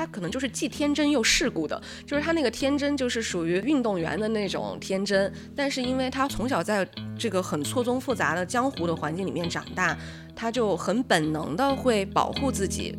[0.00, 6.88] 他可能就是既天真又世故的，就是他那个天真就是属于运动员的那种天真，但是因为他从小在
[7.18, 9.94] 这个很错综复杂的江湖的环境里面长大，
[10.34, 12.96] 他就很本能的会保护自己。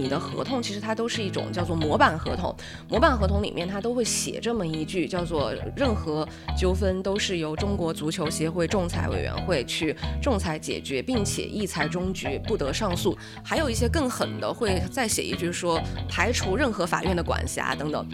[0.00, 2.54] 你的合同其实它都是一种叫做模板合同，
[2.88, 6.26] 模板合同里面它都会写这么一句，叫做任何
[6.58, 13.16] 纠纷都是由中国足球协会仲裁委员会去仲裁解决，并且一裁终局，不得上诉。
[13.44, 18.06] 还有一些更狠的，会再写一句说排除任何法院的管辖等等。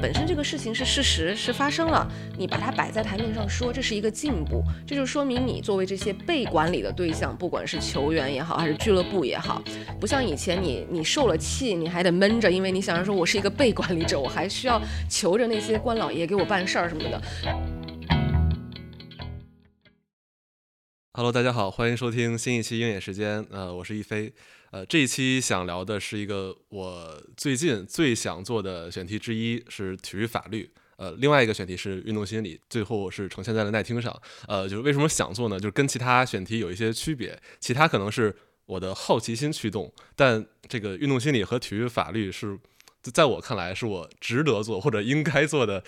[0.00, 9.62] 本身这个事情是事实，是发生了，你把它摆在台面上说，这是一个进步，这就说明你作为这些被管理的对象，不管是球员也好，还是俱乐部也好，
[9.98, 17.22] 不像以前你你受了气，你还得闷着，因为你想着说我是一个被管理者，我还需要求着那些官老爷给我办事儿什么的。
[21.14, 24.34] Hello，大家好，欢迎收听新一期鹰眼时间，呃，我是一飞。
[24.70, 30.68] 呃，这一期想聊的是一个我最近最想做的选题之一，是体育法律。
[30.96, 34.14] 呃，另外一个选题是运动心理，最后是呈现在了耐听上。
[34.48, 35.58] 呃，就是为什么想做呢？
[35.58, 42.58] 就是跟其他选题有一些区别，其他可能是我的好奇心驱动，但这个运动心理和体育法律是
[43.02, 45.84] 在我看来是我值得做或者应该做的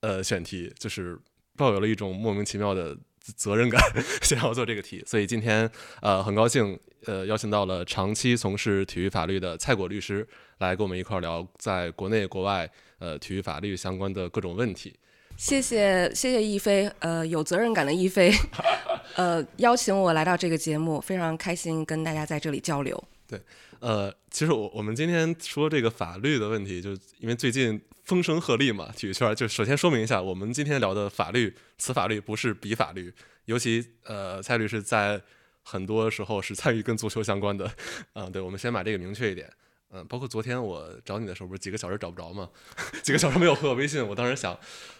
[0.00, 1.18] 呃选题，就是
[1.56, 2.96] 抱有了一种莫名其妙的。
[3.34, 3.80] 责任感，
[4.22, 5.68] 想要做这个题，所以今天
[6.00, 10.26] 呃很高兴呃邀请到了长期从事体育法律的蔡果律师
[10.58, 14.94] 来跟我们一块聊在国内国外呃体育法律相关的各种问题。
[15.36, 18.32] 谢谢谢谢一飞，呃有责任感的一飞，
[19.16, 23.02] 呃邀请我来到这个节目，非常开心跟大家在这里交流。
[23.28, 23.40] 对，
[23.80, 27.80] 呃其实我我们今天说这个法律的问题，就因为最近。
[28.06, 33.12] 风声鹤唳嘛，体育圈就首先说明一下，我们今天聊的法律，此法律不是彼法律，
[33.46, 35.20] 尤其呃，蔡律师在
[35.64, 37.68] 很多时候是参与跟足球相关的，
[38.12, 39.52] 嗯， 对，我们先把这个明确一点，
[39.90, 42.48] 嗯，包括昨天我找你的时候，不是几个小时找不着嘛？
[43.02, 44.56] 几个小时没有回我微信，我当时想，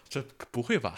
[0.09, 0.97] 这不会吧？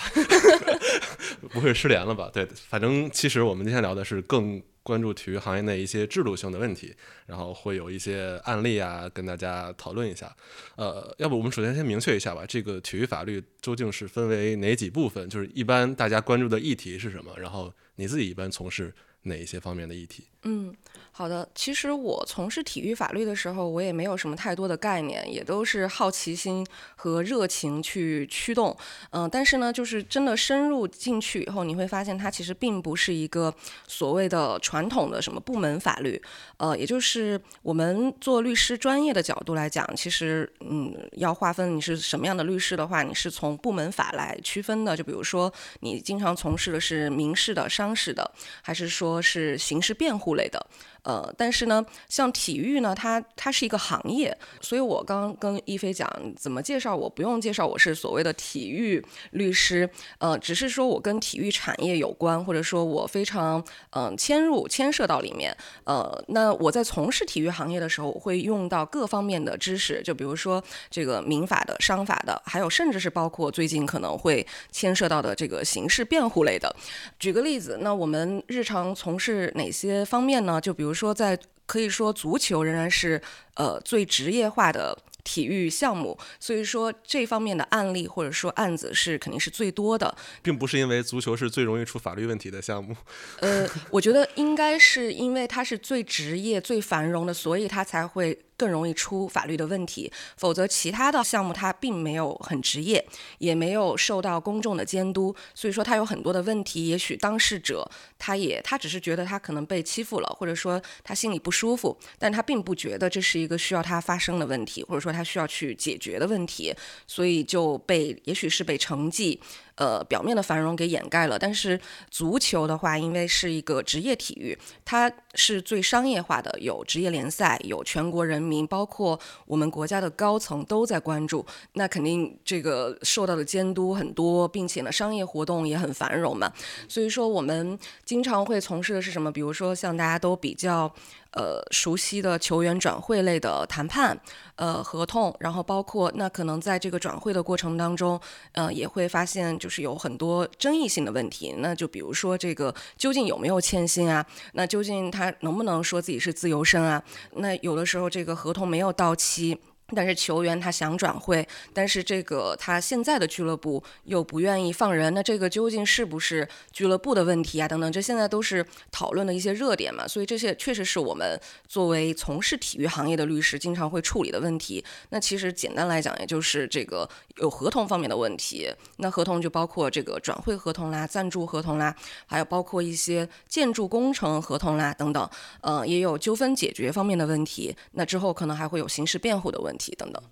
[1.51, 2.31] 不会失联了吧？
[2.33, 4.63] 对，反正其实我们今天聊的是更。
[4.81, 6.95] 关注体育行业内一些制度性的问题，
[7.27, 10.35] 然后会有一些案例啊，跟大家讨论一下。
[10.77, 15.29] 呃，要不我们首先先明确一下吧，这个体育法律究竟是分为哪几部分？
[15.29, 17.35] 就是一般大家关注的议题是什么？
[17.37, 18.91] 然后你自己一般从事
[19.25, 20.25] 哪一些方面的议题？
[20.45, 20.75] 嗯。
[21.19, 26.65] 好的，其实我从事体育法律的时候，我也没有什么太多的概念，也都是好奇心
[26.95, 28.77] 和热情去驱动。
[29.11, 33.53] 嗯，但是呢，就是真的深入进去以后，你会发现它其实并不是一个
[33.89, 36.23] 所谓的传统的什么部门法律。
[36.59, 44.97] 呃，也就是我们做律师专业的角度来讲，其实嗯，要划分你是什么样的律师的话，你是从部门法来区分的。
[44.97, 48.31] 就比如说，你经常从事的是民事的、商事的，
[48.63, 50.65] 还是说是刑事辩护类的？
[51.09, 76.71] 呃，但是呢，像体育呢，它它是一个行业，所以我刚跟一飞讲怎么介绍，我不用介绍我是所谓的体育律师，呃，只是说我跟体育产业有关，或者说我非常嗯牵入牵涉到里面，呃，那我在从事体育行业的时候，我会用到各方面的知识，就比如说这个民法的、商法的，还有甚至是包括最近可能会牵涉到的这个刑事辩护类的。
[77.19, 80.61] 举个例子，那我们日常从事哪些方面呢？
[80.61, 80.98] 就比如。
[80.99, 83.23] 说在可以说足球仍然是
[83.55, 84.99] 呃最职业化的
[85.29, 92.97] 体育项目，所以说这方面的案例或者说案子是肯定是最多的，并不是因为足球是最容易出法律问题的项目。
[93.41, 98.39] 呃，我觉得应该是因为它是最职业、最繁荣的，所以它才会。
[98.59, 103.07] 更容易出法律的问题，否则其他的项目它并没有很职业，
[103.39, 106.89] 也没有受到公众的监督，所以说它有很多的问题。
[106.89, 116.73] 也许当事者他也他只是觉得他可能被欺负了，或者说他心里不舒服，但他并不觉得这是一个需要他发生的问题，或者说他他需要去解决的问题，
[117.09, 119.41] 所以就被也许是被成绩。
[119.79, 121.81] 呃，表面的繁荣给掩盖了，但是
[122.11, 136.53] 足球的话，因为是一个职业体育，它是最商业化的，有职业联赛，有全国人民，包括我们国家的高层都在关注，那肯定这个受到的监督很多，并且呢，商业活动也很繁荣嘛，
[136.89, 139.31] 所以说我们经常会从事的是什么？
[139.31, 140.93] 比如说像大家都比较。
[141.33, 144.19] 呃，熟悉的球员转会类的谈判，
[144.57, 148.19] 呃，合同，然后包括那可能在这个转会的过程当中，
[148.53, 151.55] 呃，也会发现就是有很多争议性的问题。
[151.59, 154.25] 那就比如说这个究竟有没有欠薪啊？
[154.53, 157.03] 那究竟他能不能说自己是自由身啊？
[157.35, 159.59] 那有的时候这个合同没有到期。
[159.95, 167.67] 但是球员他想转会，但是这个他现在的俱乐部又不愿意放人，那这个究竟是不是俱乐部的问题啊？
[167.67, 170.07] 等等，这现在都是讨论的一些热点嘛。
[170.07, 174.85] 所以这些确实是我们作为从事体育行业的律师经常会处理的问题。
[175.09, 178.71] 那其实简单来讲，也就是这个有合同方面的问题。
[178.99, 181.97] 那合同就包括这个转会合同啦、赞助合同啦，
[182.27, 185.31] 还有包括一些建筑工程合同啦等等。
[185.63, 187.75] 呃，也有纠纷解决方面的问题。
[187.93, 189.78] 那之后可能还会有刑事辩护的问题。
[189.79, 190.23] 题等等，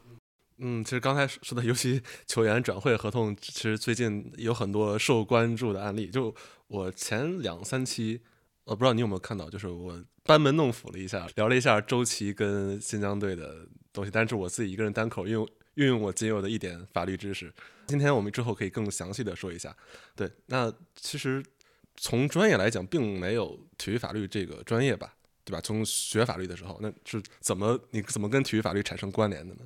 [0.59, 6.09] 嗯，其实刚才说的，尤其球员转会合同，其实最近有很多受关注的案例。
[6.09, 6.35] 就
[6.67, 8.21] 我前两三期，
[8.65, 17.53] 我不知道你有没有看到，就是我班门弄斧了一下，聊了一下周琦跟新疆队的东西，但是我自己一个人单口运用运用我仅有的一点法律知识。
[17.87, 19.77] 今天我们之后可以更详细的说一下。
[20.15, 21.45] 对，那其实
[21.97, 25.16] 从专业来讲，并没有体育法律这个专业吧。
[25.47, 25.61] 对吧？
[25.61, 29.61] 从学法律的时候，那是怎么你怎么跟体育法律产生关联的呢？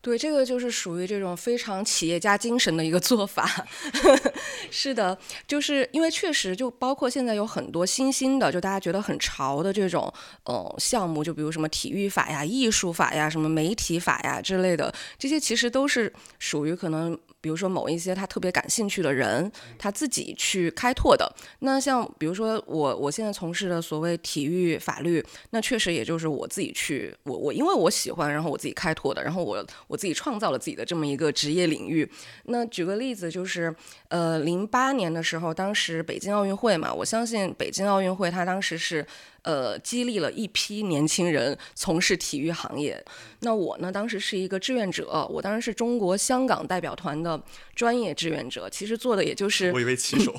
[0.00, 3.66] 对，这个就是属于这种非常企业家精神的一个做法。
[4.70, 10.12] 是的，就是因为确实就包括现在有很多新兴的，就大家觉得很潮的这种
[10.44, 17.18] 呃项目，就比如什么体育法呀、艺术法呀、什么媒体法呀之类的，这些其实都是属于可能。
[17.40, 21.32] 比如说某一些他特别感兴趣的人，他自己去开拓的。
[21.60, 32.08] 那像比如说我我现在从事的所谓体育法律，那确实也就是我自己去，我我因为我喜欢，然后我自己开拓的，然后我我自己创造了自己的这么一个职业领域。
[32.44, 33.74] 那举个例子，就是
[34.08, 39.04] 呃零八年的时候，当时北京奥运会嘛，我相信北京奥运会它当时是。
[39.42, 43.02] 呃，激励了一批年轻人从事体育行业。
[43.40, 47.40] 那我呢，当时是一个志愿者，我当时是中国香港代表团的
[47.74, 48.68] 专业志愿者。
[48.68, 50.34] 其实做的也就是，我以为骑手，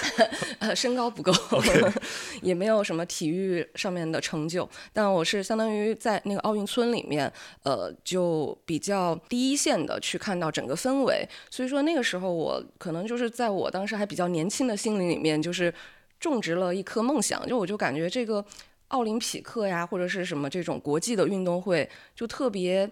[0.58, 1.32] 呃，身高不够
[2.42, 4.68] 也没有什么体育上面的成就。
[4.92, 7.30] 但我是相当于在那个奥运村里面，
[7.62, 11.28] 呃，就比较第一线的去看到整个氛围。
[11.50, 15.72] 所以说那个时候，我可能就是在我当时还比较年轻的心灵里面，就是。
[16.20, 18.44] 种植了一颗梦想，就我就感觉这个
[18.88, 22.90] 奥林匹克呀，或者是什么这种国际的运动会，就特别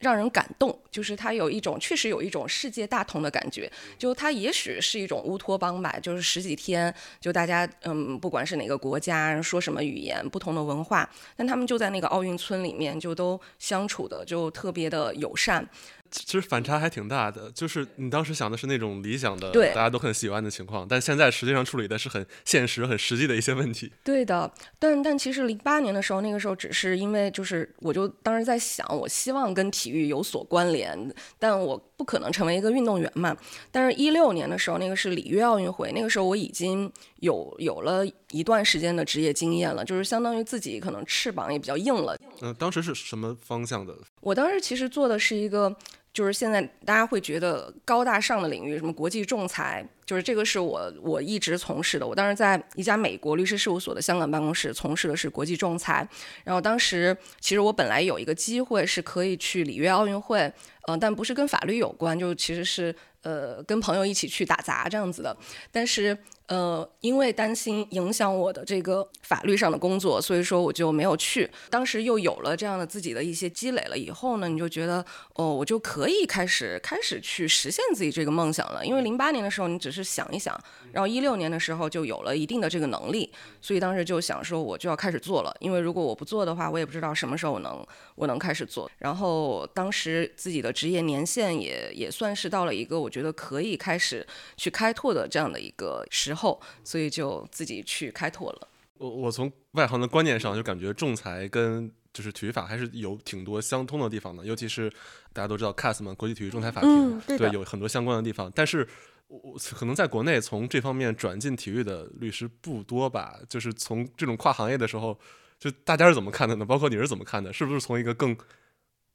[0.00, 0.78] 让人感动。
[0.90, 3.70] 就是它有一种，确实有一种世界大同的感觉。
[3.96, 15.64] 就它也许是一种乌托邦吧，就是十几天，就大家嗯，不管是哪个国家，说什么语言，不同的文化，但他们就在那个奥运村里面，就都相处的就特别的友善。
[16.10, 23.92] 其实反差还挺大的，就是你当时想的是那种理想的，对大家都很喜欢的情况，但现在实际上处理的是很现实、很实际的一些问题。
[24.02, 33.36] 对的，但但其实零八年的时候，那个时候只是因为就是我就当时在想，我希望跟体育有所关联，但我不可能成为一个运动员嘛。
[33.70, 36.90] 但是，一六年的时候，那个是里约奥运会，那个时候我已经
[37.20, 42.16] 有有了一段时间的职业经验了，就是相当于自己可能翅膀也比较硬了。
[42.40, 43.94] 嗯，当时是什么方向的？
[44.20, 45.76] 我当时其实做的是一个。
[46.18, 52.04] 就是现在大家会觉得高大上的领域，什么国际仲裁，就是这个是我我一直从事的。
[52.04, 56.04] 我当时在一家美国律师事务所的香港办公室从事的是国际仲裁。
[56.42, 60.52] 然后当时其实我本来有一个机会是可以去里约奥运会，
[60.88, 62.92] 嗯，但不是跟法律有关，就其实是
[63.22, 65.36] 呃跟朋友一起去打杂这样子的。
[65.70, 66.18] 但是。
[66.48, 71.48] 呃，因为担心影响我的这个法律上的工作，所以说我就没有去。
[71.68, 75.04] 当时又有了这样的自己的一些积累了以后呢，你就觉得
[75.34, 78.82] 哦，我就可以开始开始去实现自己这个梦想了。
[78.84, 80.58] 因为零八年的时候你只是想一想，
[80.90, 83.30] 然后一六年的时候就有了一定的这个能力，
[83.60, 85.54] 所以当时就想说我就要开始做了。
[85.60, 88.90] 因为如果我不做的话，我也不知道什么时候能我能开始做。
[88.96, 94.26] 然后当时自己的职业年限也也算是到了一个我觉得可以开始
[94.56, 96.34] 去开拓的这样的一个时。
[96.38, 98.68] 后，所以就自己去开拓了。
[98.98, 104.90] 我我从外行的观念上就感觉仲裁跟就是体育法还是有挺多相通的地方的，尤其是
[105.32, 108.50] 大家都知道 CAS 嘛，国际体育仲裁法庭，对，有很多相关的地方。
[108.54, 108.86] 但是，
[109.28, 113.38] 我可能在国内从这方面转进体育的律师不多吧？
[113.48, 115.16] 就是从这种跨行业的时候，
[115.60, 116.64] 就大家是怎么看的呢？
[116.64, 117.52] 包括你是怎么看的？
[117.52, 118.36] 是不是从一个更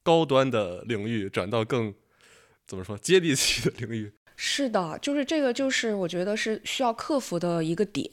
[0.01, 1.93] 高端的领域转到更
[2.65, 4.13] 怎么说接地气的领域？
[4.35, 8.09] 是的，就是这个，就是我觉得是需要克服的一个点，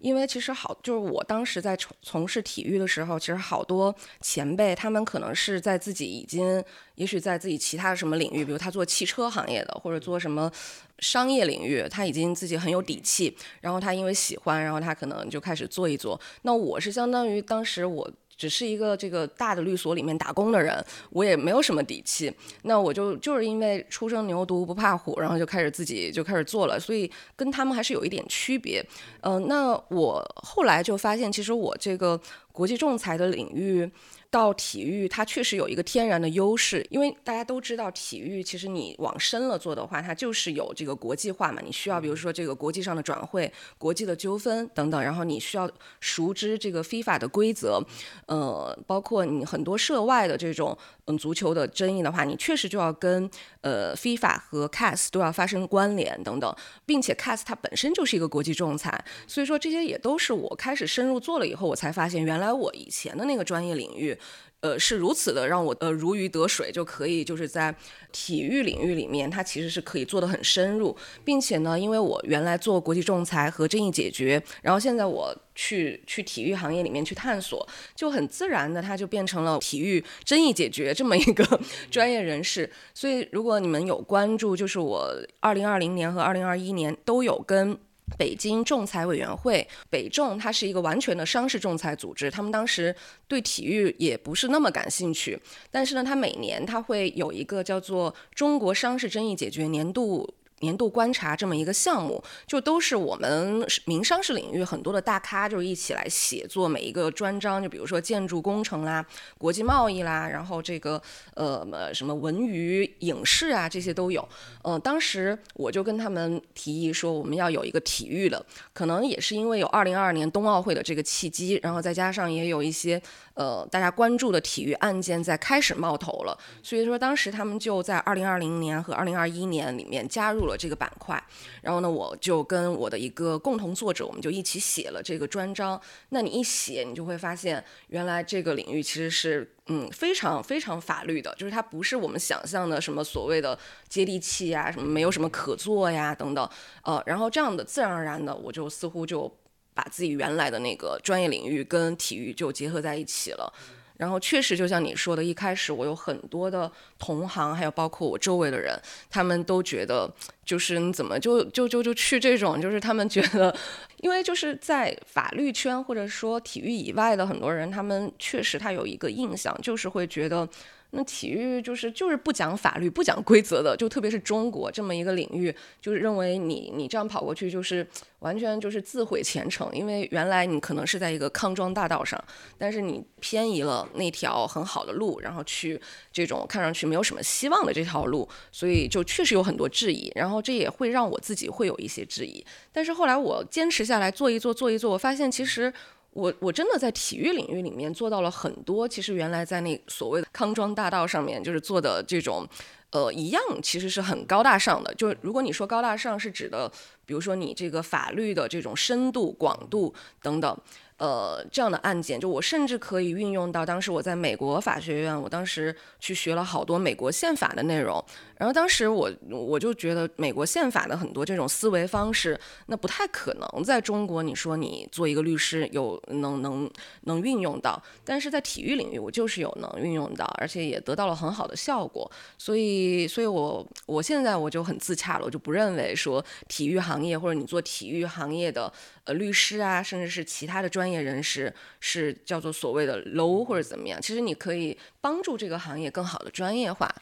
[0.00, 6.62] 因为其实好，就是我当时在从从事体育的时候，其实好多前辈他们可能是在自己已经，
[6.96, 10.50] 也许在自己其他什么领域，比如他做汽车行业的，或者做什么
[10.98, 16.20] 商业领域，他已经自己很有底气，然后他因为喜欢，然后他可能就开始做一做。
[16.42, 18.10] 那我是相当于当时我。
[18.40, 22.32] 只是一个这个大的律所里面打工的人，我也没有什么底气。
[22.62, 28.82] 那我就就是因为初生牛犊不怕虎，然后就开始自己就开始做了，所以跟他们还是有一点区别。
[29.20, 32.18] 嗯，那我后来就发现，其实我这个
[32.50, 33.90] 国际仲裁的领域。
[34.30, 41.60] 到体育，它确实有一个天然的优势，因为大家都知道，体育其实你往深了做的话，它就是有这个国际化嘛。
[41.64, 45.68] 你需要比如说这个国际上的转会、国际的纠纷等等，然后你需要
[45.98, 47.84] 熟知这个 FIFA 的规则，
[48.26, 50.78] 呃，包括你很多涉外的这种
[51.16, 64.18] 足球的争议的话，你确实就要跟呃 FIFA 和 CAS 都要发生关联等等，并且 CAS 它本身就是一个国际仲裁，所以说这些也都是我开始深入做了以后，我才发现原来我以前的那个专业领域。
[64.60, 67.74] 呃，是如此的让我呃如鱼得水，就可以就是在
[68.12, 82.70] 体育领域里面，它其实是可以做的很深入，并且呢，因为我原来做国际仲裁和争议解决，然后现在我去去体育行业里面去探索，就很自然的，它就变成了体育争议解决这么一个 专业人士。
[82.92, 87.78] 所以，如果你们有关注，就是我二零二零年和二零二一年都有跟。
[88.18, 92.94] 北京仲裁委员会，北仲它是一个完全的商事仲裁组织，他们当时
[93.26, 95.40] 对体育也不是那么感兴趣，
[95.70, 100.34] 但是呢，它每年它会有一个叫做中国商事争议解决年度。
[100.60, 107.62] 年度观察这么一个项目，就都是我们民商事领域很多的大咖，就是一起来写作每一个专章。
[107.62, 109.04] 就比如说建筑工程啦、
[109.36, 111.00] 国际贸易啦，然后这个
[111.34, 114.26] 呃什么文娱影视啊，这些都有。
[114.62, 123.00] 呃，当时我就跟他们提议说，我们要有一个体育的，可能也是因为有二零二二年冬奥会的这个契机，然后再加上也有一些
[123.40, 130.56] 呃大家关注的体育案件在开始冒头了，所以说当时他们就在二零二零年和二零二一年里面加入了。
[130.60, 131.18] 这个板块，
[131.62, 135.80] 然后呢，我就跟我的一个共同作者，我们就一起写了这个专章。
[136.10, 146.46] 那你一写，你就会发现，原来这个领域其实是嗯非常非常法律的，就是它不是我们想象的什么所谓的接地气呀，什么没有什么可做呀等等。
[146.82, 149.34] 呃，然后这样的自然而然的，我就似乎就
[149.80, 153.50] 把自己原来的那个专业领域跟体育就结合在一起了。
[153.96, 160.10] 然后确实，就像你说的，一开始我有很多的同行，还有包括我周围的人，他们都觉得，
[160.44, 163.54] 就是你怎么就就就就去这种，就是他们觉得，
[163.98, 170.46] 因为就是在法律圈或者说体育以外的很多人，他们确实他有一个印象，就是会觉得。
[170.92, 177.86] 那体育就是就是不讲法律、不讲规则的，就特别是中国这么一个领域，就是认为你你这样跑过去就是
[178.18, 182.22] 完全就是自毁前程，因为原来你可能是在一个康庄大道上，
[182.58, 185.80] 但是你偏移了那条很好的路，然后去
[186.12, 195.72] 这种看上去没有什么希望的这条路，所以就确实有很多质疑，然后这也会让我自己会有一些质疑，但是后来我坚持下来做一做做一做，我发现其实。
[196.12, 202.46] 我我真的在体育领域里面做到了很多，其实原来在那所谓的康庄大道上面就是做的这种，
[202.90, 204.92] 呃，一样其实是很高大上的。
[204.94, 206.70] 就是如果你说高大上是指的，
[207.06, 210.58] 比如说你这个法律的这种深度、广度等等。
[211.00, 218.04] 呃，这样的案件，就我甚至可以运用到当时我在美国法学院，我当时去学了好多美国宪法的内容。
[218.36, 226.70] 然后当时我我就觉得美国宪法的很多这种思维方式，那不太可能在中国，你说你做一个律师有能能
[227.04, 232.10] 能运用到，但是在体育领域我就是有能运用到，而且也得到了很好的效果。
[232.36, 238.70] 所以，所以我我现在我就很自洽了，我就不认为说体育行业或者你做体育行业的。
[239.04, 244.00] 呃，律师啊，甚至是其他的专业人士，是叫做所谓的 low 或者怎么样？
[244.02, 246.92] 其实你可以帮助这个行业更好的专业化。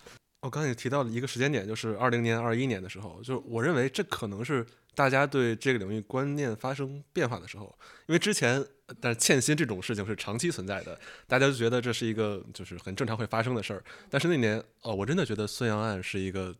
[0.40, 4.64] 我刚才也提到了一个时间点，就是二零年、二一年的时候，就是我认为这可能是
[4.94, 7.76] 大家对这个领域观念发生变化的时候，
[8.06, 8.64] 因为之前，
[9.00, 13.82] 但是欠薪这种事情是长期存在的，大家就觉得这是一个就是很正常会发生的事儿。
[14.08, 16.54] 但是那年，哦，我真的觉得孙杨案是一个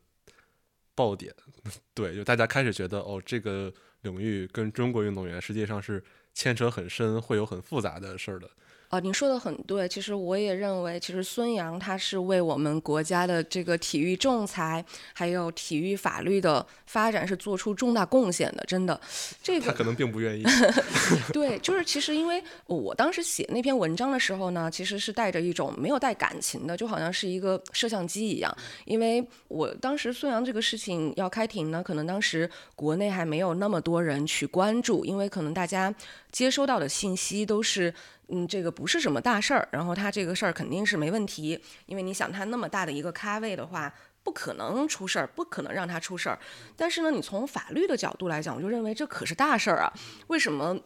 [0.96, 1.32] 爆点，
[1.94, 3.72] 对，就大家开始觉得，哦，这个。
[4.02, 6.00] 领域跟中国运动员实际上是
[6.34, 8.50] 牵扯很深，会有很复杂的事儿的。
[8.88, 9.86] 啊，您说的很对。
[9.86, 18.64] 其实我也认为，其实孙杨他是为我们国家的这个体育仲裁，还有体育法律的发展是做出重大贡献的。
[18.66, 18.98] 真的，
[19.42, 20.42] 这个他可能并不愿意。
[21.34, 28.56] 对，就是其实因为我当时写那篇文章的时候呢，其实是带着一种没有带感情的，就好像是一个摄像机一样。
[28.86, 35.94] 因为我当时孙杨这个事情要开庭呢，可能当时国内还没有那么多人去关注，因为可能大家
[36.32, 37.92] 接收到的信息都是。
[38.28, 43.92] 嗯，这个不是什么大事儿，然后他这个事儿肯定是没问题，因为你想他那么大的一个咖位的话，
[44.22, 46.38] 不可能出事儿，不可能让他出事儿。
[46.76, 49.92] 但是呢，你从法律的角度来讲，我就认为这可是大事儿啊！
[50.26, 50.78] 为什么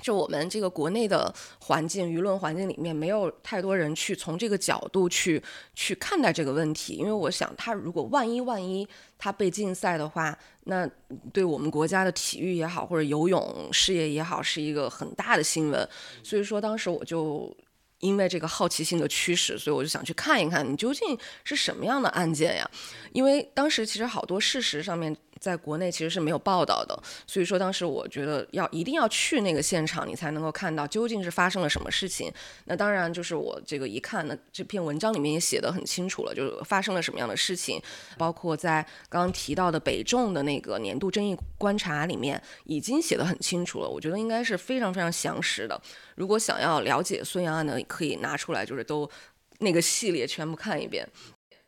[0.00, 5.42] 就我们这个国内的环境、舆论环境里面，没有太多人去从这个角度去
[5.74, 6.94] 去看待这个问题。
[6.94, 8.86] 因为我想，他如果万一万一
[9.18, 10.88] 他被禁赛的话，那
[11.32, 15.88] 对我们国家的体育也好，或者游泳事业也好，是一个很大的新闻。
[16.22, 17.56] 所以说，当时我就。
[18.00, 22.70] 因为这个好奇心的驱使，所以我就想去看一看，你究竟是什么样的案件呀？
[23.10, 25.16] 因为当时其实好多事实上面。
[25.40, 32.32] 在国内其实是没有报道的，所以说当时我觉得要一定要去那个现场，你才能够看到究竟是发生了什么事情。
[32.64, 37.80] 那当然就是我这个一看，那这篇文章里面也写得很清楚了，就是发生了什么样的事情，
[38.16, 43.88] 包括在刚刚提到的北重的那个年度争议观察里面已经写得很清楚了。
[43.88, 45.80] 我觉得应该是非常非常详实的。
[46.16, 49.08] 如果想要了解孙杨案呢，可以拿出来，就是都
[49.60, 51.08] 那个系列全部看一遍。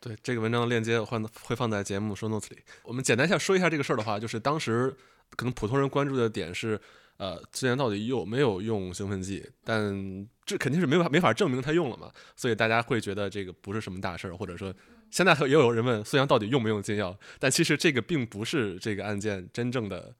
[0.01, 2.57] 对这个文章的链接，会会放在节目 show notes 里。
[2.83, 4.91] 我们简单下说一下这个事儿的话，就是当时
[5.35, 6.81] 可能普通人关注的点是，
[7.17, 9.47] 呃，孙杨到底有没有用兴奋剂？
[9.63, 14.73] 但这肯定是没法没法证明他用了嘛，所以大家会觉得这个不是什么大事儿，或者说
[15.11, 17.15] 现在也有人问孙杨到底用没用禁药？
[17.37, 20.15] 但其实这个并不是这个案件真正的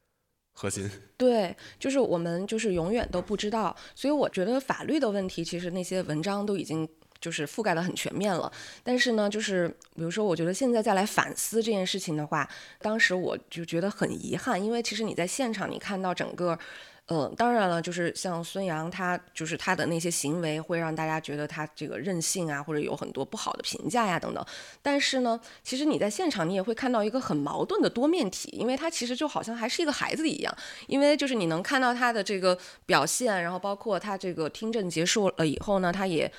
[0.53, 0.87] 核心。
[1.17, 6.87] 对，就是我们就是永远都不知道，所以我觉得法律的问题，其实那些文章都已经。
[7.21, 8.51] 就是覆盖的很全面了，
[8.83, 12.49] 但是呢，就是比如说，我觉得现在再来反思这件事情的话，
[12.79, 16.57] 当时我就觉得很遗憾，因为其实你在现场，你看到整个，
[17.05, 24.43] 呃，当然了，就是像孙杨他就是他的那些行为会让大家觉得他这个任性啊，或者有很多不好的评价呀等等。
[24.81, 30.51] 但是呢，其实你在现场你也会看到一个很矛盾的多面体，因为他其实就好像还是一个孩子一样，
[30.87, 36.31] 因为就是你能看到他的这个表现，然后包括他这个听证结束了以后呢，他也。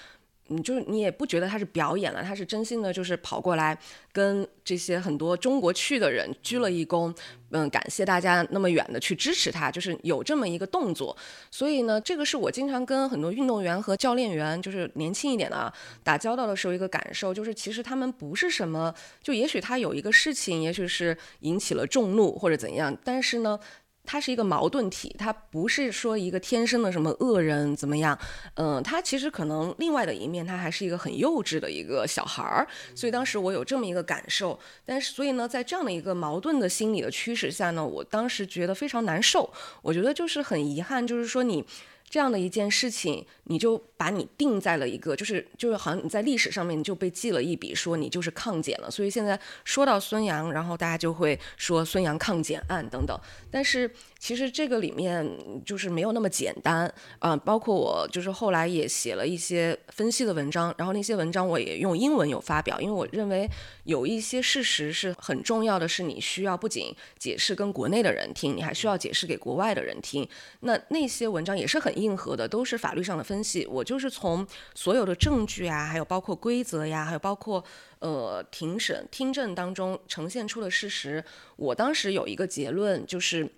[0.49, 3.79] 你就是你也不觉得他是表演了，他是真心的，就是跑过来
[4.13, 7.15] 跟这些很多中国去的人鞠了一躬，
[7.51, 11.17] 嗯，感谢大家那么远的去支持他，就是有这么一个动作。
[11.51, 15.73] 所以呢，这个是我经常跟很多运动员和教练员，就是年轻一点的啊，
[16.03, 23.59] 打交道的时候一个感受，就是其实他们不是什么，就也许他有一个事情，也许是引起了众怒或者怎样，但是呢。
[24.05, 28.19] 他是一个矛盾体，他不是说一个天生的什么恶人怎么样，
[28.55, 41.65] 嗯，他其实可能另外的一面，他还是一个很幼稚的一个小孩儿，所以当时我有这么一个感受，但是所以呢，在这样的一个矛盾的心理的驱使下呢，我当时觉得非常难受，我觉得就是很遗憾，就是说你。
[42.13, 48.91] 这样的一件事情，你就把你定在了一个，就是就是好像你在历史上面你就被记了一笔，说你就是抗检了。
[48.91, 53.19] 所以现在说到孙杨，然后大家就会说孙杨抗检案等等。
[53.51, 55.27] 但是其实这个里面
[55.65, 57.35] 就是没有那么简单啊。
[57.35, 63.49] 包括我就是后来也写了一些分析的文章，然后那些文章我也用英文有发表，因为我认为
[63.85, 70.29] 有一些事实是很重要的，是你需要不仅解释跟国内的人听，你还需要解释给国外的人听。
[70.61, 72.02] 那那些文章也是很。
[72.03, 77.65] 硬核的都是法律上的分析，我就是从所有的证据啊，还有包括规则呀，还有包括
[78.01, 81.25] 呃庭审听证当中呈现出的事实，
[81.57, 83.49] 我当时有一个结论，就是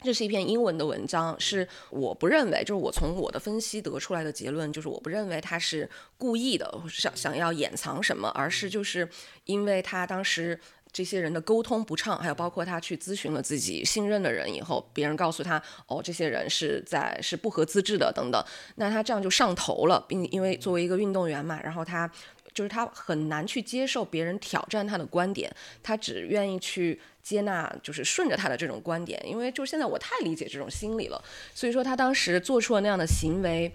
[0.00, 9.08] 这是一篇英文的文章，是我不认为，就是我从我的分析得出来的结论，就是我不认为他是故意的，想想要掩藏什么，而是就是
[9.44, 10.58] 因为他当时。
[10.92, 18.44] 这些人的沟通不畅，还有包括他去咨询了自己信任的人以后，别人告诉他，哦，这些人是在是不合资质的等等，
[18.76, 22.10] 那他这样就上头了，并因为作为一个运动员嘛，然后他
[22.52, 25.50] 就是他很难去接受别人挑战他的观点，
[25.82, 31.24] 他只愿意去接纳就是顺着他的这种观点，因为就现在我太理解这种心理了，
[31.54, 33.72] 所以说他当时做出了那样的行为。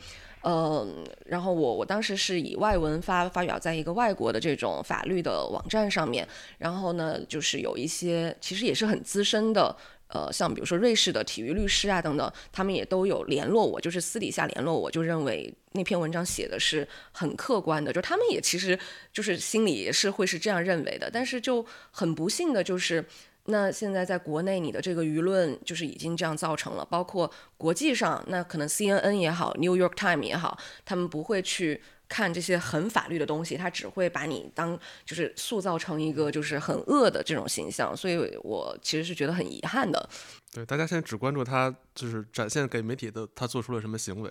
[0.50, 6.26] 嗯，然后我我当时是以外文发发表在一个外国的这种法律的网站上面，
[6.58, 9.76] 然后呢，就是有一些其实也是很资深的，
[10.08, 18.80] 呃，像比如说瑞士的体育律师啊等等，他们也都有联络我，就是私底下联络我，就认为那篇文章写的是很客观的，就他们也其实
[19.12, 23.04] 就是心里也是会是这样认为的，但是就很不幸的就是。
[23.50, 40.10] 那现在在国内，你的这个舆论就是已经这样造成了，包括国际上，那可能 CNN 也好，New York Time 也好，他们不会去看这些很法律的东西，他只会把你当就是塑造成一个就是很恶的这种形象，所以我其实是觉得很遗憾的。
[40.52, 44.30] 对，大家现在只关注他就是展现给媒体的他做出了什么行为，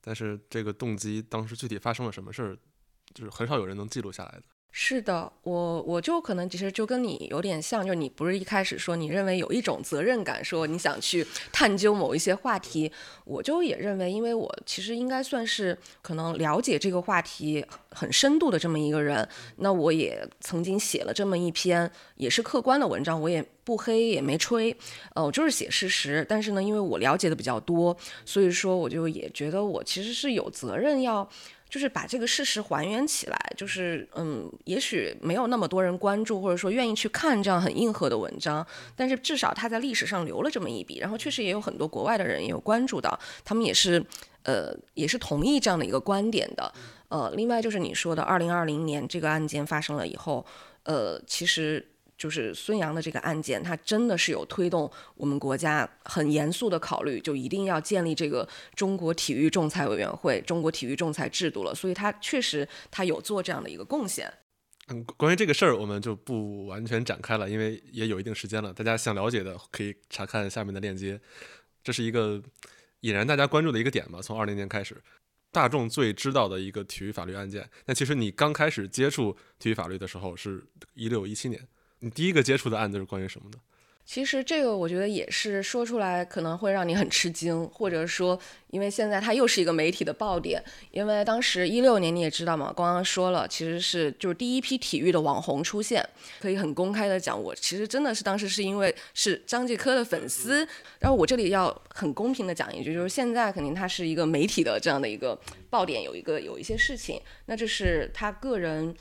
[0.00, 2.56] 但是这个动机当时具体发生了什么事儿，
[3.12, 4.42] 就是很少有人能记录下来的。
[4.76, 12.90] 是的，我我就可能其实就跟你有点像，就是你不是一开始说你认为有一种责任感，说你想去探究某一些话题，
[13.24, 19.26] 我就也认为，因为我其实应该算是可能了解这个话题很深度的这么一个人，
[19.58, 24.76] 那我也曾经写了这么一篇也是客观的文章，我也不黑也没吹，
[25.14, 31.30] 呃，我就是写事实，但是呢，因为我了解的比较多，所以说我就也觉得我其实是有责任要。
[31.74, 44.00] 就是把这个事实还原起来，就是嗯，也许没有那么多人关注，或者说愿意去看这样很硬核的文章，但是至少他在历史上留了这么一笔，然后确实也有很多国外的人也有关注到，他们也是
[44.44, 46.72] 呃也是同意这样的一个观点的，
[47.08, 50.46] 呃，另外就是你说的二零二零年这个案件发生了以后，
[50.84, 51.84] 呃，其实。
[52.16, 61.74] 就是孙杨的这个案件，它真的是有推动我们国家很严肃的考虑，就一定要建立这个中国体育仲裁委员会、中国体育仲裁制度了。
[61.74, 64.32] 所以它确实他有做这样的一个贡献。
[64.88, 68.72] 嗯，关于这个事儿，我们就不完全展开了，因为也有一定时间了。
[68.72, 71.20] 大家想了解的可以查看下面的链接。
[71.82, 72.42] 这是一个
[73.00, 74.20] 引燃大家关注的一个点嘛？
[74.22, 75.02] 从二零年开始，
[75.50, 77.68] 大众最知道的一个体育法律案件。
[77.86, 81.66] 那其实你刚开始接触体育法律的时候是一六一七年。
[82.04, 83.58] 你第一个接触的案子是关于什么的？
[84.04, 88.38] 其实这个我觉得也是说出来可能会让你很吃惊，或者说，
[88.68, 90.62] 因为现在它又是一个媒体的爆点。
[90.90, 96.06] 因为当时一六年你也知道嘛，刚刚说了，其实是就是第一批体育的网红出现，
[96.38, 100.68] 可以很公开的讲，我其实真的是当时是因为是张继科的粉丝。
[100.98, 105.40] 然后我这里要很公平的讲一句，就是现在肯定他是一个媒体的这样的一个
[105.70, 108.94] 爆点，有一个有一些事情，那这是他个人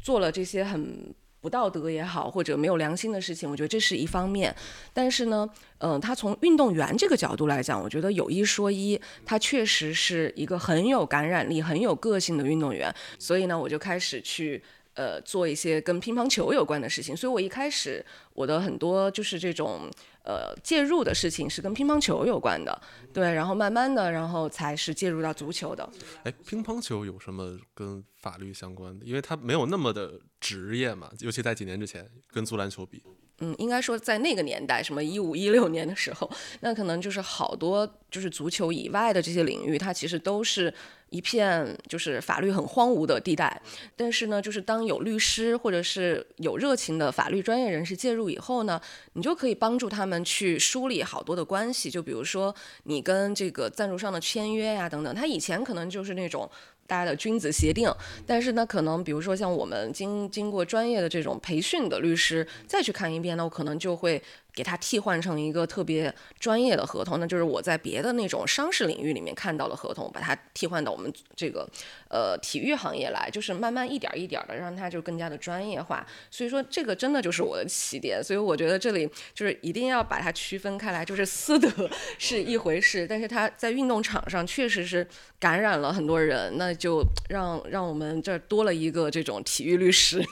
[0.00, 1.12] 做了这些很。
[1.44, 4.54] 不道德也好，或者没有良心的事情，我觉得这是一方面。
[4.94, 12.90] 但是呢，嗯，他从运动员这个角度来讲，我觉得有一说一，他确实是一个很有感染力、很有个性的运动员。
[13.18, 14.62] 所以呢，我就开始去
[14.94, 17.14] 呃做一些跟乒乓球有关的事情。
[17.14, 18.02] 所以我一开始
[18.32, 19.90] 我的很多就是这种。
[20.24, 22.80] 呃，介入的事情是跟乒乓球有关的，
[23.12, 25.88] 对，然后慢慢的，然后才是介入到足球的。
[26.24, 29.04] 哎，乒乓球有什么跟法律相关的？
[29.04, 33.02] 因为它没有那么的职业嘛，尤其在几年之前，跟足篮球比。
[33.40, 40.72] 嗯，应该说在那个年代，什么一五一六年的时候，那可能就是好多就是足球以外的这些领域，它其实都是
[41.10, 43.60] 一片就是法律很荒芜的地带。
[43.96, 48.80] 但是呢，就是当有律师或者是有热情的法律专业人士介入以后呢，
[49.14, 51.90] 你就可以帮助他们去梳理好多的关系。
[51.90, 56.48] 就比如说你跟这个赞助商的签约呀等等，他以前可能就是那种。
[56.86, 57.90] 大家的君子协定，
[58.26, 64.22] 但是呢，可能比如说像我们经经过专业的这种培训的律师再去看一遍呢，我可能就会。
[64.54, 71.68] 给它替换成一个特别专业的合同，那就是我在别的那种商事领域里面看到的合同，把它替换到我们这个
[72.08, 76.06] 呃体育行业来，就是慢慢一点一点的让它就更加的专业化。
[76.30, 81.68] 所以说这个真的就是我的起点，所以我觉得这里就是一定要把它区分开来，就是私德
[82.18, 85.04] 是一回事，但是它在运动场上确实是
[85.40, 90.22] 感染了很多人，那就让让我们这儿多了一个这种体育律师。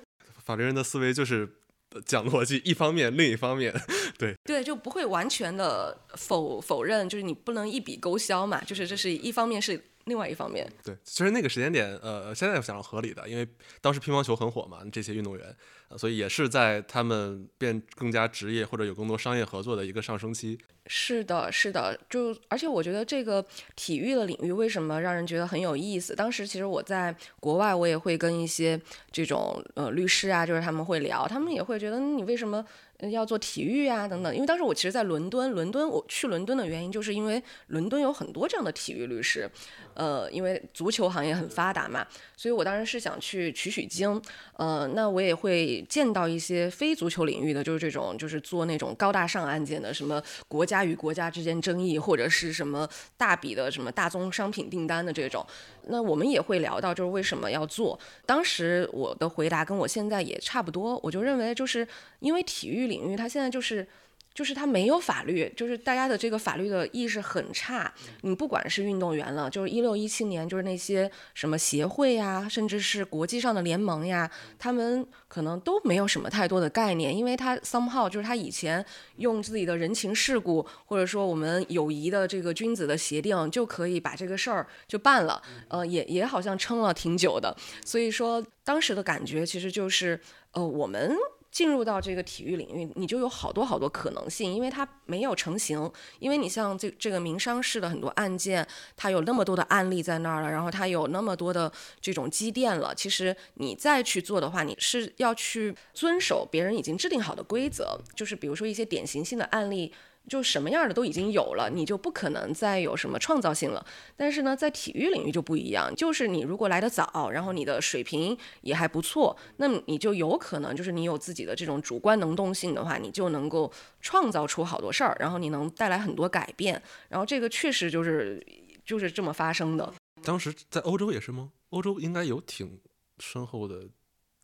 [0.44, 1.59] 法律人的思维就是。
[2.06, 3.74] 讲逻辑，一方面，另一方面，
[4.18, 9.82] 对对，就不会完全的否否认，就是你不能一笔勾销嘛，就是这是一方面是。
[10.10, 13.48] 另外一方面，对，其实那个时间点，呃，现在想合理的，因为
[13.80, 15.56] 当时乒乓球很火嘛，这些运动员，
[15.96, 20.58] 所以也是在他们变更加职业或者有更多商业合作的一个上升期。
[20.86, 23.44] 是的，是的，就而且我觉得这个
[23.76, 26.16] 体育的领域为什么让人觉得很有意思？
[26.16, 28.80] 当时其实我在国外，我也会跟一些
[29.12, 32.64] 这种呃律师啊，就是他们会聊，他们也会觉得你为什么？
[33.08, 34.34] 要做体育啊，等等。
[34.34, 39.48] 因为当时我其实，在伦敦，伦敦我去伦敦的原因，就是因为伦敦有很多这样的体育律师，
[39.94, 44.20] 呃，因为足球行业很发达嘛，所以我当时是想去取取经。
[44.56, 55.46] 呃，那我也会见到一些非足球领域的，就是这种，就是做那种高大上案件的，什么国家与国家之间争议，或者是什么大笔的什么大宗商品订单的这种。
[55.88, 57.98] 那我们也会聊到，就是为什么要做。
[58.26, 61.86] 当时我的回答跟我现在也差不多，我就认为就是
[62.20, 63.86] 因为体育领域它现在就是。
[64.32, 67.92] 就是他没有法律，就是大家的这个法律的意识很差。
[68.22, 78.84] 你不管是运动员了，就是一六一七年，就是那些什么协会呀，甚至是国际上的联盟呀，他们可能都没有什么太多的概念，因为他 somehow 就是他以前
[79.16, 85.42] 用自己的人情世故，或者说我们友谊的这个君子的协定，就可以把这个事儿就办了。
[85.68, 87.54] 呃，也也好像撑了挺久的。
[87.84, 90.20] 所以说当时的感觉其实就是，
[90.52, 91.14] 呃，我们。
[91.50, 95.90] 进入到这个体育领域，你就有好多好多可能性，因为它没有成型。
[96.18, 102.94] 因为你像这这个民商事的很多案件，它有那么多的案例在那儿了，然后它有那么多的这种积淀了。
[102.94, 109.92] 其实你再去做的话，你是要去遵守别人已经制定好的规则，就是比如说一些典型性的案例。
[110.28, 113.84] 就什么样的都已经有了，你就不可能再有什么创造性了。
[114.16, 126.80] 但是呢，在体育领域就不一样，就是你如果来得早，然后你的水平也还不错，那么你就有可能，就是你有自己的这种主观能动性的话，你就能够创造出好多事儿，然后你能带来很多改变。
[127.08, 128.44] 然后这个确实就是
[128.84, 129.92] 就是这么发生的。
[130.22, 131.50] 当时在欧洲也是吗？
[131.70, 132.80] 欧洲应该有挺
[133.18, 133.88] 深厚的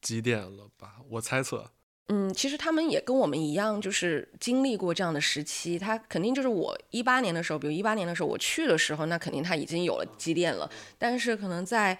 [0.00, 0.96] 积淀了吧？
[1.10, 1.70] 我猜测。
[2.08, 5.76] 嗯，其实他们也跟我们一样，就是经历过这样的时期。
[5.76, 10.70] 他肯定就是我一八年的时候，比如一八年的时候我去的时候，那肯定他已经有了积淀了。
[10.98, 11.98] 但是可能在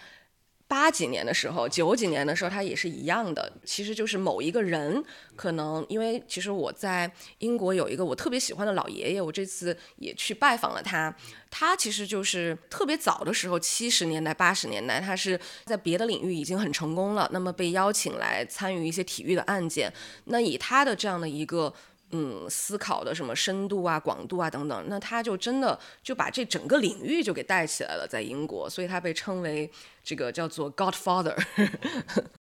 [0.69, 3.53] 八几年的时候，九几年的时候，他也是一样的。
[3.65, 5.03] 其实就是某一个人，
[5.37, 11.15] 可能因为其实我在英国有一个我特别喜欢的老爷爷，我这次也去拜访了他。
[11.51, 19.93] 他其实就是特别早的时候，七十年代、八十年代，他是在别的领域已经很成功了，那么被邀请来参与一些体育的案件。
[20.25, 21.73] 那以他的这样的一个。
[22.11, 29.69] 嗯，思考的什么深度啊、广度啊等等，那他就真的就把这整个领域就给带起来了，在英国，所以他被称为
[30.05, 31.37] 这个叫做 Godfather。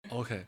[0.09, 0.45] OK，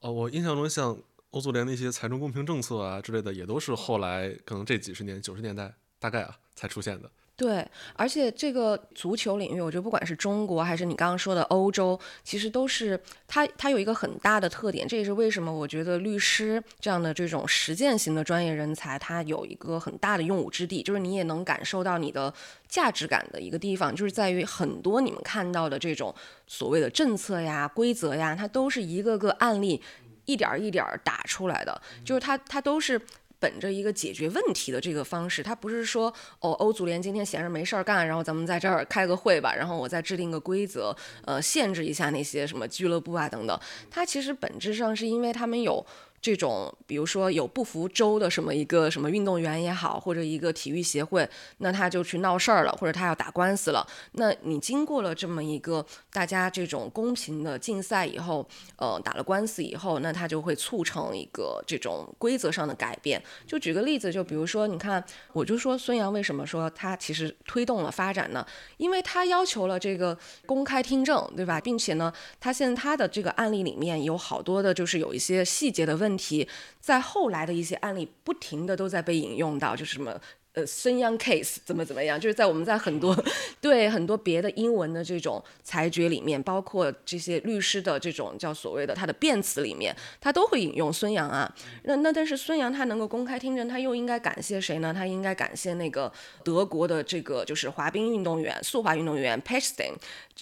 [0.00, 0.98] 呃，我印象中像
[1.32, 7.10] 欧足联那些财政公平政策啊之类的，也都是后来可能这几十年、九十年代大概啊才出现的。
[7.36, 22.32] 对，而且这个足球领域，我觉得不管是中国还是你刚刚说的欧洲，其实都是它它有一个很大的特点，这也是为什么我觉得律师这样的这种实践型的专业人才，它有一个很大的用武之地，就是你也能感受到你的
[22.68, 26.14] 价值感的一个地方，就是在于很多你们看到的这种
[26.46, 29.82] 所谓的政策呀、规则呀，它都是一个个案例
[30.24, 32.98] 一点一点打出来的，就是它它都是。
[33.38, 43.58] 本着一个解决问题的这个方式，他不是说哦，欧足联今天闲着没事儿干，然后咱们在这儿开个会吧，然后我再制定个规则，呃，限制一下那些什么俱乐部啊等等。
[43.90, 45.84] 它其实本质上是因为他们有。
[46.26, 53.86] 这种，比如说有不服周的什么一个什么运动员也好，或者一个体育协会，那他就去闹事儿了，或者他要打官司了。
[54.14, 63.22] 那你经过了这么一个大家这种公平的竞赛以后，呃，打了官司以后，那他就会促成一个这种规则上的改变。
[63.46, 65.00] 就举个例子，就比如说，你看，
[65.32, 68.44] 我就说孙杨为什么说他其实推动了发展呢？
[68.78, 71.60] 因为他要求了这个公开听证，对吧？
[71.60, 76.15] 并且呢，他现在他的这个案例里面有好多的，就是有一些细节的问。
[76.16, 76.48] 问题
[76.80, 80.18] 在后来的一些案例不停的都在被引用到，就是什么
[80.54, 83.14] 呃孙杨 case 怎么怎么样，就是在我们在很多
[83.60, 91.52] 对很多别的英文的这种裁决里面，包括这些律师的这种叫所谓的他的辩词里面，他都会引用孙杨啊。
[91.82, 94.94] 那那但是孙杨他能够公开听证，他又应该感谢谁呢？
[94.94, 96.10] 他应该感谢那个
[96.42, 99.94] 德国的这个就是滑冰运动员、速滑运动员 p e c h s t e n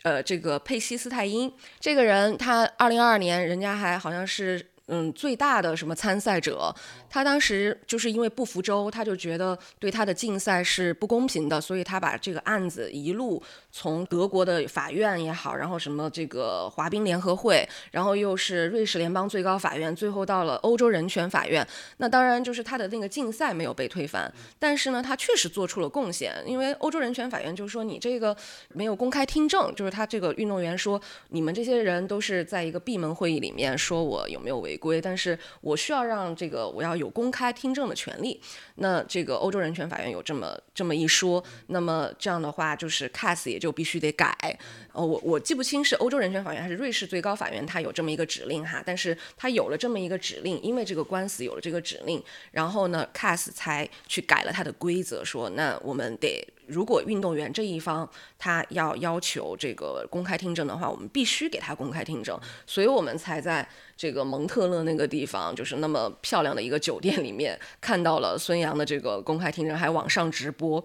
[0.03, 4.67] 呃，这个佩西斯泰因这个人，他二零二二年人家还好像是。
[4.89, 6.75] 嗯，最大的什么参赛者，
[7.09, 13.43] 他当时就是因为不服周，他就觉得对他的竞赛是不公平的，所以他把这个案子一路
[13.73, 21.67] 从德国的法院也好，然后什么这个滑冰联合会，然后又是瑞士联邦最高法院，最后到了欧洲人权法院。
[21.97, 28.37] 那当然就是他的那个竞赛没有被推翻，但是呢，他确实做出了贡献，因为欧洲人权法院就说你这个
[28.75, 34.74] 没有公开听证，就是他这个运动员说你们这些人都是在一个闭门会议里面说我有没有违。
[34.75, 38.41] 违规，但是我需要让这个我要有公开听证的权利。
[38.77, 44.37] 那这个欧洲人权法院有这么这么一说，那么这样的话就是 CAS 也就必须得改。
[44.93, 48.83] 呃，我我记不清是欧洲人权法院还是瑞士最高法院，它有这么一个指令哈。
[48.85, 56.45] 但是它有了这么一个指令，因为这个官司有了这个指令，然后呢，CAS 才去改了它的规则，说那我们得。
[56.67, 70.83] 如果运动员这一方他要要求这个公开听证的话，我们必须给他公开听证，所以我们才在这个蒙特勒那个地方，就是那么漂亮的一个酒店里面看到了孙杨的这个公开听证，还网上直播。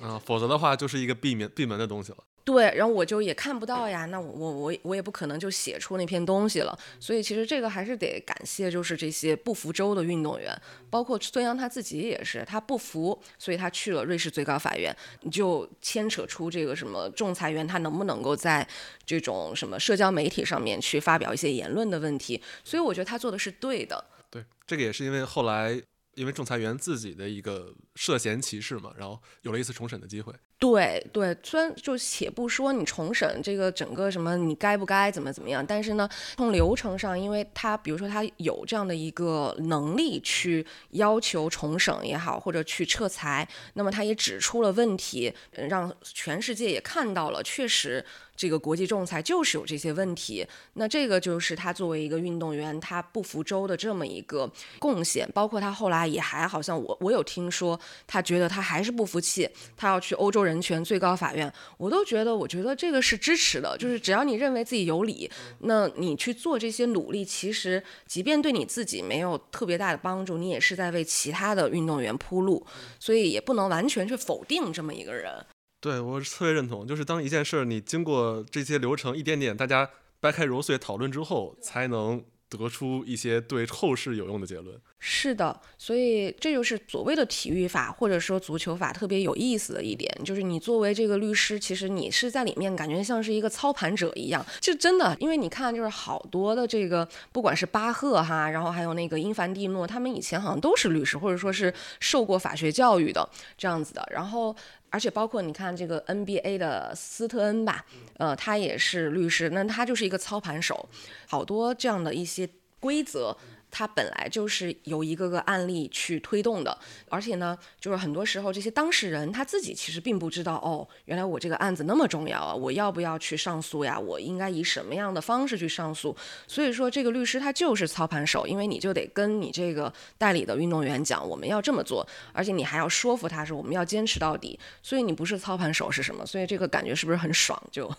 [0.00, 2.18] 啊，否则的话就是一个闭门闭门的东西了。
[2.44, 10.52] 对，然后我就也看不到呀，那我我我我也不可能就写出那篇东西了，所以其实这个还是得感谢，就是这些不服州的运动员，
[10.90, 14.94] 包括孙杨他自己也是，他不服，所以他去了瑞士最高法院，
[15.30, 18.66] 就牵扯出这个什么仲裁员他能不能够在
[19.06, 24.04] 这种什么社交媒体上面去发表一些言论的问题，所以我觉得他做的是对的。
[24.30, 25.80] 对，这个也是因为后来
[26.14, 30.34] 因为仲裁员自己的一个涉嫌歧视嘛，然后有了一次重审的机会。
[30.62, 48.04] 对对，虽然就且不说你重审这个整个什么你该不该怎么怎么样，但是呢，从流程上，因为他比如说他有这样的一个能力去要求重审也好，或者去撤裁，那么他也指出了问题，让全世界也看到了，确实。
[48.34, 55.28] 这个国际仲裁就是有这些问题，那这个就是他作为一个运动员，他不服周的这么一个贡献。
[55.32, 61.52] 包括他后来也还好像我我有听说，他觉得他还是不服气，他要去欧洲人权最高法院。
[61.76, 72.66] 我都觉得，我觉得这个是支持的，就是只要你认为自己有理，那你去做这些努力，其实即便对你自己没有特别大的帮助，你也是在为其他的运动员铺路，
[72.98, 75.44] 所以也不能完全去否定这么一个人。
[75.82, 76.86] 对，我是特别认同。
[76.86, 79.90] 就是当一件事儿你经过这些流程一点点，大家
[80.20, 84.80] 掰开揉碎讨论之后，才能得出一些对后世有用的结论。
[85.04, 104.54] 是的，所以这就是所谓的体育法或者说足球法特别有意思的一点，就是你作为这个律师，其实你是在里面感觉像是一个操盘者一样，就真的，因为你看，就是好多的这个，不管是巴赫哈，然后还有那个英凡蒂诺，他们以前好像都是律师，或者说是受过法学教育的这样子的，然后。
[104.94, 107.82] 而且包括你看这个 NBA 的斯特恩吧，
[108.18, 110.86] 呃，他也是律师，那他就是一个操盘手，
[111.26, 112.46] 好多这样的一些
[112.78, 113.34] 规则。
[113.72, 123.98] 它本来就是由一个个案例去推动的，而且呢，就是很多时候这些当事人他自己其实并不知道，哦，原来我这个案子那么重要啊，我要不要去上诉呀？
[123.98, 126.14] 我应该以什么样的方式去上诉？
[126.46, 134.58] 所以说，这个律师他就是操盘手，因为你就得跟你这个代理的运动员讲，我们要这么做，而且你还要说服他说我们要坚持到底。
[134.82, 136.26] 所以你不是操盘手是什么？
[136.26, 137.60] 所以这个感觉是不是很爽？
[137.70, 137.90] 就，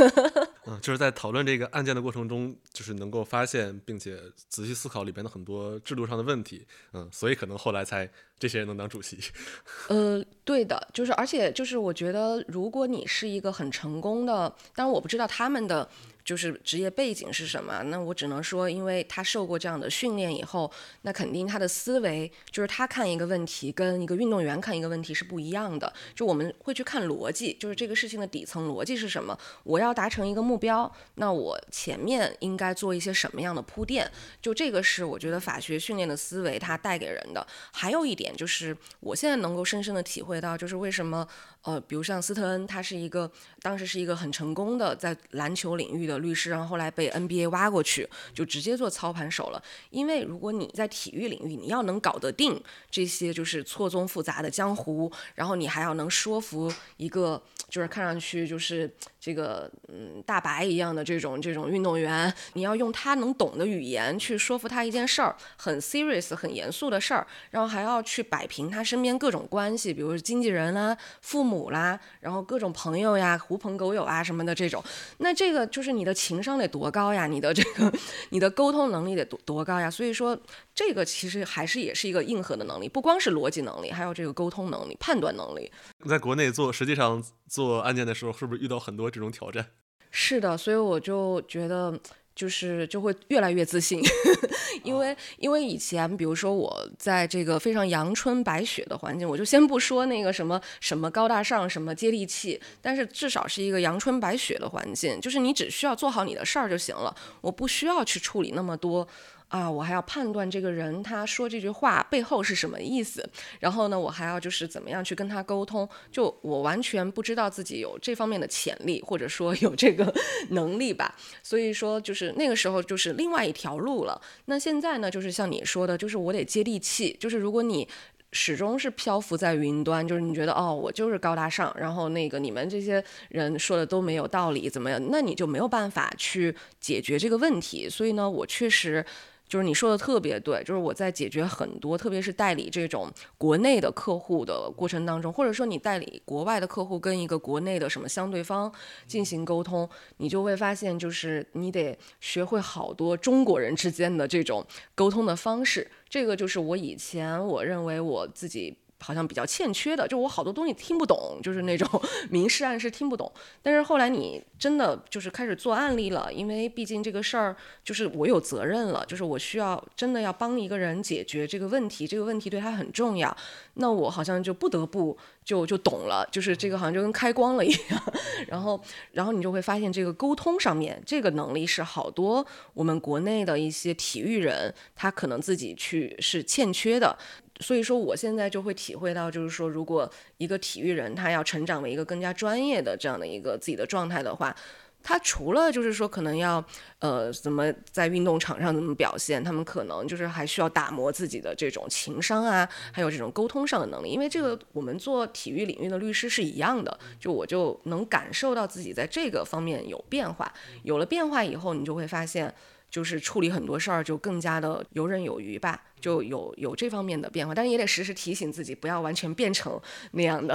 [0.70, 5.00] 嗯，就是在讨论这个案件的过程中，就是能够发现并且仔细思考。
[5.00, 9.18] 里边的很多制度上的问题，嗯，所以可能后来才这些人能当主席。
[9.88, 15.88] 呃，对的，就是而且就是我觉得，如果你是一个很成功的，当然我不知道他们的。
[16.24, 17.82] 就是职业背景是什么？
[17.84, 20.70] 那我只能说，因为他受过这样的训练以后，
[21.02, 25.92] 那肯定他的思维就是他看一个问题跟一个运动员看一个问题是不一样的。
[26.14, 29.38] 就我们会去看逻辑，就是这个事情的底层逻辑是什么？
[29.64, 34.10] 我要达成一个目标，那我前面应该做一些什么样的铺垫？
[34.40, 37.46] 就这个是我觉得法学训练的思维它带给人的。
[37.72, 41.26] 还有一点就是，我现在能够深深的体会到，就是为什么。
[41.62, 49.62] 呃，比如像斯特恩，他是一个当时是一个很成功的在篮球领域的律师，然后后来被 NBA 挖过去，就直接做操盘手了。
[49.90, 52.58] 因为如果你在体育领域，你要能搞得定
[52.90, 71.49] 这些就是错综复杂的江湖，然后你还要能说服一个就是看上去就是这个嗯大白一样的这种这种运动员，你要用他能懂的语言去说服他一件事儿，很 serious 很严肃的事儿，然后还要去摆平他身边各种关系，比如经纪人啊、父母。
[71.50, 74.82] 母啦，然后各种朋友呀，狐朋狗友啊什么的这种，
[75.18, 77.92] 那这个就是你的情商得多高呀，你的这个
[78.30, 79.90] 你的沟通能力得多多高呀。
[79.90, 80.38] 所以说，
[80.74, 85.70] 这个其实还是也是一个硬核的能力，不光是逻辑能力，还有这个沟通能力、判断能力。
[86.08, 89.66] 在国内做，实际上做案件的时候，是不是遇到很多这种挑战？
[90.12, 91.98] 是的，所以我就觉得。
[92.40, 94.00] 就是就会越来越自信，
[94.82, 109.06] 因为因为以前比如说我在这个非常阳春白雪的环境，我就先不说那个什么什么高大上什么接地气，但是至少是一个阳春白雪的环境，就是你只需要做好你的事儿就行了，我不需要去处理那么多。
[109.50, 120.14] 啊，我还要判断这个人他说这句话背后是什么意思，然后呢，我还要就是怎么样去跟他沟通，就我完全不知道自己有这方面的潜力，或者说有这个
[120.50, 121.16] 能力吧。
[121.42, 124.20] 所以说，就是那个时候就是另外一条路了。
[124.44, 127.16] 那现在呢，就是像你说的，就是我得接地气。
[127.18, 127.88] 就是如果你
[128.30, 135.02] 始终是漂浮在云端，就是你觉得哦，我就是高大上，然后那个你们这些人说的都没有道理，怎么样？
[135.10, 137.88] 那你就没有办法去解决这个问题。
[137.90, 139.04] 所以呢，我确实。
[139.50, 148.72] 就是你说的特别对，就是我在解决很多，特别是代理这种国内的客户的过程当中，或者说你代理国外的客户跟一个国内的什么相对方
[149.08, 155.90] 进行沟通，你就会发现，就是你得学会好多中国人之间的这种沟通的方式。
[156.08, 158.78] 这个就是我以前我认为我自己。
[159.00, 161.88] 好像比较欠缺的，就我好多东西听不懂，就是那种
[162.30, 163.30] 明示暗示听不懂。
[163.62, 173.34] 但是后来你真的就是开始做案例了，因为毕竟这个事儿就是我有责任了，就是我需要真的要帮一个人解决这个问题，这个问题对他很重要。
[173.74, 178.12] 那我好像就不得不就就懂了，就是这个好像就跟开光了一样。
[178.48, 178.80] 然后
[179.12, 187.16] 然后你就会发现这个沟通上面这个能力是好多我们国内的一些体育人他可能自己去是欠缺的。
[187.60, 194.54] 所以说，我现在就会体会到，就是说，如果一个体育人他要成长为一个更加专业的这样的一个自己的状态的话，
[195.02, 196.62] 他除了就是说可能要
[196.98, 204.08] 呃怎么在运动场上怎么表现，他们可能就是还需要打磨自己的这种情商啊，还有这种沟通上的能力。
[204.08, 210.52] 因为这个我们做体育领域的律师是一样的，就我就能感受到自己在这个方面有变化。
[210.82, 212.54] 有了变化以后，你就会发现。
[212.90, 219.80] 就是处理很多事儿就更加的游刃有余吧，就有有这方面的变化，但是也得时时提醒自己，不要完全变成
[220.12, 220.54] 那样的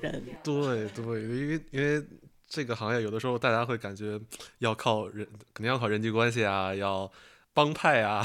[0.00, 0.22] 人。
[0.42, 2.04] 对对，因为因为
[2.48, 4.20] 这个行业有的时候大家会感觉
[4.58, 7.10] 要靠人，肯定要靠人际关系啊，要。
[7.54, 8.22] 帮派啊，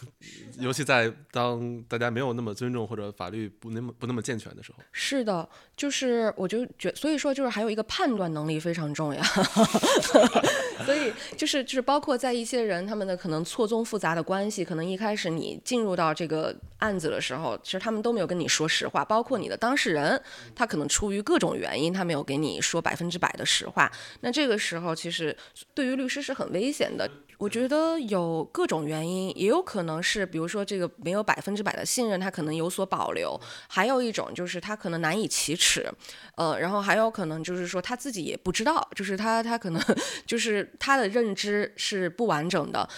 [0.58, 4.82] 尤其在当大家没有那么尊重或者法律不那么不那么健全的时候。
[4.90, 5.46] 是的，
[5.76, 9.22] 就是我就觉，所以说就是还有一个判断能力非常重要。
[10.86, 20.20] 所以就是就是包括在一些人他们的可能错综复杂的关系，可能一开始你进入到这个案子的时候，其实他们都没有跟你说实话，包括你的当事人，
[20.54, 23.92] 他可能出于各种原因，他没有给你说百分之百的实话。
[24.20, 25.36] 那这个时候其实
[25.74, 27.08] 对于律师是很危险的。
[27.42, 33.36] 我觉得有各种原因，也有可能是，比如说这个没有百分之百的信任，他可能有所保留；
[33.68, 35.92] 还有一种就是他可能难以启齿，
[36.36, 39.82] 呃，然后还有可能就是说他自己也不知道，就是他他可能
[40.24, 42.88] 就是他的认知是不完整的。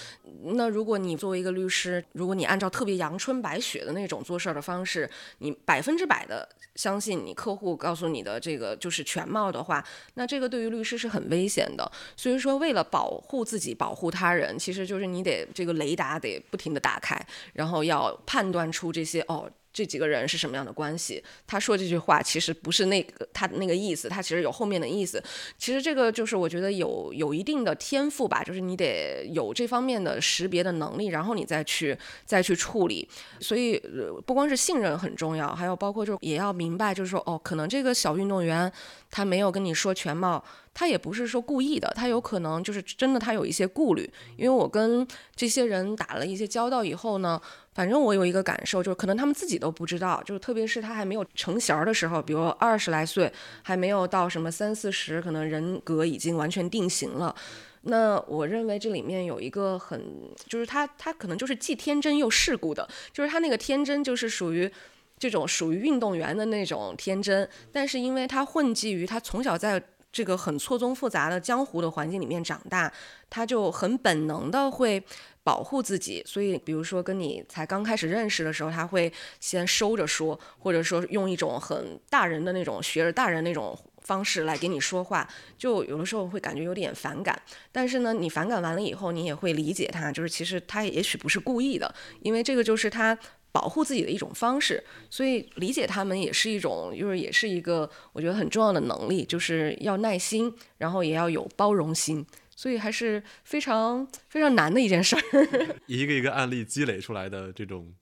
[0.42, 9.82] 那如果你作为一个律师，如果你按照特别阳春白雪的那种做事的方式，你百分之百的相信你客户告诉你的这个就是全貌的话，
[10.14, 11.90] 那这个对于律师是很危险的。
[12.16, 14.34] 所以说，为了保护自己，保护他。
[14.34, 17.16] 人其实就是你得这个雷达得不停的打开，
[17.52, 19.48] 然后要判断出这些哦。
[19.74, 21.22] 这几个人是什么样的关系？
[21.46, 25.22] 他说这句话其实不是那个他那个意思，他其实有后面的意思。
[25.58, 33.08] 其实这个就是我觉得有有一定的天赋吧，就是你得有这方面的识别的能力，然后你再去再去处理。
[33.40, 33.76] 所以
[34.24, 38.72] 不光是信任很重要，还有包括就也要明白，就是说哦，可能这个小运动员
[39.10, 40.42] 他没有跟你说全貌，
[40.74, 44.12] 他也不是说故意的，他有可能就是真的他有一些顾虑。
[44.36, 47.40] 因为我跟这些人打了一些交道以后呢。
[47.74, 53.32] 反正我有一个感受，就是可能他们自己都不知道，就是特别是他还没有成型儿的时候，比如二十来岁，
[53.64, 57.34] 还没有到什么三四十，可能人格已经完全定型了。
[57.82, 60.00] 那我认为这里面有一个很，
[60.46, 64.70] 就是他他可能就是既天真又世故的，就是他那个天真就是属于
[65.18, 69.82] 这种属于运动员的那种天真，但是因为他混迹于他从小在
[70.14, 72.90] 这个很错综复杂的江湖的环境里面长大，
[73.28, 75.04] 他就很本能的会。
[75.44, 87.38] 保护自己，所以比如说跟你才刚开始认识的时候，他会先收着说，或者说用一种很大人的那种学着大人那种方式来给你说话，就有的时候会感觉有点反感。
[87.70, 93.18] 但是呢，你反感完了以后，你也会理解他，就是其实他也许不是故意的，因为这个就是他
[93.54, 94.82] 保护自己的一种方式。
[95.08, 102.26] 所以理解他们也是一种，就是也是一个我觉得很重要的能力，就是要耐心，然后也要有包容心。
[102.56, 105.20] 所以还是非常非常难的一件事儿，
[105.86, 107.94] 一个一个案例积累出来的这种。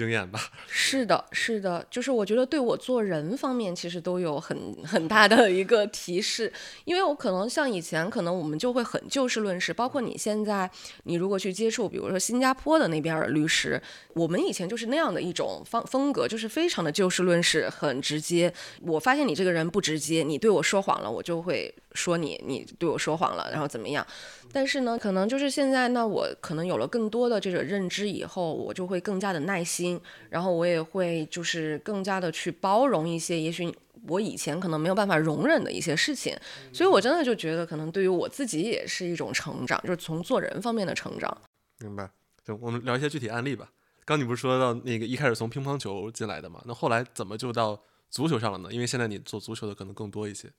[0.00, 6.50] 经验吧， 是的，是的，就是我觉得对我做人方面其实都有很很大的一个提示，
[6.86, 10.70] 因为我可能像以前，可能我们就会很就事论事，包括你现在，
[11.04, 13.78] 你如果去接触，比如说新加坡的那边的律师，
[14.14, 18.50] 我们以前就是那样的一种方风格，就是非常的就事论事，很直接。
[18.80, 24.06] 我发现你这个人不直接，你对我说谎了，我就会说你，你对我说谎了，然后怎么样？
[24.52, 33.72] 但是呢，可能就是现在，那我可能有了更多的这个认知以后，我就会更加的耐心，然后我也会就是更加的去包容一些，也许
[34.08, 36.36] 我以前可能没有办法容忍的一些事情。
[36.72, 41.36] 所以我真的就觉得，可能对于我自己也是一种成长，就是从做人方面的成长。
[41.78, 42.10] 明白。
[42.44, 43.70] 行，我们聊一些具体案例吧。
[44.04, 46.60] 刚你不是说到那个一开始从乒乓球进来的嘛？
[46.64, 48.72] 那后来怎么就到足球上了呢？
[48.72, 50.50] 因为现在你做足球的可能更多一些。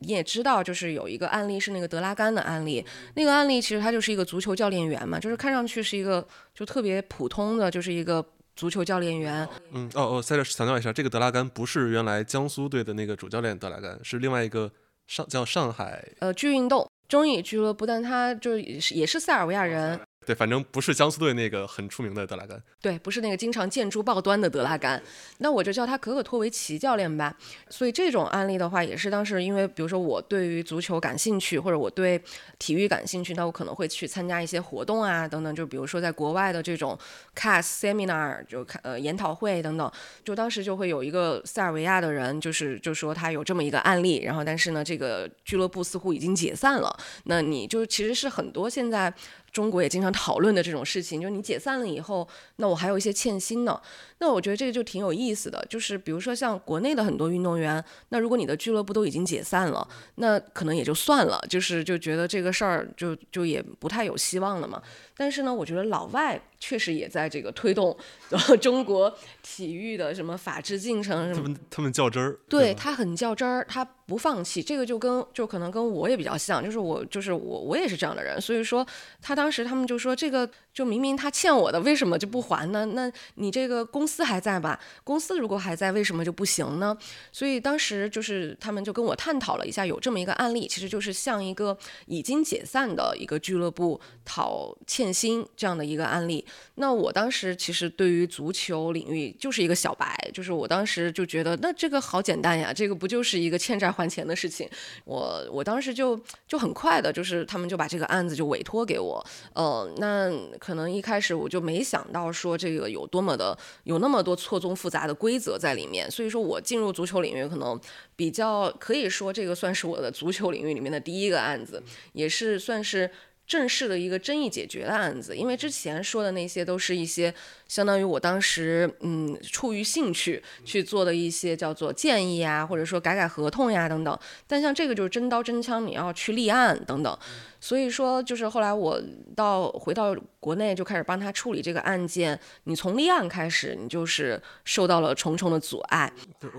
[0.00, 2.84] 你也知道，就是有一个案例是那个德拉甘的案例。
[3.14, 8.24] 那个案例其实他就是一个足球教练员嘛，就是看上去是一个就特别普通的，就是一个
[8.56, 9.48] 足球教练员。
[9.72, 14.70] 嗯，哦哦，在这强调一下，这个德拉甘不是原来江苏队的那个主教练德拉甘，是另外一个
[15.06, 20.00] 上叫上海呃巨运动中乙俱乐部，但他就是也是塞尔维亚人。
[20.26, 22.62] 对，反正不是江苏队那个很出名的德拉甘。
[22.80, 25.02] 对，不是那个经常见诸报端的德拉甘，
[25.38, 27.34] 那我就叫他可可托维奇教练吧。
[27.70, 32.22] 所以这种案例的话，也是当时因为，比如说我对于足球感兴趣，或者我对
[32.58, 35.54] 体育感兴趣，那我可能会去参加一些活动啊，等等。
[35.54, 36.96] 就比如说在国外的这种
[37.34, 39.90] CAS seminar，就看呃研讨会等等。
[40.22, 46.94] 就当时就会有一个塞尔维亚的人，就是就说他有这么一个案例，然后但是呢，这个俱乐部似乎已经解散了。
[47.24, 49.12] 那你就其实是很多现在
[49.52, 52.26] 中国也经常讨论的这种事情，就是你解散了以后，
[52.56, 53.80] 那我还有一些欠薪呢。
[54.18, 59.86] 那我觉得这个就挺有意思的，就是比如说像国内的很多运动员，那如果你的俱乐部都已经解散了，
[60.16, 64.82] 那可能也就算了，就是就觉得这个事儿就就也不太有希望了嘛。
[65.20, 67.94] 但是呢，我觉得老外确实也在这个推动
[68.58, 71.34] 中国体育的什么法治进程。
[71.34, 74.62] 他们他们较真儿，对他很较真儿，他不放弃。
[74.62, 78.40] 这个就跟就可能跟我也比较像，就是我就是我我也是这样的人。
[78.40, 78.86] 所以说
[79.20, 82.86] 他当时他们就说这个就明明他欠我的，为什么就不还呢？
[82.86, 84.80] 那你这个公司还在吧？
[85.04, 86.96] 公司如果还在，为什么就不行呢？
[87.30, 95.09] 所以当时就是他们就跟我探讨了一下，有这么一个案例，其实就是向一个已经解散的一个俱乐部讨欠。
[95.12, 96.44] 新这样的一个案例，
[96.76, 104.68] 那我当时其实对于足球领域就是一个小白，就是我当时就觉得那这个好简单呀，这个不就是一个欠债还钱的事情？
[105.04, 117.78] 我我当时就就很快的，就是他们就把这个案子就委托给我，呃，那可能一开始我就没想到说这个有多么的有那么多错综复杂的规则在里面，所以说我进入足球领域可能
[118.16, 121.82] 比较可以说这个算是我的足球领域里面的第一个案子，
[122.12, 123.10] 也是算是。
[123.50, 127.34] 正式的一个争议解决的案子，因为之前说的那些都是一些
[127.66, 134.16] 相当于我当时嗯出于兴趣去做的一些叫做建议啊，或者说改改合同呀等等。
[134.46, 137.18] 但像这个就是真刀真枪，你要去立案等等。
[137.58, 139.02] 所以说就是后来我
[139.34, 142.38] 到回到国内就开始帮他处理这个案件。
[142.64, 146.12] 你从立案开始，你就是受到了重重的阻碍。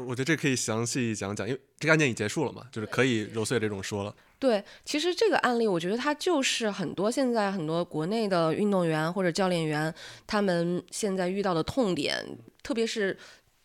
[0.06, 4.14] 我觉得这可以详细讲讲，因为这个案件已结束了嘛，就是可以揉碎这种说了。
[4.42, 9.94] 对，其实这个案例，我觉得它就是很多现在很多国内的运动员或者教练员，
[10.26, 12.18] 他们现在遇到的痛点，
[12.64, 13.16] 特别是。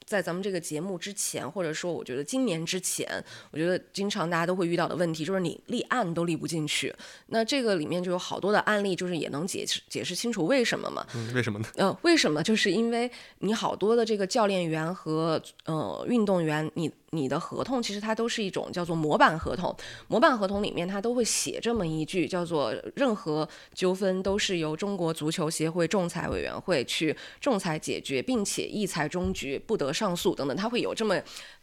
[0.07, 3.09] 在咱们这个节目之前，或者说我觉得今年之前，
[3.51, 6.95] 我觉得经常大家都会遇到的问题就是你立案都立不进去。
[7.27, 11.05] 那这个里面就有好多的案例，就是也能解释解释清楚为什么嘛？
[11.17, 11.67] 嗯，为什么呢？
[11.75, 12.41] 呃，为什么？
[12.41, 13.11] 就是因为
[13.41, 16.89] 你好多的这个教练员和呃运动员，你。
[17.11, 19.75] 你的合同其实它都是一种叫做模板合同，
[20.09, 31.21] 模板合同里面它都会写这么一句，叫做任何纠纷都是由中国足球协会仲裁委员会去仲裁解决，并且一裁终局，不得上诉等等，它会有这么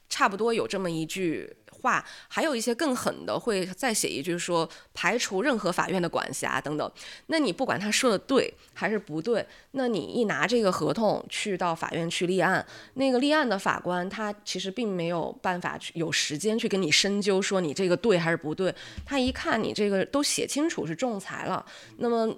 [0.08, 1.56] 差不多有这么一句。
[1.84, 6.92] 话还有一些更狠的，会再写一句说排除任何法院的管辖等等。
[7.28, 18.74] 那你不管他说的对还是不对，那你一拿这个合同去到法院去立案，那个立案的法官他其实并没有办法去有时间去跟你深究说你这个对还是不对。
[19.06, 21.64] 他一看你这个都写清楚是仲裁了，
[21.98, 22.34] 那么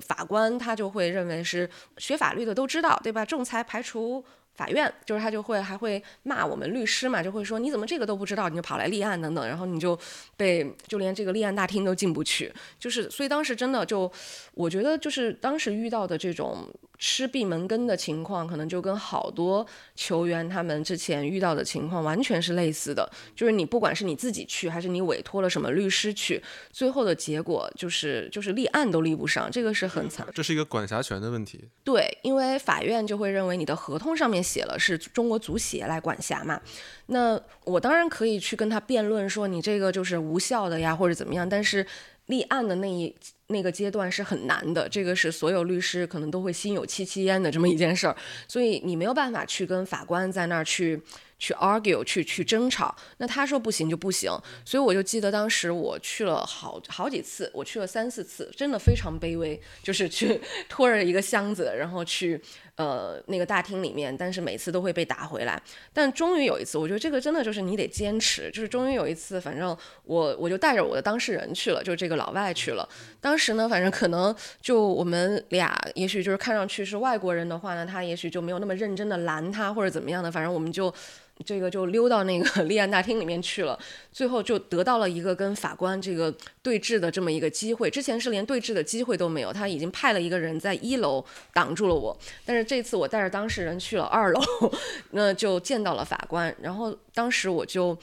[0.00, 1.68] 法官他就会认为是
[1.98, 3.24] 学法律的都知道对吧？
[3.24, 4.24] 仲裁排除。
[4.56, 9.98] 法院就是他就会还会骂我们律师嘛，就会说你怎么这个都不知道，你就跑来立案等等，然后你就
[10.36, 14.10] 被就连这个立案大厅都进不去，就是所以当时真的就
[14.54, 16.66] 我觉得就是当时遇到的这种。
[16.98, 23.10] 吃闭门羹的情况，可能就跟好多球员他们之前遇到的情况完全是类似的。
[23.34, 30.26] 就是你不管是你自己去，还是你委托了什么律师去，最后的结果就是就是立案都立不上，这个是很惨。
[30.34, 31.60] 这是一个管辖权的问题。
[31.84, 36.60] 对，因为法院就会认为你的合同上面写了是中国足协来管辖嘛。
[37.06, 41.48] 那我当然可以去跟他辩论说你这个就是无效的呀，或者怎么样。
[41.48, 41.86] 但是
[42.26, 43.14] 立案的那一。
[43.48, 48.16] 那个阶段是很难的，这个是所有律师可能都会心有戚戚焉的这么一件事儿，
[48.48, 51.00] 所以你没有办法去跟法官在那儿去
[51.38, 52.92] 去 argue 去去争吵。
[53.18, 62.42] 那他说不行就不行，所以我就记得当时我去了好好几次，我去了三四次，真的非常卑微，就是去 拖着一个箱子，然后去。
[62.76, 65.60] 呃，那个大厅里面，但是每次都会被打回来。
[65.92, 68.50] 但终于有一次，我觉得这个真的就是你得坚持。
[68.50, 72.88] 就是终于有一次，反正我我就带着我的当事人去了，就这个老外去了。
[73.20, 80.30] 当时呢，反正可能就我们俩，也许就是看上去是外国人的话呢，他也许就没有那么认真的拦他或者怎么样的。
[80.30, 80.92] 反正我们就。
[81.44, 83.78] 这个就溜到那个 立案大厅里面去了，
[84.12, 87.90] 最后就得到了一个跟法官这个对峙的这么一个机会。
[87.90, 92.16] 之前是连对峙的机会都没有，他已经派了一个人在一楼挡住了我。
[92.44, 94.40] 但是这次我带着当事人去了二楼，
[95.12, 96.54] 那就见到了法官。
[96.60, 97.96] 然后当时我就。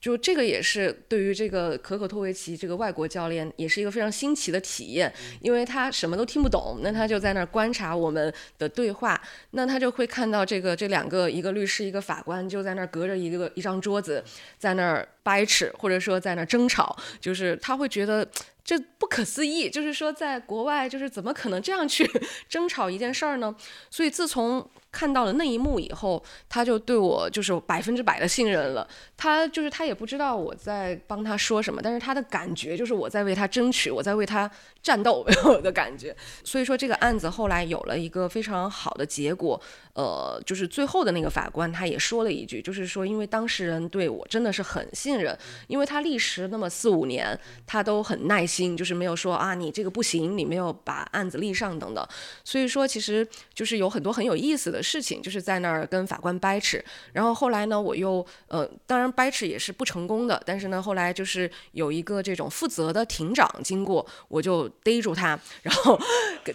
[0.00, 9.20] 就这个也是对于这个可可托维奇这个外国教练也是一个非常新奇的体验，因为他什么都听不懂，那他就在那儿观察我们的对话，
[9.50, 14.22] 那他就会看到这个这两个一个律师一个法官就在那儿隔着一个一张桌子
[14.58, 15.08] 在那儿。
[15.20, 18.26] 掰扯，或者说在那儿争吵，就是他会觉得
[18.64, 22.10] 这不可思议，就是说在国外就是怎么可能这样去
[22.48, 23.54] 争吵一件事儿呢？
[23.90, 28.86] 所以自从看到了那一幕以后，他就对我就是百分之百的信任了。
[29.16, 34.50] 他就是他也不知道我在帮他说什么，但是他的感觉就是我在为他争取，我在为他
[34.88, 35.22] 战斗
[35.62, 36.16] 的感觉。
[36.42, 39.60] 所以说这个案子后来有了一个非常好的结果。
[39.98, 45.36] 呃，就是最后的那个法官他也说了一句，就是说因为当事人对我真的是很信任，
[45.66, 47.36] 因为他历时那么四五年，
[47.66, 52.08] 他都很耐心，就是没有说啊你这个不行，你没有把案子立上等等。
[52.44, 54.80] 所以说其实就是有很多很有意思的。
[54.80, 56.78] 事情就是在那儿跟法官掰扯，
[57.12, 65.98] 然后后来呢，我又呃，当然掰扯也是不成功的，但是呢，后来就是有一个这种负责的庭长经过，我就逮住他，然后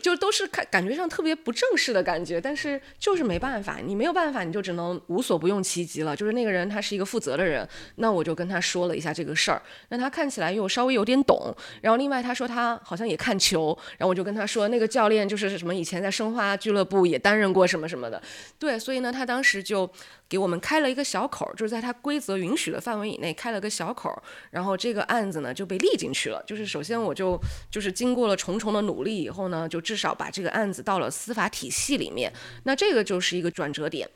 [0.02, 6.16] 就都是看感觉上特别不正式的感觉，但是就是没办法，你没有办法，你就只能无所不用其极了。
[6.16, 18.22] 就是那个人他是一个负责的人，那我就跟他说了一下这个事儿，那他看起来又稍微有点懂，然后另外他说他好像也看球，然后我就跟他说那个教练就是什么以前在申花俱乐部也担任过什么什么的。
[18.58, 19.90] 对，所以呢，他当时就
[20.34, 24.12] 给我们开了一个小口，就是在他规则允许的范围以内开了个小口，
[24.50, 26.44] 然后这个案子呢就被立进去了。
[26.48, 32.34] 就是首先我就就是经过了重重的努力以后呢，就至少把这个案子到了司法体系里面。
[32.64, 34.10] 那这个就是一个转折点，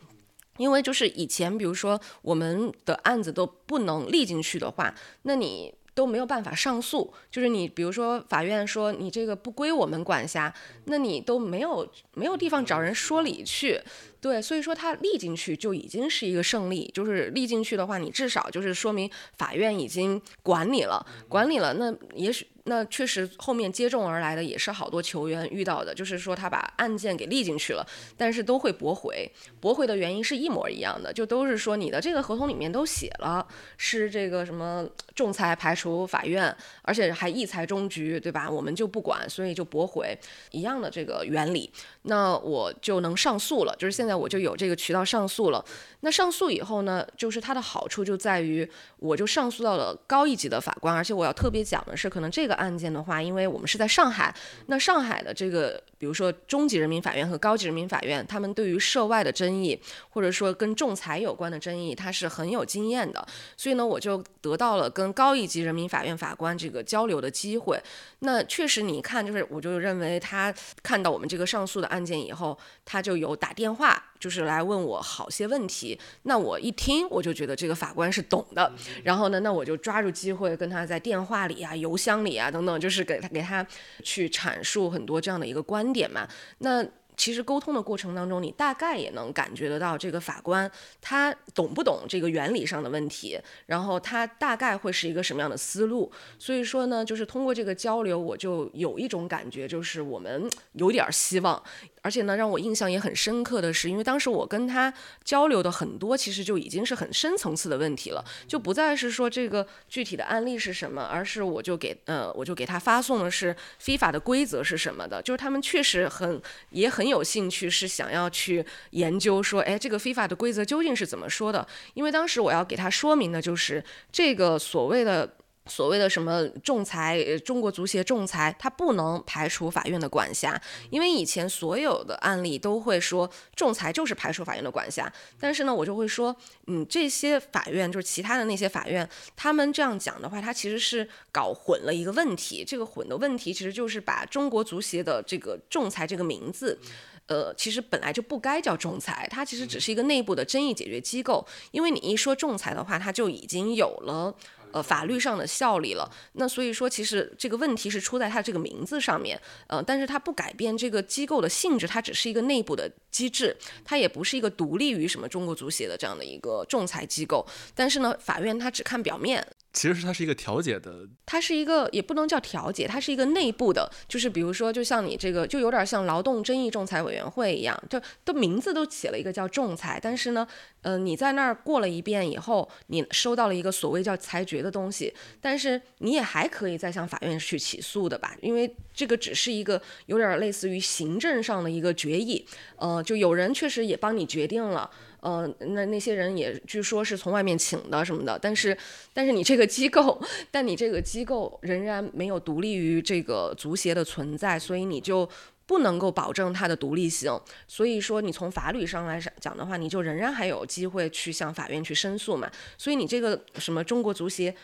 [0.57, 4.91] 因为就是以前比如说我们的案子都不能立进去的话，
[5.22, 5.72] 那你。
[5.97, 10.53] 都没有办法上诉，就是你，比如说法院说你这个不归我们管辖，
[10.86, 13.82] 那你都没有没有地方找人说理去，
[14.28, 22.45] 对，所以说他立进去就已经是一个胜利，就是立进去的话，你至少就是说明法院已经管你了，管你了，那也许。
[22.68, 33.45] 那确实，后面接踵而来的也是好多球员遇到的，就是说他把案件给立进去了，但是都会驳回，驳回的原因是一模一样的，就都是说你的这个合同里面都写了
[33.78, 38.49] 是这个什么仲裁排除法院，而且还一裁终局，对吧？
[38.49, 40.18] 我们就不管，所以就驳回，
[40.51, 41.72] 一样的这个原理，
[42.03, 45.63] 那我就能上诉了，就是现在我就有这个渠道上诉了。
[46.01, 54.33] 那上诉以后呢，就是它的好处就在于，我就上诉到了高一级的法官，而且我要特别讲的是，可能这个案件的话，因为我们是在上海，
[54.65, 59.79] 那上海的这个，比如说中级人民法院和高级人民法院，他们对于涉外的争议，
[60.09, 67.81] 或者说跟仲裁有关的争议，他是很有经验的，所以呢，我就得到了跟高一级人民法院法官这个交流的机会。
[68.19, 74.03] 那确实，你看，就是我就认为他看到我们这个上诉的案件以后，他就有打电话。
[74.20, 78.72] 就是来问我好些问题，那我一听我就觉得这个法官是懂的，
[79.03, 83.65] 然后呢，那我就抓住机会跟他在电话里啊、邮箱里啊等等，就是给他给他
[84.03, 86.28] 去阐述很多这样的一个观点嘛。
[86.59, 90.70] 那其实沟通的过程当中，你大概也能感觉得到这个法官
[91.01, 96.11] 他懂不懂这个原理上的问题，然后他大概会是一个什么样的思路。
[96.38, 101.61] 所以说呢，就是通过这个交流，我就有一种感觉，就是我们有点希望。
[102.07, 104.93] 而且呢，让我印象也很深刻的是，因为当时我跟他
[105.25, 121.67] 交流的很多，其实就已经是很深层次的问题了，就不再是说这个具体的案例是什么，而是我就给呃，我就给他发送的是非法的规则是什么的，就是他们确实很也很有兴趣，是想要去研究说，哎，这个非法的规则究竟是怎么说的？
[121.93, 123.83] 因为当时我要给他说明的就是
[124.13, 125.33] 这个所谓的。
[125.68, 130.59] 所谓的什么仲裁，中国足协仲裁，它不能排除法院的管辖，
[130.89, 135.11] 因为以前所有的案例都会说仲裁就是排除法院的管辖。
[135.39, 136.36] 但是呢，我就会说，
[136.68, 142.63] 嗯，这些法院就是其他的那些法院，他们这样讲的话，他其实是搞混了一个问题。
[142.65, 146.80] 这个混的问题其实就是把中国足协的这个仲裁这个名字，
[147.28, 151.45] 呃，其实本来就不该叫仲裁，它其实只是一个内部的争议解决机构。
[151.72, 154.34] 因为你一说仲裁的话，它就已经有了。
[154.72, 163.55] 呃，法律上的效力了，那所以说，其实这个问题是出在它这个名字上面，呃，但是它不改变这个机构的性质，它只是一个内部的机制，
[163.86, 169.45] 它也不是一个独立于什么中国足协的这样的一个仲裁机构，但是呢，法院它只看表面。
[169.78, 180.47] 其实是它是一个调解的，它是一个也不能叫调解，它是一个内部的，就是比如说，就像你这个，就有点像劳动争议仲裁委员会一样，就的名字都起了一个叫仲裁，但是呢，
[180.82, 192.43] 呃，你在那儿过了一遍以后，你收到了一个所谓叫裁决的东西，但是你也还可以再向法院去起诉的吧，因为这个只是一个有点类似于行政上的一个决议，
[192.78, 194.89] 呃，就有人确实也帮你决定了。
[195.20, 198.78] 呃，那那些人也据说是从外面请的什么的，但是，
[199.13, 205.28] 但是你这个机构， 但你这个机构仍然没有独立于这个足协的存在，所以你就
[205.65, 207.38] 不能够保证它的独立性。
[207.68, 212.49] 所以说，你从法律上来讲的话，你就仍然还有机会去向法院去申诉嘛。
[212.78, 214.55] 所以你这个什么中国足协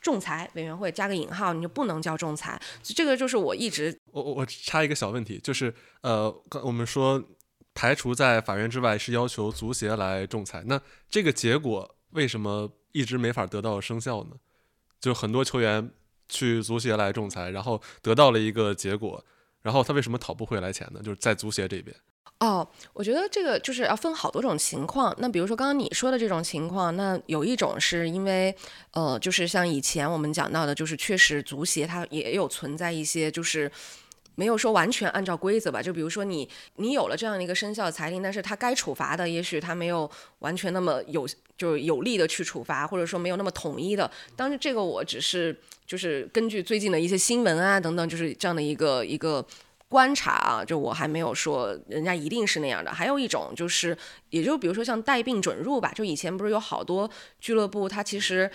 [0.00, 2.60] 仲裁委员会加个引号，你就不能叫仲裁。
[2.82, 6.32] 这个就是我一直我我我插一个小问题，就是呃，
[6.62, 7.22] 我们说
[7.74, 14.36] 排除在法院之外是要求足协来仲裁，那这个结果为什么一直没法得到生效呢？
[15.00, 15.90] 就很多球员
[16.28, 19.24] 去足协来仲裁，然后得到了一个结果，
[19.62, 21.00] 然后他为什么讨不回来钱呢？
[21.02, 21.96] 就是在足协这边。
[22.38, 25.14] 哦，我觉得这个就是要分好多种情况。
[25.18, 28.52] 那比如说刚刚你说的这种情况，那有一种是因为，
[28.90, 33.70] 呃，就是像以前我们讲到的，就是确实足协它也有存在一些就是
[34.34, 35.82] 没有说完全按照规则吧。
[35.82, 41.26] 就比如说你你有了这样的一个生效裁定，但是他该处罚的，也许他没有完全那么有
[41.56, 44.10] 就是有力的去处罚，或者说没有那么统一的。
[44.36, 45.56] 当然这个我只是
[45.86, 49.46] 就是根据最近的一些新闻啊等等，就是这样的一个一个。
[49.88, 52.90] 观察啊，就我还没有说人家一定是那样的。
[52.90, 53.94] 还有一种就是，
[54.30, 57.10] 也就比如说像带病准入吧，就以前不是有好多
[57.40, 58.50] 俱乐部，它其实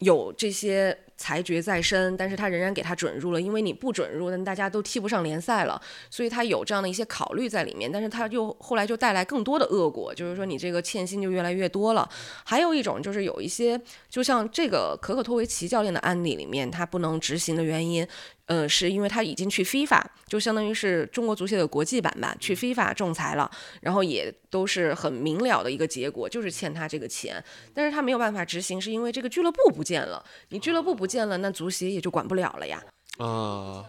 [0.00, 1.03] 有这些。
[1.16, 12.08] 裁决在身，但是他仍然给他准入了，因为你不准入，那大家都踢不上联赛了，所以他有这样的一些考虑在里面，但是他又后来就带来更多的恶果，就是说你这个欠薪就越来越多了。
[12.44, 18.06] 还有一种就是有一些，就像这个可可托维奇教练的案例里面，他不能执行的原因，
[18.46, 23.48] 呃，是因为他已经去 FIFA，就相当于是中国足协的国际版吧，去 FIFA 仲裁了，
[23.80, 27.42] 然后也都是很明了的一个结果，就是欠他这个钱，
[27.72, 31.04] 但是他没有办法执行，是因为这个俱乐部不见了，你俱乐部不。
[31.04, 32.82] 不见了，那足协也就管不了了呀。
[33.18, 33.84] 啊，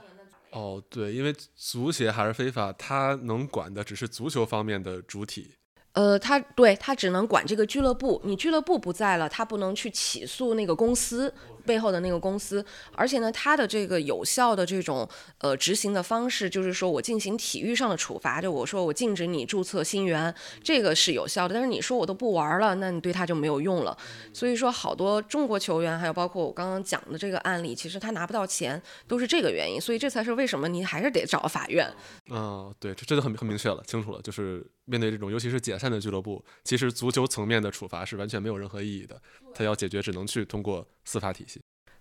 [0.51, 5.51] 哦，对，因为足协还是非法，他能管的只是足球方面的主体。
[5.93, 11.33] 呃，他对他只能管这个俱乐部，你俱乐部不在了，他不能去起诉那个公司。
[11.65, 12.63] 背后的那个公司，
[12.93, 15.07] 而且呢，它的这个有效的这种
[15.39, 21.53] 呃执行的方式，就是说我进行体育上的处罚，就我说我禁止你注册新员，这个是有效的。
[21.53, 23.97] 但是你说我都不玩了，那你对他就没有用了。
[24.33, 29.79] 所以说，好多中国球员，还有包括我刚刚讲的这个案例，其实他拿不到钱，都是这个原因。
[29.79, 31.91] 所以这才是为什么你还是得找法院。
[32.29, 39.21] 嗯，对，这这就很很明确了，清楚了，就是面对这种尤其是解散的俱乐部，其实足球层面的处罚是完全没有任何意义的。
[39.53, 41.54] 他要解决，只能去通过司法体系。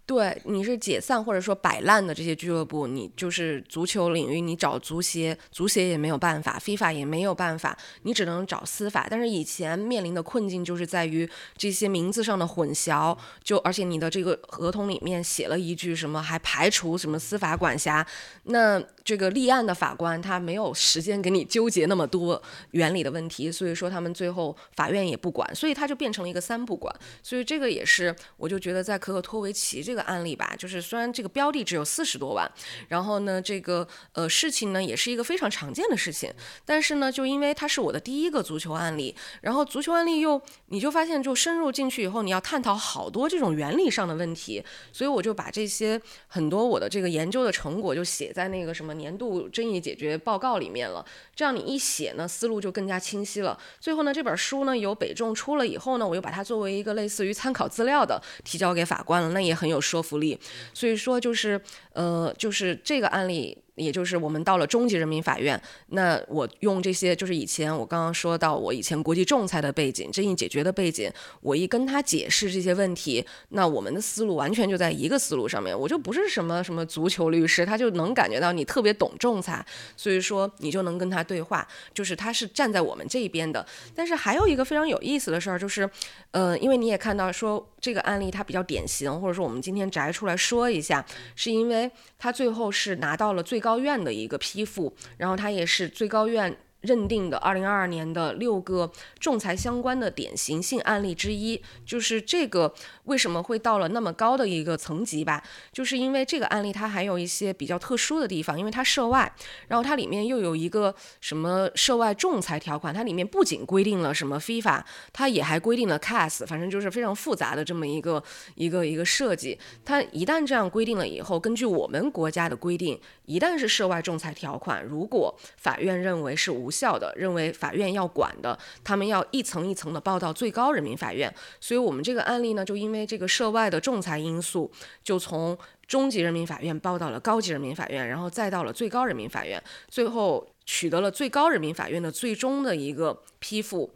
[0.07, 9.07] 对，你是解散或者说摆烂的这些俱乐部，你就是足球领域，你找足协，足协也没有办法，FIFA 也没有办法，你只能找司法。
[9.09, 11.27] 但是以前面临的困境就是在于
[11.57, 18.07] 这些名字上的混淆，就而且你的这个合同里面写了一句什么，还排除什么司法管辖，
[18.43, 22.43] 那这个立案的法官他没有时间给你纠结那么多
[22.73, 26.95] 原理的问题，所以说他们最后法院也不管，所以他就变成了一个三不管。
[27.23, 29.94] 所以这个也是，我就觉得在可可托维奇这。
[29.95, 32.51] 这个案例吧，就是虽然这个标的只有四十多万，
[32.89, 36.35] 然后呢，这个呃事情呢也是一个非常常见的事情，
[36.65, 44.61] 但是呢，就因为它是我的第一个足球案例，然后足球案例又你就发现就深入进去以后，你要探讨好多这种原理上的问题，
[44.93, 53.57] 所以我就把这些很多我的这个研究的成果就写在那个什么年度争议解决报告里面了，这样你一写呢，思路就更加清晰了。
[53.79, 59.84] 最后呢，这本书呢由北仲出了以后呢，我又把它作为一个类似于参考资料的提交给法官了，那也很有。
[59.85, 60.39] 说服力，
[60.73, 61.61] 所以说就是，
[61.93, 63.59] 呃，就是这个案例。
[63.77, 71.11] 也就是我们到了中级人民法院，那我用这些就是以前我刚刚说到我以前国际仲裁的背景、争议解决的背景，
[71.41, 75.77] 我一跟他解释这些问题，那我们的思路完全就在一个思路上面。
[75.77, 79.67] 我就不是什么什么足球律师，他就能感觉到你特别懂仲裁，
[79.97, 83.67] 所以说你就能跟他对话，就是他是站在我们这一边的。
[83.93, 85.91] 但是还有一个非常有意思的事儿，就是，
[86.31, 91.05] 呃，因为你也看到说这个案例它比较典型，或者说我们今天摘出来说一下，
[91.35, 93.64] 是因为他最后是拿到了最。
[93.65, 96.55] 高院的一个批复，然后他也是最高院。
[96.85, 102.73] 认定的二零二二年的六个仲裁相关的典型性案例之一，就是这个
[103.05, 105.43] 为什么会到了那么高的一个层级吧？
[105.73, 109.33] 就是因为这个案例它还有一些比较特殊的地方，因为它涉外，
[109.69, 114.83] 然后它里面又有一个什么涉外仲裁条款，它里面不仅规定了什么 FIFA，
[115.13, 118.23] 它也还规定了 CAS，反正就是非常复杂的这么一个
[118.55, 119.59] 一个一个设计。
[119.85, 131.33] 它一旦这样规定了以后，根据我们国家的规定，一旦是涉外仲裁条款，如果法院认为是无效的认为法院要管的，他们要一层一层的报到最高人民法院。
[131.61, 134.69] 所以，我们这个案例呢，就因为这个涉外的仲裁因素，
[135.05, 135.57] 就从
[135.87, 143.95] 中级人民法院报到了高级人民法院，然后再到了最高人民法院，最后取得了最高人民法院的最终的一个批复。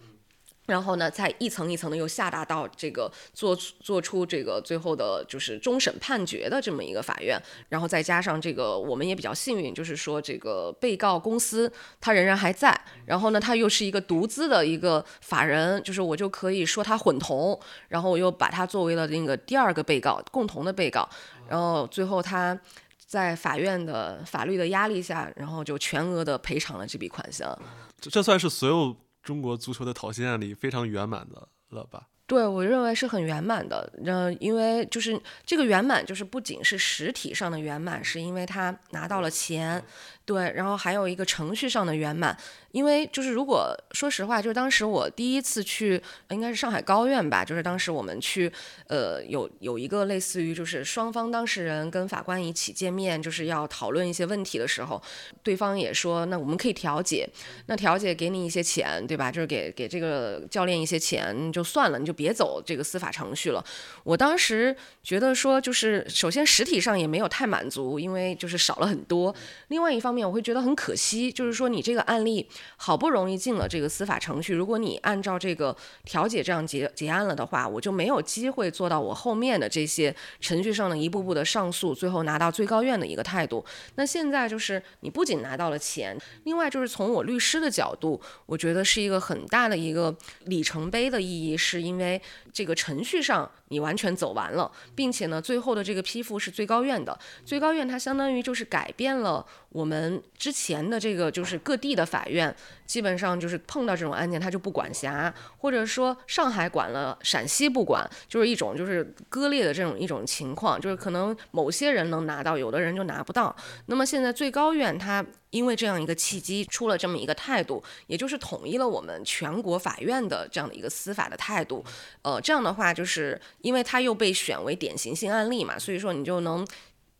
[0.68, 7.40] 然后呢，再一层一层的又下达到这个做做出这个最后的就是终审判决的这么一个法院，
[7.70, 17.58] 然后再加上这个我们也比较幸运，就是说这个被告公司它仍然还在，然后呢，它又是一个独资的一个法人，就是我就可以说它混同，
[17.88, 21.08] 然后我又把它作为了那个第二个被告，共同的被告，
[21.48, 22.60] 然后最后他
[23.06, 27.58] 在法院的法律的压力下，然后就全额的赔偿了这笔款项。
[27.98, 28.94] 这这算是所有。
[29.22, 32.08] 中国足球的讨薪案例非常圆满的了吧？
[32.26, 33.90] 对我认为是很圆满的。
[34.04, 39.82] 嗯，因为就是这个圆满，就是不仅是实体上的圆满，是因为他拿到了钱。
[40.28, 42.36] 对，然后还有一个程序上的圆满，
[42.72, 45.98] 因为就是如果说实话，就是当时我第一次去，
[46.28, 48.52] 应该是上海高院吧，就是当时我们去，
[48.88, 55.02] 呃，有有一个类似于就是双方当事人跟法官一起见面，就是要讨论一些问题的时候，
[55.42, 57.26] 对方也说那我们可以调解，
[57.64, 59.32] 那调解给你一些钱，对吧？
[59.32, 63.64] 就是给给这个教练一些钱就算了，你就别走这个司法程序了。
[64.04, 69.34] 我当时觉得说，就是首先实体上也没有太满足，因为就是少了很多，
[69.68, 70.17] 另外一方面。
[70.26, 83.64] 我会觉得很可惜，就是说你这个案例好不容易进了这个司法程序，如果你按照这个调解这样结结案了的话，我就没有机会做到我后面的这些程序上的一步步的上诉，最后拿到最高院的一个态度。
[83.96, 92.20] 那现在就是你不仅拿到了钱，另外就是从我律师的角度，我觉得是一个很大的一个里程碑的意义，是因为
[92.52, 100.22] 这个程序上你完全走完了，并且呢，最后的这个批复是最高院的，最高院它相当于就是改变了我们。
[100.38, 102.54] 之前的这个就是各地的法院，
[102.86, 113.54] 基本上就是碰到这种案件他就不管辖，或者说上海管了，陕西不管，就是一种就是割裂的这种一种情况，就是可能某些人能拿到，有的人就拿不到。
[113.86, 121.84] 那么现在最高院他因为这样一个契机出了这么一个态度，也就是统一了我们全国法院的这样的一个司法的态度。
[122.22, 126.64] 呃，这样的话就是因为他又被选为典型性案例嘛，所以说你就能。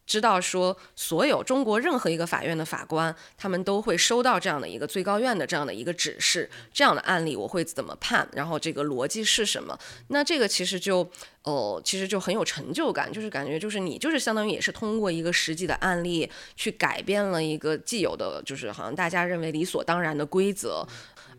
[0.09, 9.79] 知道说，所有中国任何一个法院的法官，他们都会收到这样的一个最高院的这样的一个指示，这样的案例我会怎么判，然后这个逻辑是什么？
[10.09, 11.09] 那这个其实就，
[11.43, 20.89] 哦，其实就很有成就感，就是感觉就是你就是相当于也是通过一个实际的案例去改变了一个既有的，就是好像大家认为理所当然的规则。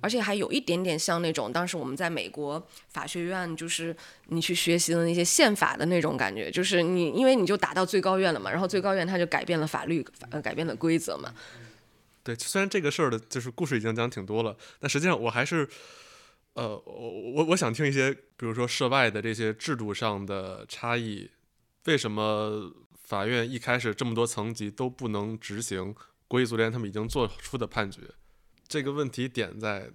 [0.02, 3.96] 而且还有一点点像那种当时我们在美国法学院，就是
[4.28, 11.34] 你去学习的那些宪法的那种感觉，就是你因为你就打到最高院了嘛，然后最高院他就改变了法律，呃，改变了规则嘛。
[12.24, 15.68] 对，虽然这个事儿的就是故事已经讲挺多了，但实际上我还是，
[16.54, 21.32] 呃，我我我想听一些，比如说涉外的这些制度上的差异，
[21.86, 22.72] 为什么
[23.04, 25.96] 法院一开始这么多层级都不能执行
[26.28, 28.02] 国际足联他们已经做出的判决？
[28.70, 29.92] 这个问题点在。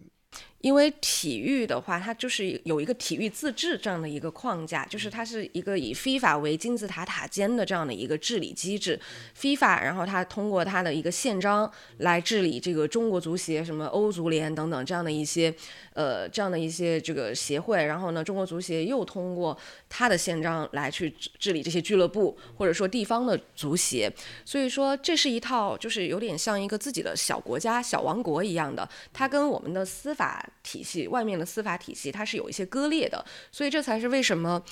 [0.65, 8.99] 因为体育的话，它就是有一个体育自治这样的一个框架，就是它是一个以非法为金字塔塔尖的这样的一个治理机制。
[9.35, 15.55] 非法，然后它通过它的一个宪章来治理这个中国足协、什么欧足联等等这样的一些，
[15.93, 17.85] 呃，这样的一些这个协会。
[17.85, 19.55] 然后呢，中国足协又通过
[19.91, 24.11] 它的宪章来去治理这些俱乐部或者说地方的足协。
[24.47, 28.89] 所以说，这是一套就是有点像一个自己的小国家、小王国一样的。
[29.13, 30.43] 它跟我们的司法。
[30.63, 34.63] 体系外面的司法体系，它是有一些割裂的，所以这才是为什么，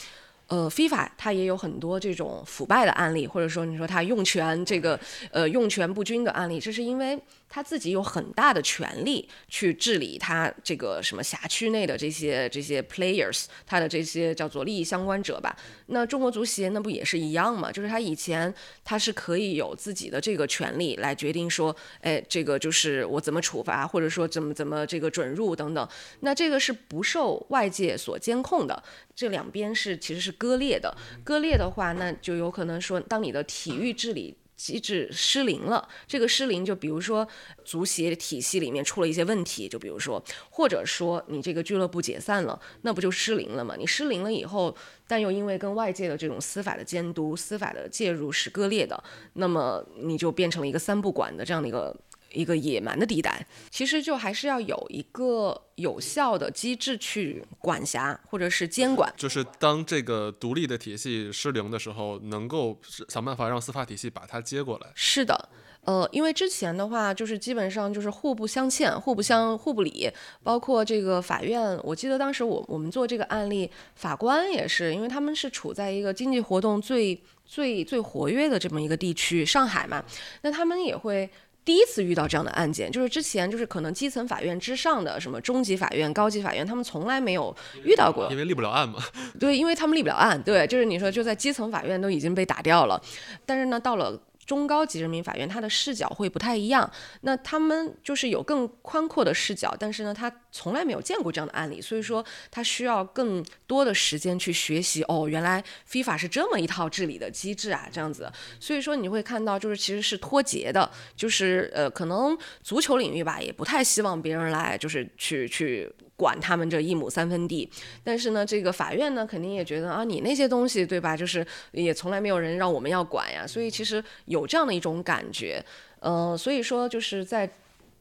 [0.46, 4.98] 呃，非法它也有很多这种腐败的案例，或者说你说它用权这个
[5.30, 7.18] 呃用权不均的案例，这是因为。
[7.55, 15.55] 他自己有很大的权利去治理他这个什么辖区内的这些这些 players，他的这些叫做利益相关者吧。
[15.88, 17.70] 那中国足协那不也是一样吗？
[17.70, 25.86] 就是他以前他是可以有自己的这个权利来决定说，哎，这个就是我怎么处罚，或者说怎么怎么这个准入等等。
[26.20, 28.82] 那这个是不受外界所监控的，
[29.14, 30.96] 这两边是其实是割裂的。
[31.22, 34.34] 割裂的话，那就有可能说，当你的体育治理。
[34.62, 37.26] 机制失灵了，这个失灵就比如说
[37.64, 43.74] 足协体系里面出了一些问题，就比如说，或者说你这个俱乐部解散了，那不就失灵了吗？
[43.76, 44.72] 你失灵了以后，
[45.08, 49.02] 但又因为跟外界的这种司法的监督、司法的介入是割裂的，
[49.32, 51.96] 那么你就变成了一个三不管的这样的一个。
[52.32, 59.12] 一个野蛮的地带，其实就还是要有一个有效的机制去管辖或者是监管。
[59.16, 62.78] 就是当这个独立的体系失灵的时候，能够
[63.08, 64.86] 想办法让司法体系把它接过来。
[64.94, 65.48] 是的，
[65.84, 70.10] 呃，因为之前的话就是基本上就是互不相欠、互不相互不理，
[70.42, 80.04] 包括这个法院，我记得当时我我们做这个案例，法官也是，因为他们是处在一个经济活动最最最活跃的这么一个地区，上海嘛，
[80.42, 81.28] 那他们也会。
[81.64, 87.54] 第一次遇到这样的案件，就是之前就是可能基层法院之上的什么中级法院、高级法院，他们从来没有
[87.84, 88.98] 遇到过，因为立不了案嘛。
[89.38, 90.42] 对，因为他们立不了案。
[90.42, 93.00] 对，就是你说就在基层法院都已经被打掉了，
[93.46, 94.20] 但是呢，到了。
[94.45, 96.90] 中高级人民法院，它的视角会不太一样。
[97.22, 105.03] 那他们就是有更宽阔的视角，但是呢，他从来没有见过这样的案例，所以说他需要更多的时间去学习。
[105.05, 108.30] 哦，原来非法是这么一套治理的机制啊，这样子。
[108.59, 115.93] 所以说你会看到，就是其实是脱节的，就是呃，可能足球领域吧，也不太希望别人来，就是去去。
[116.22, 117.68] 管他们这一亩三分地，
[118.04, 121.16] 但是呢，这个法院呢，肯定也觉得啊，你那些东西对吧？
[121.16, 125.62] 就是也从来没有人让我们要管呀，所以其实有这样的一种感觉，
[125.98, 127.50] 呃，所以说就是在。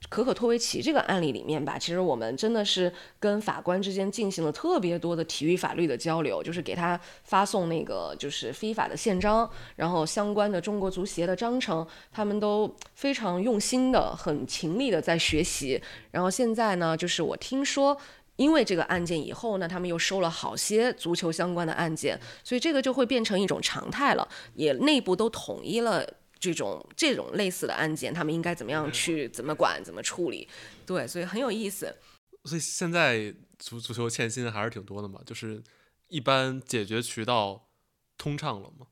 [0.09, 15.81] 可可托维奇这个案例里面吧，其实我们真的是跟法官之间进行了特别多的体育法律的交流，就是给他发送那个就是非法的宪章，然后相关的中国足协的章程，他们都非常用心的、很勤力的在学习。
[16.09, 17.95] 然后现在呢，就是我听说，
[18.35, 26.05] 因为这个案件以后呢，他们又收了好些足球相关的案件，所以这个就会变成一种常态了，也内部都统一了。
[26.41, 30.47] 这种这种类似的案件，他们应该怎么样去怎么管怎么处理？
[30.85, 31.95] 对，所以很有意思。
[32.45, 35.61] 所以现在足足球欠薪还是挺多的嘛，就是
[36.07, 37.69] 一般解决渠道
[38.17, 38.87] 通畅了吗？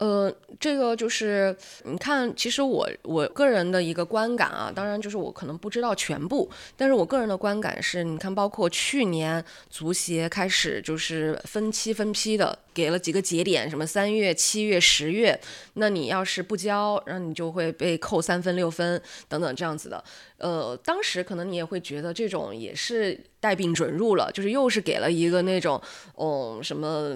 [0.00, 15.38] 呃，这个就是你看，其实我我个人的一个观感啊，当然就是我可能不知道全部，但是我个人的观感是，你看，包括去年足协开始就是分期分批的给了几个节点，什么三月、七月、十月，
[15.74, 18.98] 那你要是不交，然后你就会被扣三分、六分
[19.28, 20.02] 等等这样子的。
[20.38, 25.80] 呃，当时可能你也会觉得这种也是带病准入了，就是又是给了一个那种，
[26.14, 27.12] 哦，什么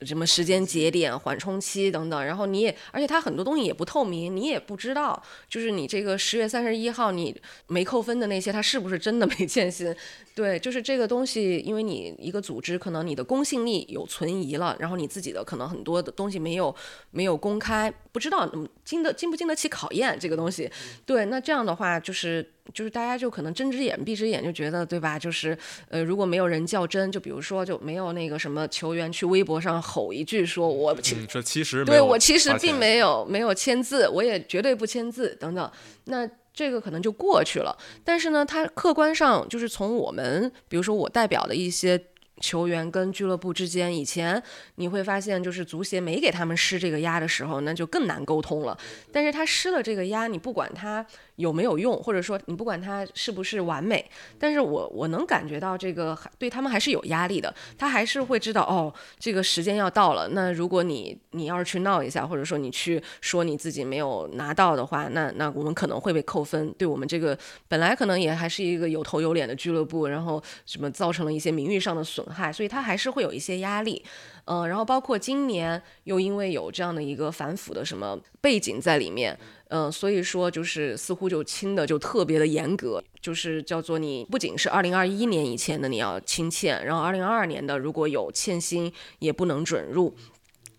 [0.00, 9.94] 什么时间节点、缓冲期等等，然后你也，而且它很多东西也不透明，你也不知道，就是你这个十月三十一号你没扣分的那些，它是不是真的没欠薪？
[10.34, 16.74] 对，就是这个东西，因为你一个组织可能你的公信力有存疑了，然后你自己的可能很多的东西没有
[17.10, 18.48] 没有公开，不知道
[18.84, 20.70] 经得经不经得起考验这个东西。
[21.04, 25.18] 对，那这样的话就是就是大家就可能睁只眼闭只眼就觉得对吧？
[25.18, 25.56] 就是
[25.88, 30.94] 呃如果没有人较真，就比如说就没有那个什么球员去微博上吼一句说我
[31.28, 35.70] 这其实对我其实并没有没有签字，我也绝对不签字等等，
[36.04, 36.28] 那。
[36.54, 41.96] 这个可能就过去了，但是呢，他客观上就是从我们，比如说我代表的一些
[42.40, 44.42] 球员跟俱乐部之间，以前
[44.74, 48.76] 你会发现，就是足协没给他们施这个压的时候，那就更难沟通了。
[49.12, 51.06] 但是他施了这个压，你不管他。
[51.38, 54.04] 有没有用，或者说你不管它是不是完美，
[54.38, 60.28] 但是我我能感觉到这个对他们还是有压力的，他还是会知道哦，这个时间要到了。
[60.32, 74.04] 那如果你你要是去闹一下，或者说你去说你自己没有拿到的话，那那我们可能会被扣分，对我们这个本来可能也还是一个有头有脸的俱乐部，然后什么造成了一些名誉上的损害，所以他还是会有一些压力。
[74.46, 79.38] 嗯，然后包括今年又因为有这样的一个反腐的什么背景在里面。
[79.70, 90.14] 嗯，所以说就是似乎就清的就特别的严格，就是叫做你不仅是二零二一年以前的你要清欠，然后二零二二年的如果有欠薪也不能准入。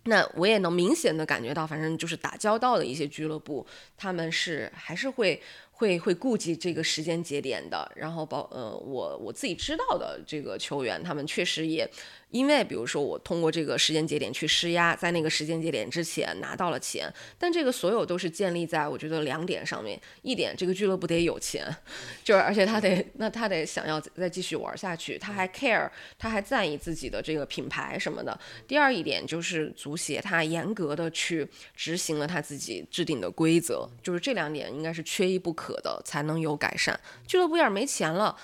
[0.05, 3.63] 那我也能明显的感觉到，反正就是打交道的一些俱乐部，
[3.95, 5.39] 他们是还是会
[5.71, 7.91] 会会顾及这个时间节点的。
[7.95, 11.87] 然后包呃我我自己知道的这个球员，他们确实也。
[12.31, 21.65] 因为比如说我通过这个时间节点去施压，在那个时间节点之前拿到了钱，但这个所有都是建立在我觉得两点上面：一点，这个俱乐部得有钱，
[22.23, 28.39] 就是而且他得那他得想要再继续玩下去，他还 care，他还在意自己的这个品牌什么的。
[28.67, 36.99] 第二一点就是足协他严格的去执行了他自己制定的规则，就是这两点应该是缺一不可的，才能有改善。
[37.25, 38.37] 俱乐部要是没钱了。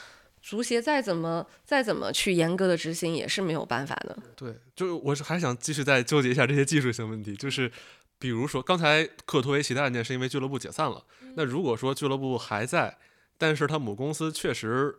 [0.46, 4.16] 足协再怎么再怎么去严格的执行也是没有办法的。
[4.36, 7.72] 对，就是我是还想继续再纠结一下这些技术性问题，就是
[8.20, 12.96] 比如说刚才克托维奇的案件是因为俱乐部解散了，那如果说俱乐部还在，
[13.40, 14.96] 但是他母公司确实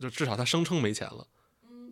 [0.00, 1.28] 就至少他声称没钱了，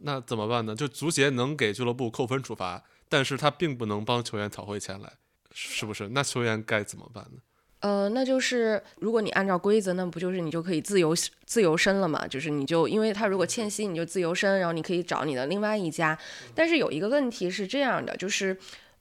[0.00, 0.74] 那怎么办呢？
[0.74, 5.12] 就足协能给俱乐部扣分处罚，但是他并不能帮球员讨回钱来，
[5.52, 6.08] 是不是？
[6.08, 7.38] 那球员该怎么办呢？
[7.80, 11.14] 呃，那就是如果你按照规则，那不就是你就可以自由
[11.44, 12.26] 自由身了嘛？
[12.26, 16.18] 就是你就因为他如果欠息，你就自由身，然后你可以找你的另外一家。
[16.54, 18.56] 但是有一个问题是这样的，就是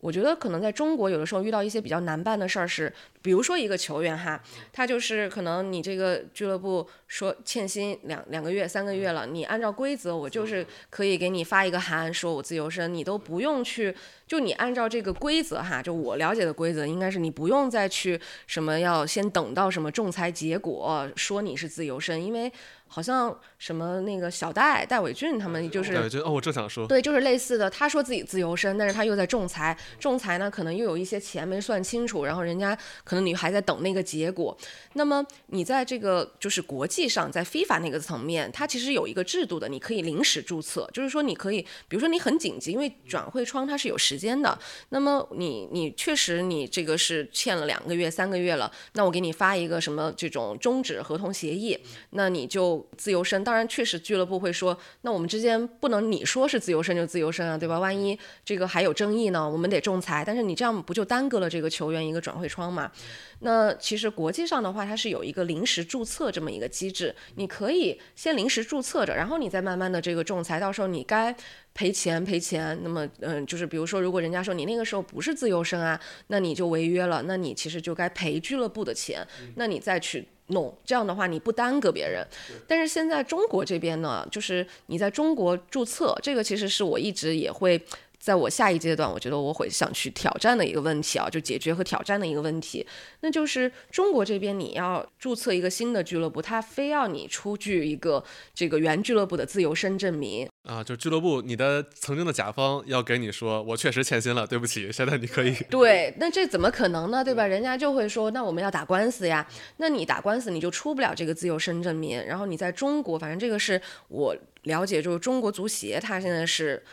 [0.05, 2.93] 我觉得可能在中国有的时候遇到一些比较难办的事儿是，
[3.23, 4.39] 比如说一个球员哈，
[4.71, 13.95] 他就是可能你这个俱乐部说欠薪两两个月、三个月了，你按照规则我就是可以给你发一个函，说我自由身，你都不用去，
[14.27, 22.51] 就你按照这个规则哈，就我了解的规则应该是你不用再去什么要先等到什么仲裁结果说你是自由身，因为。
[22.87, 27.69] 好像什么那个小戴戴伟俊他们就是戴伟俊哦，我正想说，对，就是类似的。
[27.69, 34.57] 他说自己自由身，但是他又在仲裁，仲裁呢可能又有一些钱没算清楚，然后人家可能你还在等那个结果。
[34.93, 44.57] 那么你在这个就是国际上，在 FIFA 那个层面，它其实有一个制度的，你可以临时注册，就是说你可以，比如说你很紧急，因为转会窗它是有时间的。
[44.89, 51.77] 那么你你确实你这个是欠了两个月、三个月了，那我给你发一个什么这种终止合同协议，
[52.11, 52.84] 那你就。
[52.97, 57.79] 自由身，当然确实俱乐部会说，那我们之间不能你说是自由身就自由身啊，对吧？
[57.79, 60.23] 万一这个还有争议呢，我们得仲裁。
[60.25, 62.91] 但是你这样不就耽搁了这个球员一个转会窗嘛？
[63.39, 71.35] 那其实国际上的话，它是有一个临时注册这么一个机制，你可以先临时注册着，然后你再慢慢的这个仲裁，到时候你该
[71.73, 72.79] 赔钱赔钱。
[72.81, 79.25] 那么嗯，就是比如说，如果人家说你那个时候不是自由身啊，那你就违约了，那你其实就该赔俱乐部的钱，
[79.55, 80.27] 那你再去。
[80.47, 82.25] 弄这样的话，你不耽搁别人。
[82.67, 87.81] 但是现在中国这边呢，就是你在中国注册，这个其实是我一直也会
[88.25, 92.83] 在我下一阶段，我觉得我会想去挑战的一个问题啊，就解决和挑战的一个问题。
[93.19, 100.49] 那就是中国这边你要注册一个新的俱乐部，他非要你出具一个这个原俱乐部的自由身证明。
[100.63, 105.53] 啊，就俱乐部，你的曾经的甲方要给你说，我确实欠薪了，对不起，现在你可以。
[105.69, 107.23] 对，那这怎么可能呢？
[107.23, 107.45] 对吧？
[107.45, 109.47] 人家就会说，那我们要打官司呀。
[109.77, 112.25] 那你打官司，你就出不了这个自由身证明。
[112.25, 116.83] 然后你在中国，反正这个是我了解，就是中国足协，它现在是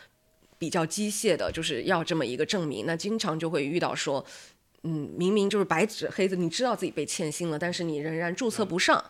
[0.63, 2.85] 比较机械的，就是要这么一个证明。
[2.85, 4.25] 那经常就会遇到说。
[4.85, 9.01] 嗯，明明就是白纸黑字，你知道自己被欠薪了，但是你仍然注册不上。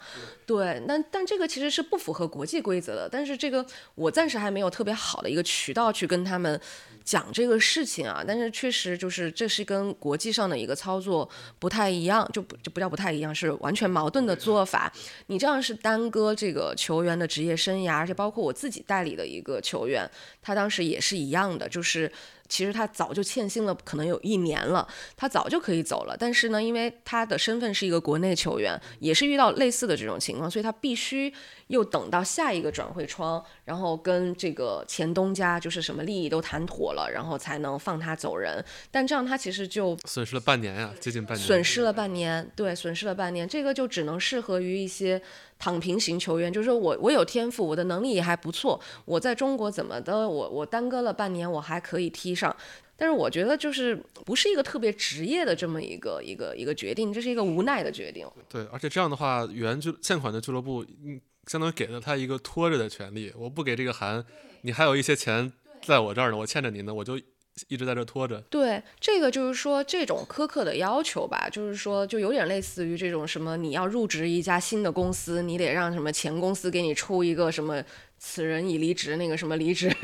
[0.45, 3.09] 对，那但这个其实是不符合国际规则的。
[3.09, 6.61] 但是这个我暂时还没有特别好的一个渠道去跟他们
[7.03, 8.23] 讲这个事情啊。
[8.25, 11.29] 但是确实就是这是跟国际上的一个操作
[11.59, 14.91] 不太一样，就不就不叫不太一样，是完全矛盾的做法。
[15.27, 20.09] 你这样是耽搁这个球员的职业生涯，而且包括我自己代理的一个球员，
[20.41, 22.11] 他当时也是一样的，就是。
[22.49, 26.15] 其实他早就欠薪了，可能有一年了，他早就可以走了。
[26.15, 31.33] 但是呢，因为他的身份是一个国内球员，也是遇到类似的这种情况，所以他必须
[31.67, 38.63] 又等到下一个转会窗，然后跟这个前东家就是什么利益都谈妥了，然后才能放他走人。
[38.89, 41.45] 但这样他其实就损失了半年呀，接近半年。
[41.45, 43.47] 损失了半年，对，损失了半年。
[43.47, 45.21] 这个就只能适合于一些。
[45.59, 48.77] 躺平型球员就是说我我有天赋，我的能力也还不错。
[49.05, 52.53] 我在中国怎么的，我我耽搁了半年，我还可以踢上。
[52.97, 58.27] 但是我觉得就是不是一个特别职业的这么一个一个一个决定，这是一个无奈的决定。
[58.49, 63.31] 对，而且这样的话，原俱现款的俱乐部嗯，相当于给了他一个拖着的权利。
[63.33, 64.25] 我不给这个函，
[64.63, 65.49] 你还有一些钱
[65.83, 67.19] 在我这儿呢，我欠着您呢，我就。
[67.67, 68.41] 一直在这拖着。
[68.49, 77.79] 对，这个就是说这种苛刻的要求吧，就是说就有点类似于这种什么，你要入职一家新的公司，你得让什么前公司给你出一个什么
[78.17, 79.95] 此人已离职那个什么离职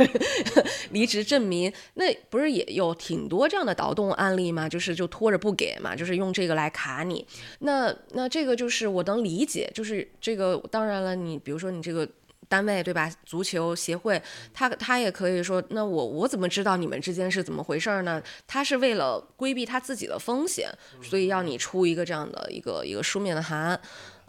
[0.93, 4.69] 离职证明，那不是也有挺多这样的倒动案例吗？
[4.69, 7.25] 就是就拖着不给嘛，就是用这个来卡你。
[7.61, 12.07] 那那这个就是我能理解，就是这个当然了，你比如说你这个。
[12.49, 13.09] 单位对吧？
[13.25, 14.21] 足球协会，
[14.53, 18.21] 他他也可以说，那我我怎么知道你们之间是怎么回事呢？
[18.47, 20.69] 他是为了规避他自己的风险，
[21.01, 23.79] 所以要你出一个这样的一个一个书面的函。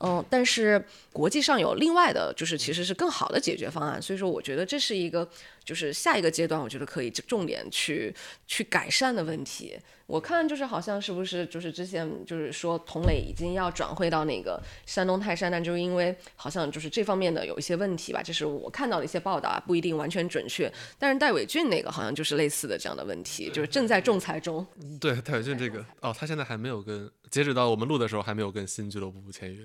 [0.03, 5.29] 嗯，但是国际上有另外的，就是其实是更好的解决方案，所以说我觉得这是一个，
[5.63, 8.15] 就是下一个阶段，我觉得可以重点去
[8.47, 9.79] 去改善的问题。
[10.11, 20.71] 我看就是好像是不是就是之前就是说童磊已经要转会到那个山东泰山，但就是因为好像就是这方面的有一些问题吧，这是我看到的一些报道啊，不一定完全准确。
[20.99, 24.67] 但是戴伟俊那个好像就是类似的这样的问题，就是正在仲裁中。
[25.01, 29.65] 对，戴伟俊这个哦，他现在还没有跟，截止到我们录的时候还没有跟新俱乐部签约。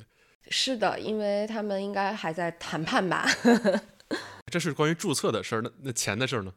[0.49, 3.27] 是的，因为他们应该还在谈判吧。
[4.51, 6.53] 这是关于注册的事儿，那那钱的事儿呢？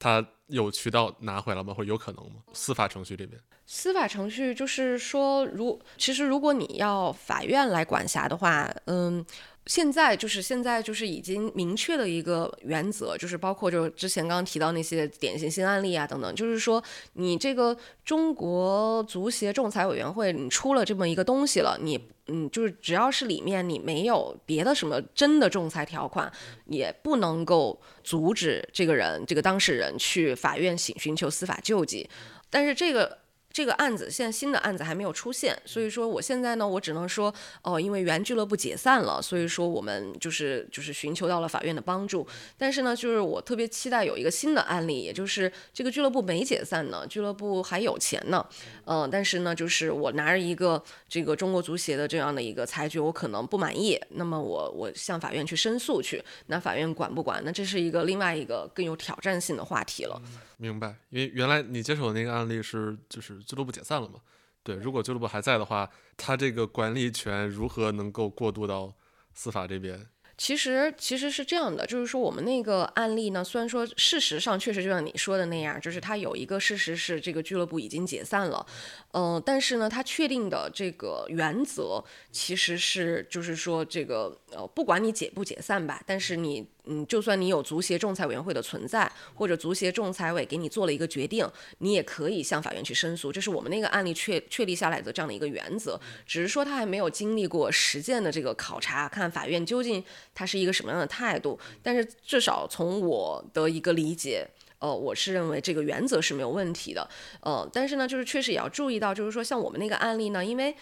[0.00, 1.72] 他有渠道拿回来吗？
[1.72, 2.42] 或者有可能吗？
[2.52, 3.40] 司法程序这边？
[3.66, 9.24] 司法程序就是说，如其实如果你要法院来管辖的话，嗯。
[9.70, 21.96] 现在就是现在就是已经明确的一个原则，就是包括就是之前刚刚提到那些典型性案例啊等等，就是说你这个中国足协仲裁委员会你出了这么一个东西了，你
[22.26, 26.28] 嗯就是只要是里面你没有别的什么真的仲裁条款，
[26.66, 32.10] 也不能够阻止这个人这个当事人去法院寻寻求司法救济，
[32.50, 33.19] 但是这个。
[33.52, 42.26] 这个案子现在新的案子还没有出现，所以说我现在呢，我只能说哦，因为原俱乐部解散了，所以说我们就是就是寻求到了法院的帮助。
[42.56, 48.46] 但是呢，就是我特别期待有一个新的案例，也就是这个俱乐部没解散呢，俱乐部还有钱呢，
[48.84, 57.42] 嗯，但是呢，就是我拿着一个这个中国足协的这样的一个裁决，我可能不满意，那么我我向法院去申诉去，那法院管不管？
[57.44, 60.20] 那这是一个另外一个更有挑战性的话题了。
[60.56, 64.20] 明白，因为原来你接手的那个案例是就是俱乐部解散了嘛？
[64.62, 68.94] 对，如果俱乐部还在的话，他这个管理权如何能够过渡到
[69.32, 70.06] 司法这边？
[70.36, 78.66] 其实其实是这样的，就是说我们那个案例呢，虽然说事实上确实就像你说的那样，就是它有一个事实是这个俱乐部已经解散了，
[79.12, 86.66] 嗯，但是呢，它确定的这个原则其实是就是说这个呃，不管你解不解散吧，但是你。
[86.84, 91.46] 嗯，就算你有足协仲裁委员会的存在，或者足协仲裁委给你做了一个决定，
[91.78, 93.30] 你也可以向法院去申诉。
[93.32, 96.00] 这是我们那个案例确确立下来的这样的一个原则。
[96.26, 100.02] 只是说他还没有经历过实践的这个考察，看法院究竟
[100.34, 101.58] 他是一个什么样的态度。
[101.82, 104.46] 但是至少从我的一个理解，
[104.78, 107.08] 呃，我是认为这个原则是没有问题的。
[107.40, 110.74] 呃，但是呢，就是确实也要注意到，就是说像我们那个案例呢，因为。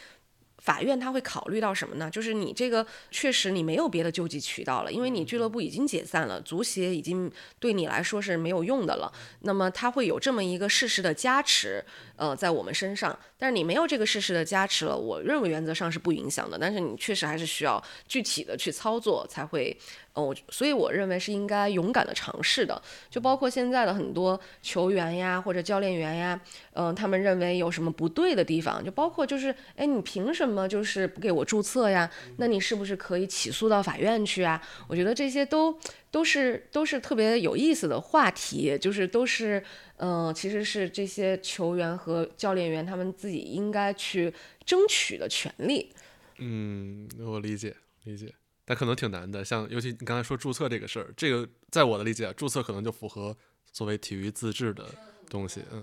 [0.59, 2.11] 法院他会考虑到什么呢？
[2.11, 9.13] 就是你这个确实你没有别的救济渠道了，因为你俱乐部已经解散了，足协已经对你来说是没有用的了。
[9.41, 11.85] 那么他会有这么一个事实的加持，
[12.17, 13.17] 呃，在我们身上。
[13.39, 16.59] 但是你没有这个事实的加持了，我认为原则上是不影响的。
[16.59, 19.77] 但是你确实还是需要具体的去操作才会。
[20.21, 26.41] 我，所以我认为是应该勇敢的尝试的，就包括现在的很多球员呀或者教练员呀，
[26.73, 32.11] 嗯，他们认为有什么不对的地方，就包括就是，哎，你凭什么就是不给我注册呀？
[32.37, 34.61] 那你是不是可以起诉到法院去啊？
[34.89, 35.79] 我觉得这些都
[36.11, 39.63] 都是都是特别有意思的话题，就是都是，
[39.97, 44.33] 嗯，其实是这些球员和教练员他们自己应该去
[44.65, 45.93] 争取的权利。
[46.39, 47.75] 嗯，我理解
[48.05, 48.33] 理解。
[48.69, 53.35] 但可能挺难的，像尤其你刚才说注册这个事儿，这个在我的理解，注册可能就符合
[53.73, 54.85] 作为体育自治的
[55.31, 55.83] 东西，嗯，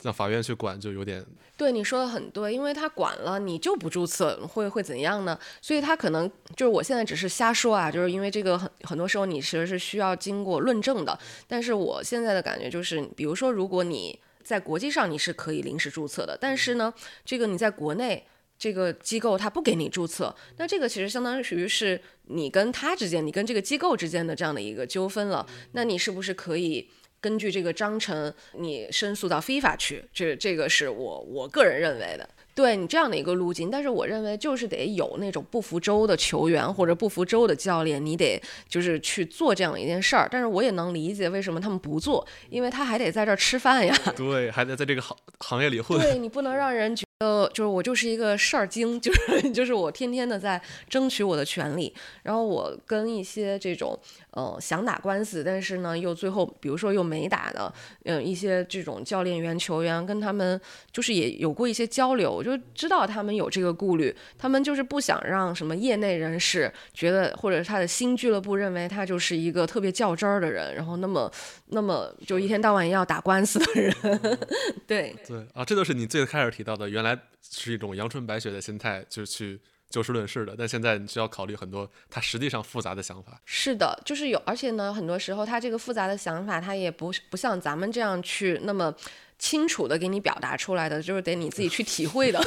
[0.00, 1.22] 让法院去管就有点。
[1.58, 5.38] 对，你说的很对，因为他管了，你就不注册，会会怎样呢？
[5.60, 6.26] 所以他可能
[6.56, 11.18] 就是我现在只是瞎说啊，就是因为这个很很多时候你其实是需要经过论证的。
[11.46, 16.94] 但是我现在的感觉就是，比如说如果你在国际上你是可以临时注册的，但是呢，
[17.26, 18.26] 这个你在国内。
[18.58, 25.46] 这个机构他不给你注册，那这个其实相当于是你跟他之间，你跟这个机构之间的这样的一个纠纷了。
[25.72, 26.88] 那你是不是可以
[27.20, 30.04] 根据这个章程，你申诉到非法去？
[30.12, 32.28] 这这个是我我个人认为的。
[32.54, 40.28] 对你这样的一个路径，但是我认为就是得有那种不服周的球员或者不服周的教练，你得就是去做这样的一件事儿。
[40.28, 43.96] 但是我也能理解为什么他们不做，因为他还得在这儿吃饭呀。
[44.16, 46.00] 对，还得在这个行行业里混。
[46.00, 51.92] 对你不能让人觉呃就是我就是一个事儿精， 就是就是我天天的在争取我的权利。
[52.22, 53.98] 然后我跟一些这种
[54.30, 57.72] 呃想打官司，但是呢又最后比如说又没打的，
[58.04, 60.60] 嗯一些这种教练员球员，跟他们
[60.92, 62.40] 就是也有过一些交流。
[62.40, 71.28] 就知道他们有这个顾虑，他们就是不想让什么业内人士觉得，或者是他的新俱乐部认为他就是一个特别较真儿的人，然后那么
[71.70, 73.92] 那么就一天到晚要打官司的人。
[74.86, 77.07] 对对啊，这都是你最开始提到的，原来
[77.42, 83.40] 是一种阳春白雪的心态，就去就事论事的，但现在你需要考虑很多他实际上复杂的想法。
[83.44, 88.94] 是的，就是有，而且呢，很多时候他这个复杂的想法，他也不不像咱们这样去那么。
[89.40, 92.42] 清楚的给你表达出来的，就是得你自己去体会的，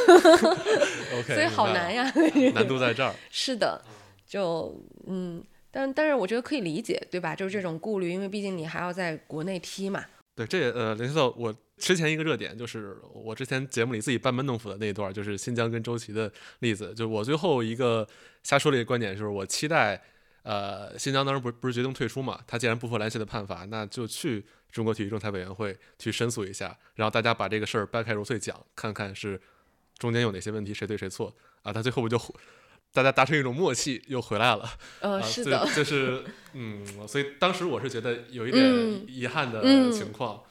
[1.26, 2.04] 所以好难呀，
[2.54, 3.16] 难度在这儿。
[3.30, 3.82] 是的，
[4.28, 4.78] 就
[5.08, 7.34] 嗯，但但是我觉得可以理解，对吧？
[7.34, 10.04] 就是这种顾虑，因为毕竟你还要在国内踢嘛。
[10.36, 16.94] 对，这也呃，林秀，我之前一个热点就是我之前节目里自己班门弄斧的那一段，就是新疆跟周琦的例子。
[16.94, 18.08] 就我最后一个
[18.44, 20.02] 瞎说的一个观点，就是我期待，
[20.44, 22.40] 呃，新疆当时不是不是决定退出嘛？
[22.46, 24.46] 他既然不服篮协的判罚，那就去。
[24.72, 29.38] 中国体育仲裁委员会去申诉一下，然后大家把这个事儿掰开揉碎讲，看看是
[29.98, 31.74] 中间有哪些问题，谁对谁错啊？
[31.74, 32.18] 他最后不就
[32.94, 34.70] 大家达成一种默契，又回来了？
[35.02, 40.42] 呃，是的，就是嗯，所以当时我是觉得有一点遗憾的情况，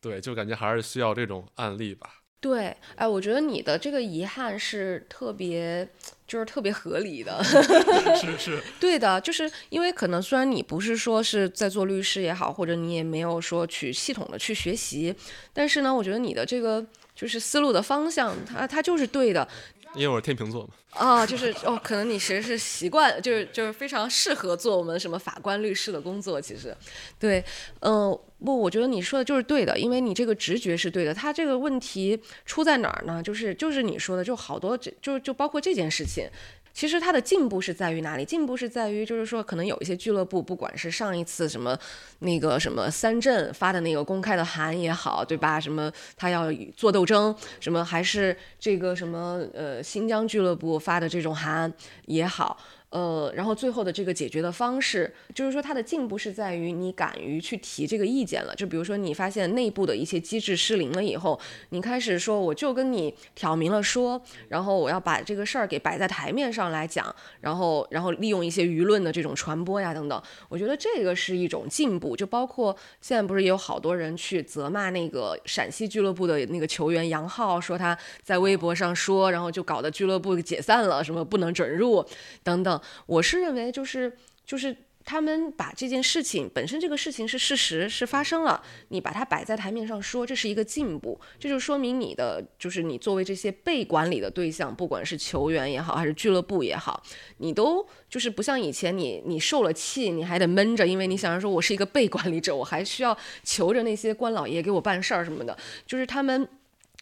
[0.00, 2.08] 对，就感觉还是需要这种案例吧。
[2.40, 5.86] 对，哎，我觉得你的这个遗憾是特别，
[6.26, 7.44] 就是特别合理的。
[7.44, 15.14] 是是， 对的，就是因为可能虽然你不是说是在做律师也好，或者你也没有说去系统的去学习，
[15.52, 16.82] 但是呢，我觉得你的这个
[17.14, 19.46] 就是思路的方向，它它就是对的。
[19.94, 20.70] 因为我是天秤座嘛。
[20.90, 26.40] 啊，就是哦，可能你其实是习惯，就是就是非常适合做我们什么法官、律师的工作。
[26.40, 26.76] 其实，
[27.18, 27.44] 对，
[27.80, 31.14] 嗯，不，我觉得你说的就是对的，因为你这个直觉是对的。
[31.14, 33.22] 他这个问题出在哪儿呢？
[33.22, 36.28] 就是就是你说的，就好多，这就就包括这件事情。
[36.72, 38.24] 其实它的进步是在于哪里？
[38.24, 41.78] 进步是在于，就是说，可能有一些俱乐部，不管是上一次什么
[42.20, 45.60] 那个什么三镇发的那个公开的函也好，对吧？
[45.60, 51.72] 什么他要做斗争，什么还是这个什么呃新疆俱乐部发的这种函
[52.06, 52.56] 也好。
[52.90, 58.52] 呃，然后最后的这个解决的方式，就是说它的进步是在于你敢于去提这个意见了。
[58.56, 61.38] 就比如说你发现内部的一些机制失灵了以后，
[61.68, 70.20] 你开始说我就跟你挑明了说，然后我要把这个事儿给摆在台面上来讲，然后然后利用一些舆论的这种传播呀等等。
[70.48, 72.16] 我觉得这个是一种进步。
[72.16, 82.04] 就包括现在不是也有好多人去责骂那个陕西俱乐部的那个球员杨浩，说他在微博上说，然后就搞得俱乐部解散了，什么不能准入
[82.42, 82.79] 等等。
[83.06, 97.02] 我是认为，就是就是他们把这件事情本身这个事情是事实，是发生了，你把它摆在台面上说，这是一个进步，这就说明你的就是你作为这些被管理的对象，不管是球员也好，还是俱乐部也好，
[97.38, 106.46] 你都就是不像以前你你受了气，你还得闷着，因为你想着说我是一个被管理者，我还需要求着那些官老爷给我办事儿什么的，就是他们。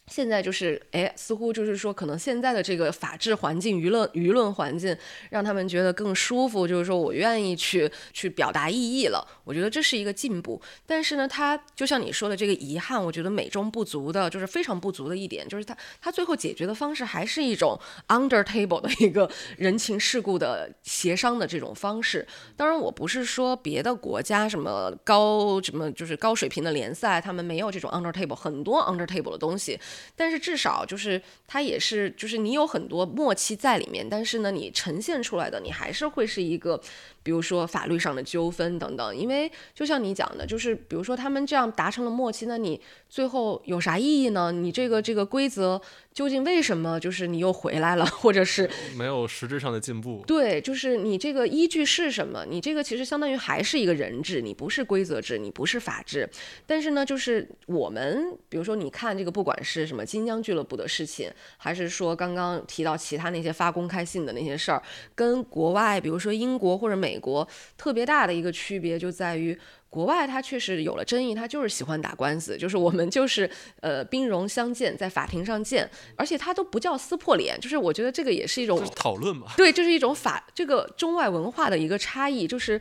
[0.08, 4.96] 现在就是，哎，似乎就是说，可能现在的这个法治环境、舆论舆论环境，
[5.30, 6.66] 让他们觉得更舒服。
[6.66, 9.26] 就是说我愿意去去表达异议了。
[9.44, 10.60] 我觉得这是一个进步。
[10.86, 17.78] 但是呢，他就像你说的这个遗憾，我觉得美中不足的，就是非常不足的一点，就是他他最后解决的方式还是一种
[18.08, 22.26] under table 的一个人情世故的协商的这种方式。
[22.56, 29.78] 当然，我不是说别的国家什么高什么就是高水平的联赛，他们没有这种 under table，很多 under table 的东西。
[30.16, 36.80] 但是至少就是它也是，就是你有很多默契在里面，但是呢，你呈现出来的你还是会是一个，
[37.28, 39.14] 比如说法律上的纠纷等等。
[39.14, 44.50] 因为就像你讲的，就是比如说他们这样达成了默契，那你最后有啥意义呢？
[44.50, 45.78] 你这个这个规则。
[46.18, 50.24] 究竟为什么就是你又回来了， 或者是没有实质上的进步？
[50.26, 52.44] 对，就是你这个依据是什么？
[52.44, 56.28] 你这个其实相当于还是一个人治，你不是规则制，你不是法治。
[56.66, 64.82] 但是呢，就是我们比如说你看这个，不管是什么金江俱乐部的事情，还是说刚刚提到其他那些发公开信的那些事儿，
[65.14, 67.46] 跟国外比如说英国或者美国
[67.76, 69.58] 特别大的一个区别就在于。
[69.90, 73.50] 国外他确实有了争议，他就是喜欢打官司，就是我们就是
[73.80, 82.78] 呃兵戎相见，在法庭上见，而且他都不叫撕破脸，就是我觉得这个也是一种讨论嘛，对，这是一种法这个中外文化的一个差异，就是。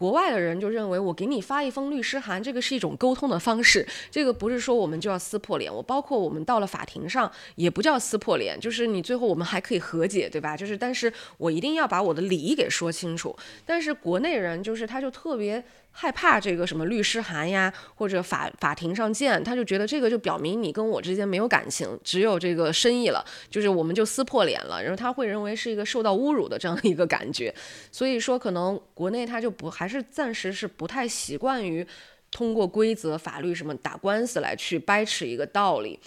[0.00, 3.86] 国外的人就认为，我给你发一封律师函，这个是一种沟通的方式。
[4.10, 5.70] 这个不是说我们就要撕破脸。
[5.70, 10.56] 我包括我们到了法庭上，也不叫撕破脸，就是你最后我们还可以和解，对吧？
[10.56, 13.36] 就是，但是我一定要把我的理给说清楚。
[13.66, 15.62] 但是国内人就是，他就特别。
[15.92, 27.54] 害怕这个什么律师函呀，或者法法庭上见，他就觉得这个就表明你跟我之间没有感情，只有这个生意了，就是我们就撕破脸了，然后他会认为是一个受到侮辱的这样一个感觉，
[27.92, 31.86] 所以说可能国内他就不还是暂时是不太习惯于
[32.30, 35.98] 通过规则、法律什么打官司来去掰扯一个道理。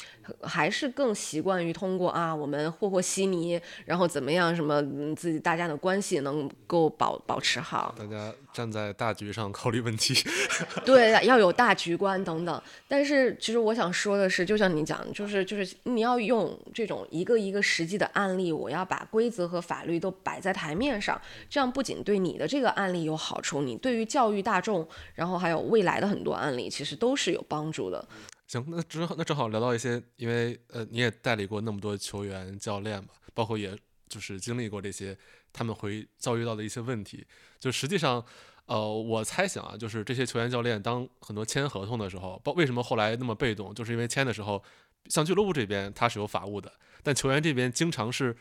[0.42, 4.82] 还是更习惯于通过啊，我们和和稀泥，然后怎么样，什么
[5.16, 7.94] 自己大家的关系能够保保持好。
[7.98, 10.14] 大家站在大局上考虑问题。
[10.86, 12.62] 对，要有大局观等等。
[12.88, 21.20] 但是其实我想说的是，就像你讲，就是就是你要用这种一个一个实际的案例，我要把规则和法律都摆在台面上，
[21.50, 28.08] 这样不仅对你的这个案例有好处，你对于教育大众，然后还有未来的很多案例，其实都是有帮助的。
[28.48, 33.76] 行，那正好那正好聊到一些，因为呃你也代理过那么多球员教练嘛，包括也
[34.08, 35.18] 就是经历过这些，
[35.54, 37.26] 他们会遭遇到的一些问题。
[37.60, 38.26] 就实际上，
[38.66, 44.62] 呃，我猜想啊，就是这些球员教练当很多签合同的时候，包为什么后来那么被动，就是因为签的时候，
[45.06, 46.74] 像俱乐部这边他是有法务的，
[47.04, 48.36] 但球员这边经常是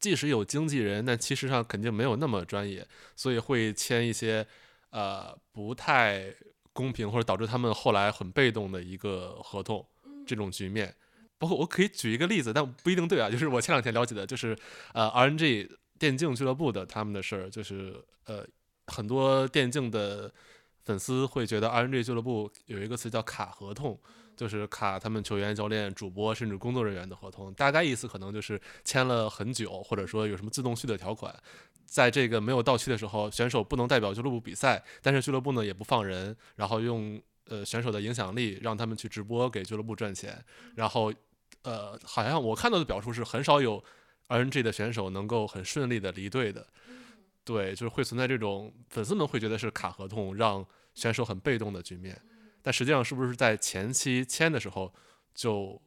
[0.00, 2.84] 即使有经纪人，但其实上肯定没有那么专业，
[3.14, 4.46] 所以会签一些
[4.90, 6.34] 呃不太。
[6.76, 9.86] 公平或者导致他们后来很被动的一个合同，
[10.26, 10.92] 这种局面，
[11.38, 13.30] 包括我可以举一个例子，但不一定对啊。
[13.30, 14.58] 就是我前两天了解的，就是
[14.92, 15.68] 呃，RNG
[16.04, 17.94] 电竞俱乐部的他们的事儿，就是
[18.26, 18.46] 呃，
[18.88, 20.30] 很多电竞的
[20.84, 23.98] 粉丝会觉得 RNG 俱乐部有一个词叫卡合同，
[24.36, 27.54] 就是卡他们球员、教练、主播甚至工作人员的合同。
[27.54, 31.34] 大概意思可能就是签了很久，或者说有什么自动续的条款，
[31.86, 37.18] 在这个没有到期的时候，选手不能代表俱乐部比赛，但是俱乐部呢也不放人，然后用
[37.48, 40.44] 呃选手的影响力让他们去直播给俱乐部赚钱，
[40.74, 41.10] 然后
[41.62, 43.82] 呃好像我看到的表述是很少有
[44.28, 46.66] RNG 的选手能够很顺利的离队的。
[47.44, 52.18] 对，就是会存在这种粉丝们会觉得是卡合同，让选手很被动的局面。
[52.62, 54.90] 但实际上，是不是在前期签的时候
[55.34, 55.80] 就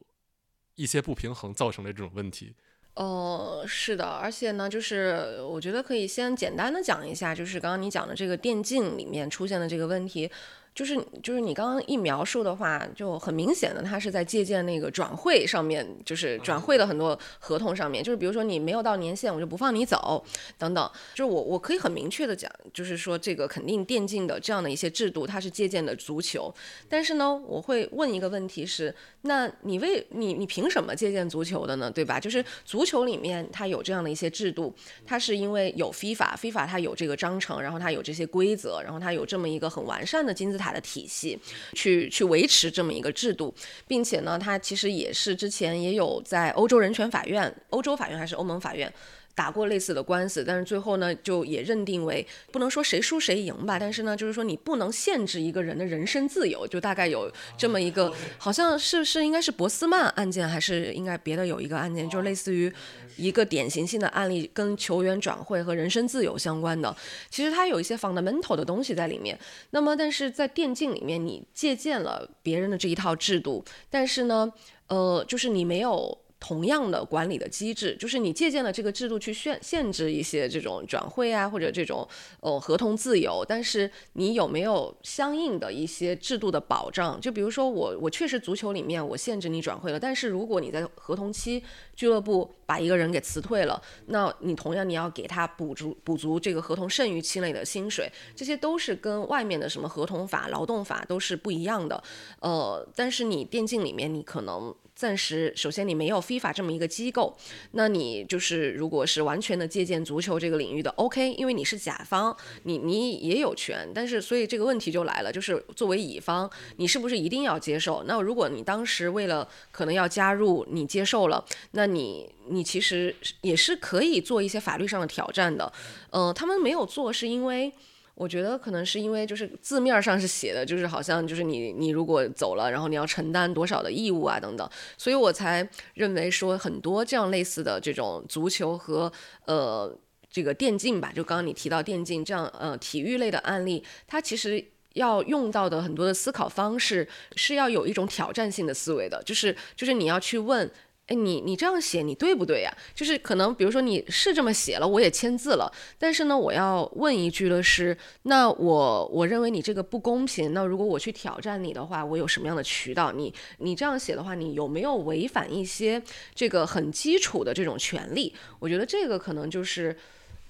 [0.76, 2.54] 一些不平衡造成了这种问题？
[2.94, 10.30] 哦，是的，而且呢，就是我觉得可以先简单的讲一下，就是刚刚你讲的这个电竞里面出现的这个问题。
[10.74, 20.24] 就是就是你刚刚一描述的话，就很明显的，他是在借鉴那个转会上面，就是转会的很多合同上面，就是比如说你没有到年限，我就不放你走，
[20.56, 20.88] 等等。
[21.14, 26.54] 就是我我可以很明确的讲，就是说这个肯定电竞的这样的一些制度，它是借鉴的足球。
[26.88, 31.90] 但是呢，我会问一个问题是，那你为你你凭什么借鉴足球的呢？
[31.90, 32.20] 对吧？
[32.20, 34.72] 就是足球里面它有这样的一些制度，
[35.04, 40.67] 它是因为有 FIFA，FIFA 它有这个章程，然后它有这些规则，然后它有这么一个很完善的金字塔。
[40.72, 41.38] 的体系，
[41.72, 43.54] 去去维持这么一个制度，
[43.86, 48.92] 并且呢，它其实也是之前也有在欧洲人权法院、欧洲法院还是欧盟法院。
[49.38, 62.72] 打过类似的官司，但是最后呢，就也认定为不能说谁输谁赢吧，但是呢，就是说你不能限制一个人的人身自由，就大概有这么一个，好像是是应该是博斯曼案件，还是应该别的有一个案件，就类似于
[63.16, 66.96] 一个典型性的案例，跟球员转会和人身自由相关的，
[67.30, 69.38] 其实它有一些 fundamental 的东西在里面。
[69.70, 74.52] 那么，但是在电竞里面，你借鉴了别人的这一套制度，但是呢，
[74.88, 76.18] 呃，就是你没有。
[76.40, 82.06] 同样的管理的机制，就是你借鉴了这个制度去限限制一些这种转会啊，或者这种
[82.40, 87.20] 呃合同自由，但是你有没有相应的一些制度的保障？
[87.20, 91.62] 就比如说我我确实足球里面我限制你转会了，但是如果你在合同期
[91.96, 102.02] 俱乐部把一个人给辞退了，那你同样你要给他补足补足这个合同剩余期内的薪水，这些都是跟外面的什么合同法、劳动法都是不一样的。
[102.40, 104.72] 呃，但是你电竞里面你可能。
[104.98, 107.32] 暂时，首先你没有 FIFA 这么一个机构，
[107.70, 118.02] 那你就是如果是完全的借鉴足球这个领域的 OK，因为你是甲方，你你也有权，但是所以这个问题就来了，就是作为乙方，你是不是一定要接受？
[118.08, 125.72] 那如果你当时为了可能要加入，你接受了，那你你其实也是可以做一些法律上的挑战的，
[126.10, 127.72] 嗯，他们没有做是因为。
[128.18, 139.12] 我觉得可能是因为就是字面上是写的，就是好像就是你你如果走了，然后你要承担多少的义务啊等等，所以我才认为说很多这样类似的这种足球和
[139.44, 139.96] 呃
[140.28, 144.62] 这个电竞吧，就刚刚你提到电竞这样呃体育类的案例，它其实
[144.94, 150.68] 要用到的很多的思考方式是要有一种挑战性的思维的，就是就是你要去问。
[151.08, 152.72] 哎，你你这样写你对不对呀？
[152.94, 160.52] 就是可能，比如说你是这么写了，我也签字了，但是呢，我要问一句的是，那我我认为你这个不公平。
[160.52, 163.10] 那如果我去挑战你的话，我有什么样的渠道？
[163.10, 166.02] 你你这样写的话，你有没有违反一些
[166.34, 168.34] 这个很基础的这种权利？
[168.58, 169.96] 我觉得这个可能就是。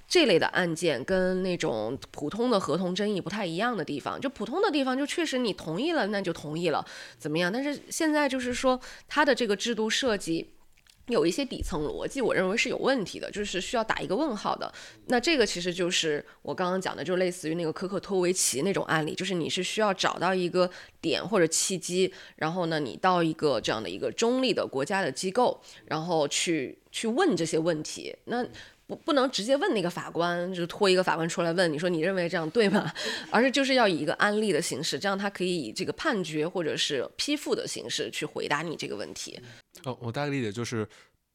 [0.09, 6.83] 这类的案件跟那种普通的合同争议不太一样的地方，就普通的地方就确实你同意了那就同意了，
[7.19, 7.53] 怎么样？
[7.53, 10.55] 但是现在就是说它的这个制度设计
[11.09, 14.73] 有一些底层逻辑，我认为是有问题的，就是需要打一个问号的。
[15.09, 20.71] 那这个其实就是我刚刚讲的，就类似于那个科克托维奇那种案例，就是你是需要找到一个
[21.01, 28.15] 点或者契机，然后呢，你到一个这样的一个中立的国家的机构，然后去去问这些问题。
[28.25, 28.47] 那
[28.89, 32.91] 不不能直接问那个法官，就是拖一个法官出来问你说你认为这样对吗？
[33.31, 39.39] 而是就是要以一个案例的形式，这样他可以以这个判决或者是批复的形式去回答你这个问题。
[39.85, 40.89] 哦，我大概理解就是，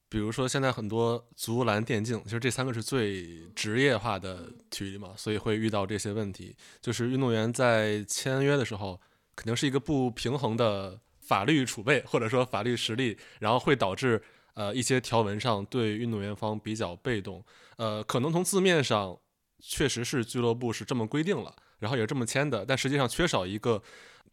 [0.10, 6.56] 比如说现在很多足篮电竞，其实这三个是最职业化的体育嘛，所以会遇到这些问题。
[6.82, 9.00] 就是运动员在签约的时候，
[9.36, 14.20] 肯定是一个不平衡的法律储备或者说法律实力，然后会导致。
[14.54, 17.44] 呃，一些条文上对运动员方比较被动，
[17.78, 19.18] 呃，可能从字面上
[19.60, 23.82] 确实是俱乐部是这么规定了，然后也这么签的，但实际上缺少一个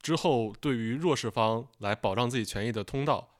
[0.02, 3.38] 之后对于弱势方来保障自己权益的通道。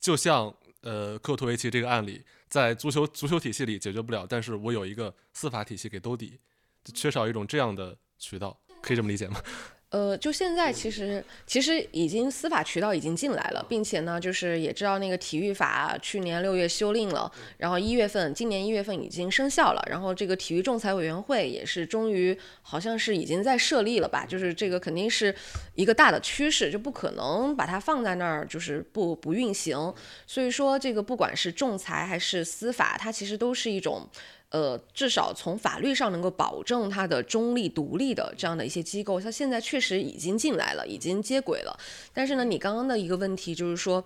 [0.00, 6.38] 就像呃科托维奇这个案例，在足球足球体系里解决不了，但是我有一个司法体系给兜底，
[6.84, 9.40] 就缺少一种这样的渠道，可以这么理解吗？
[9.94, 25.32] 呃，就现在其实其实已经司法渠道已经进来了，并且呢，就是也知道那个体育法去年六月修订了，然后一月份，今年一月份已经生效了，然后这个体育仲裁委员会也是终于好像是已经在设立了吧，就是这个肯定是
[25.76, 29.94] 一个大的趋势，就不可能把它放在那儿就是不不运行，
[30.26, 34.08] 所以说这个不管是仲裁还是司法，它其实都是一种。
[34.54, 41.76] 呃，至少从法律上能够保证它的中立独立的这样的一些机构，它现在确实已经进来了，已经接轨了。
[42.12, 44.04] 但是呢，你刚刚的一个问题就是说，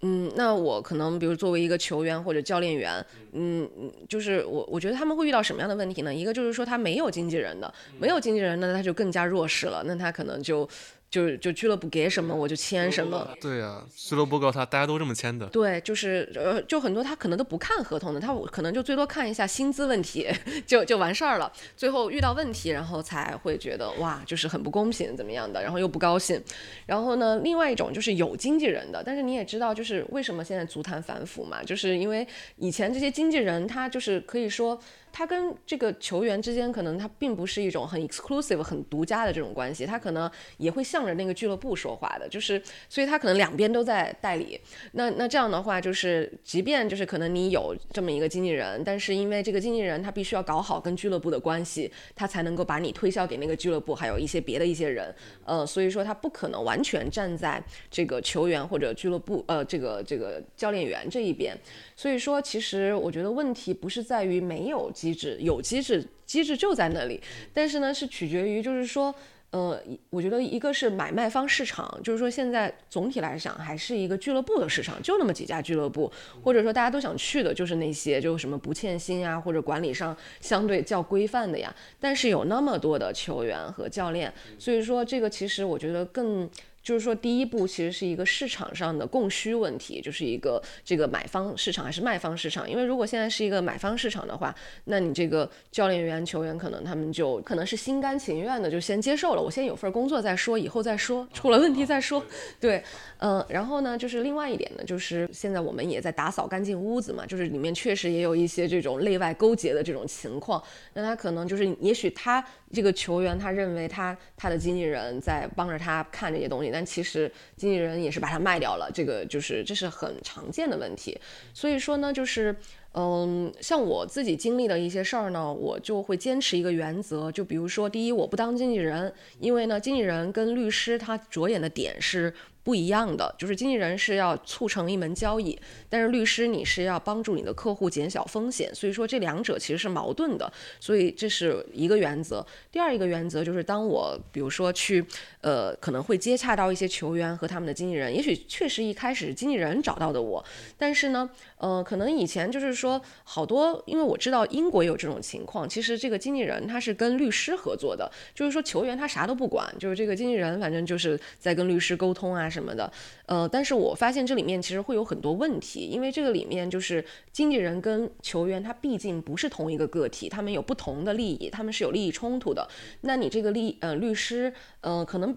[0.00, 6.14] 嗯，那我可能比如作为一个球员或者教练员，嗯嗯，就是我我觉得他们会遇到什么样的问题呢？
[6.14, 10.66] 一个就是说他没有经纪人的，没有经纪人呢，他就更加弱势了，那他可能就。
[11.10, 15.44] 就就俱乐部给什么我就签什么，对呀，俱乐部告诉他大家都这么签的。
[15.46, 20.28] 对，就是呃，就很多他可能都不看合同的，他可能就最多看一下薪资问题，
[20.64, 21.52] 就就完事儿了。
[21.76, 26.40] 最后遇到问题，然后才会觉得哇，就是很不公平怎么样的，然后又不高兴。
[26.86, 32.24] 然后呢，另外一种就是有经纪人的，但是你也知道，就是为什么现在足坛反腐嘛，就是因为
[32.58, 34.80] 以前这些经纪人他就是可以说。
[35.12, 44.60] 他跟这个球员之间，可能他并不是一种很 exclusive、很独家的这种关系，他可能也会向着那个俱乐部说话的，就是，所以他可能两边都在代理。
[44.92, 55.14] 那那这样的话，就是即便就是可能你有这么一个经纪人，但是因为这个经纪人他必须要搞好跟俱乐部的关系，他才能够把你推销给那个俱乐部，还有一些别的一些人，
[55.44, 61.56] 呃，所以说他不可能完全站在这个球员或者俱乐部，呃，这个这个教练员这一边。
[61.96, 67.18] 所以说，其实我觉得问题不是在于没有机制，有机制，机制就在那里。
[67.54, 69.14] 但是呢，是取决于，就是说，
[69.50, 76.12] 呃，我觉得一个是买卖方市场，就是说现在总体来讲还是一个俱乐部的市场，就那么几家俱乐部，
[76.44, 81.74] 或者说大家都想去的就是那些，就什么不欠薪啊，或者管理上相对较规范的呀。
[81.98, 86.46] 但是有那么多的球员和教练，所以说这个其实我觉得更。
[86.82, 92.68] 就是说，第一步其实是一个市场上的供需问题，就是一个这个买方市场还是卖方市场。
[92.68, 94.54] 因为如果现在是一个买方市场的话，
[94.84, 102.24] 那你这个教练员、球员可能他们就可能是心甘情愿的就先接受了，我先有份工作再说，以后再说，出了问题再说。
[102.58, 102.82] 对，
[103.18, 110.62] 嗯，然后呢，就是另外一点呢，就是现在我们也在打扫干净屋子嘛，就是里面确实也有一些这种内外勾结的这种情况。
[110.94, 116.70] 那他可能就是，也许他这个球员他认为他他的经纪人在帮着他看这些东西。
[116.72, 121.18] 但其实经纪人也是把他卖掉了，这个就是这是很常见的问题。
[121.52, 122.54] 所以说呢，就是
[122.92, 132.32] 嗯，像我自己经历的一些事儿呢，我就会坚持一个原则，就比如说，第一，我不当经纪人，因为呢，经纪人跟律师他着眼的点是。
[132.62, 135.58] 不一样的就是经纪人是要促成一门交易，
[135.88, 142.46] 但是律师你是要帮助你的客户减小风险，所以说这两者其实是矛盾的，所以这是一个原则。
[142.70, 145.02] 第二一个原则就是当我比如说去
[145.40, 150.44] 呃可能会接洽到一些球员和他们的经纪人，也许确实一开始经纪人找到的我，
[150.76, 162.49] 但是呢，呃可能以前就是说好多，因为我知道英国有这种情况，其实这个经纪人他是跟律师合作的，就是说球员他啥都不管，就是这个经纪人反正就是在跟律师沟通啊。
[162.50, 162.92] 什么的，
[163.26, 172.68] 呃，但是我发现这里面其实会有很多问题，因为这个里面就是经纪人跟球员他毕竟不是同一个个体，他们有不同的利益，他们是有利益冲突的。
[173.02, 175.36] 那你这个利呃律师，呃，可能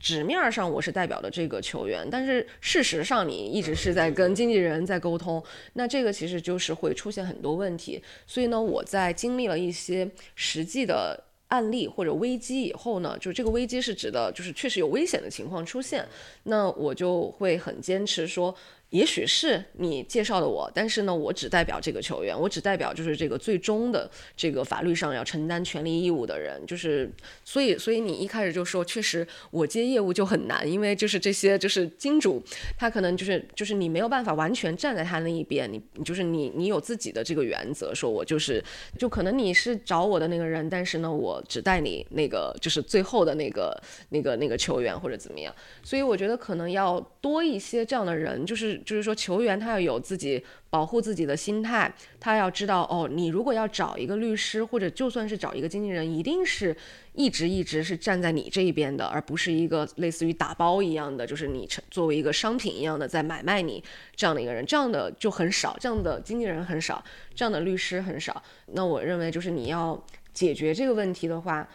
[0.00, 5.42] 纸面上我是代表的这个球员，但是事实上你一直是在跟经纪人在沟通，
[5.74, 8.02] 那这个其实就是会出现很多问题。
[8.26, 11.24] 所以呢，我在经历了一些实际的。
[11.54, 16.04] 案例或者危机以后呢，就这个危机是指的，就是确实有危险的情况出现，
[16.42, 18.52] 那我就会很坚持说。
[18.94, 27.10] 也许是你介绍的我，但是呢，我只代表这个球员，我只代表就是这个最终的这个法律上要承担权利义务的人，就是
[27.44, 32.40] 所以，所以你一开始就说，确实我接业务就很难，因为就是这些就是金主，
[32.78, 38.62] 他可能就是就是你没有办法完全站在他那一边，你就是你你有自己的这个原则，说我就是
[38.96, 43.76] 就可能你是找我的那个人，但是呢，我只带你那个就是最后的那个
[44.10, 45.52] 那个那个球员或者怎么样，
[45.82, 48.80] 所以我觉得可能要多一些这样的人，就是。
[48.84, 56.76] 就是说，球员他要有自己保护自己的心态，他要知道哦，你如果要找一个律师，或者就算是找一个经纪人，一定是
[57.14, 63.82] 一直一直是站在你这一边的，而不是一个类似于打包一样的，就是你作为一个商品一样的在买卖你
[64.14, 67.02] 这样的一个人，这样的就很少，这样的经纪人很少，
[67.34, 68.42] 这样的律师很少。
[68.66, 70.00] 那我认为，就是你要
[70.32, 71.66] 解决这个问题的话。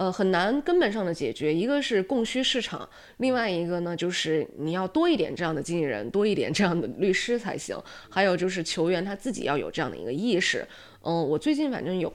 [0.00, 7.78] 呃，很难根本上的解决，一个是供需市场，另外一个呢，就是你要多一点这样的经纪人，多一点这样的律师才行。
[8.08, 10.66] 还有就是球员他自己要有这样的一个意识。
[11.02, 12.10] 嗯，我最近反正有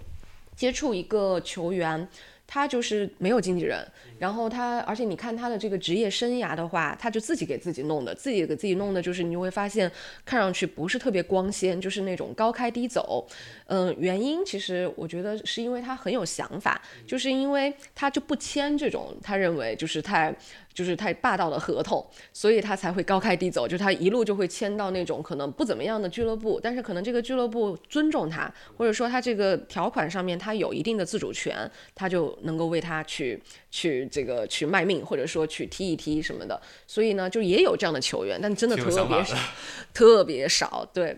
[0.56, 2.08] 接触一个球员，
[2.48, 3.88] 他就是没有经纪人，
[4.26, 9.90] 然后他，而且你看他的这个职业生涯的话，他就自己给自己弄的，自己给自己弄的，就是你会发现
[10.26, 13.28] 看上去不是特别光鲜，就是那种高开低走。
[13.68, 20.36] 嗯，原因其实我觉得是因为他很有想法，就是因为他就不签这种他认为就是太。
[20.76, 23.66] 就是太霸道的合同，所以他才会高开低走。
[23.66, 33.42] 就他一路就会签到那种可能不怎么样的俱乐部，但是可能这个俱乐部尊重他，或者说他这个条款上面他有一定的自主权，他就能够为他去
[33.72, 36.62] 去这个去卖命，或者说去踢一踢什么的。
[36.88, 39.38] 所以呢，就也有这样的球员，但真的特别少，
[39.94, 40.90] 特别少。
[40.94, 41.18] 对。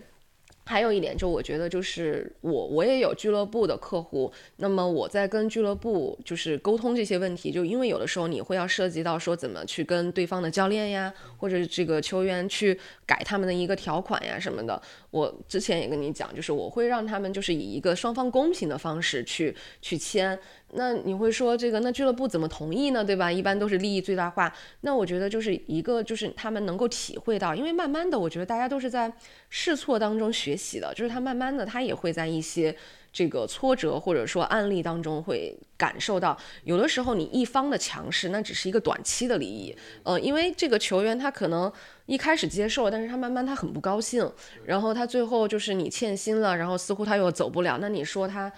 [0.70, 14.82] 还有一点，就我觉得，就是我我也有俱乐部的客户，那么我在跟俱乐部就是沟通这些问题，就因为有的时候你会要涉及到说怎么去跟对方的教练呀，或者这个球员去改他们的一个条款呀什么的。
[15.10, 20.38] 我之前也跟你讲，就是我会让他们就是以一个双方公平的方式去去签。
[20.72, 23.02] 那你会说这个，那俱乐部怎么同意呢？
[23.02, 23.32] 对吧？
[23.32, 24.54] 一般都是利益最大化。
[24.82, 29.10] 那我觉得就是一个，就是他们能够体会到，因为慢慢的，我觉得大家都是在
[29.48, 32.76] 试错当中学习的，就是他慢慢的，他也会在一些
[33.10, 39.74] 这个挫折或者说案例当中会感受到，有的时候你一方的强势，那只是一个短期的利益。
[40.02, 41.72] 呃，因为这个球员他可能
[42.08, 44.28] 一开始接受，但是他慢慢他很不高兴，
[44.64, 48.50] 然后他最后就是你欠薪了，然后似乎他又走不了，那你说他？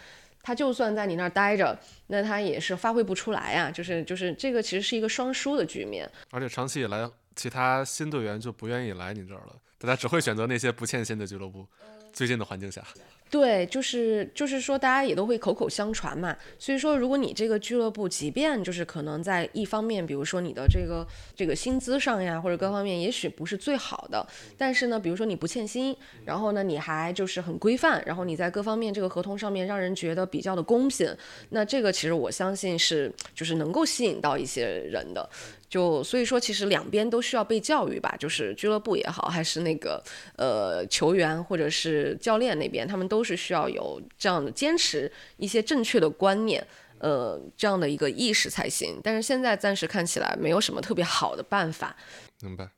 [0.43, 3.70] 他就算在你那儿待着，那他也是发挥不出来啊。
[3.70, 6.10] 就是就是这个其实是一个双输的局面。
[6.31, 7.06] 而且长期以来，
[7.36, 11.66] 其他新队员就不愿意来你这儿了，大家只会选择那些不欠薪的俱乐部。
[12.14, 12.82] 最近的环境下。
[13.31, 16.36] 对，就是就是说，大家也都会口口相传嘛。
[16.59, 24.27] 所以说，如果你这个俱乐部，即便就是可能在一方面，比如说你的这个这个薪资上呀，或者各方面，也许不是最好的，
[24.59, 31.16] 但是呢，比如说你不欠薪，然后呢，你还就是很规范，然后你在各方面这个合同上面让人觉得比较的公平，
[31.51, 35.31] 那这个其实我相信是就是能够吸引到一些人的。
[35.71, 40.03] 就所以说，其实两边都需要被教育吧，就是俱乐部也好，还是那个
[40.37, 46.67] 呃球员或者是教练那边，他们都是需要有这样的坚持一些正确的观念，
[46.99, 49.01] 呃这样的一个意识才行。
[49.01, 51.95] 但是现在暂时看起来没有什么特别好的办法。
[52.41, 52.69] 明白，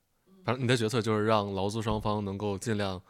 [0.45, 3.01] 反正你的决策就是让劳资双方能够尽量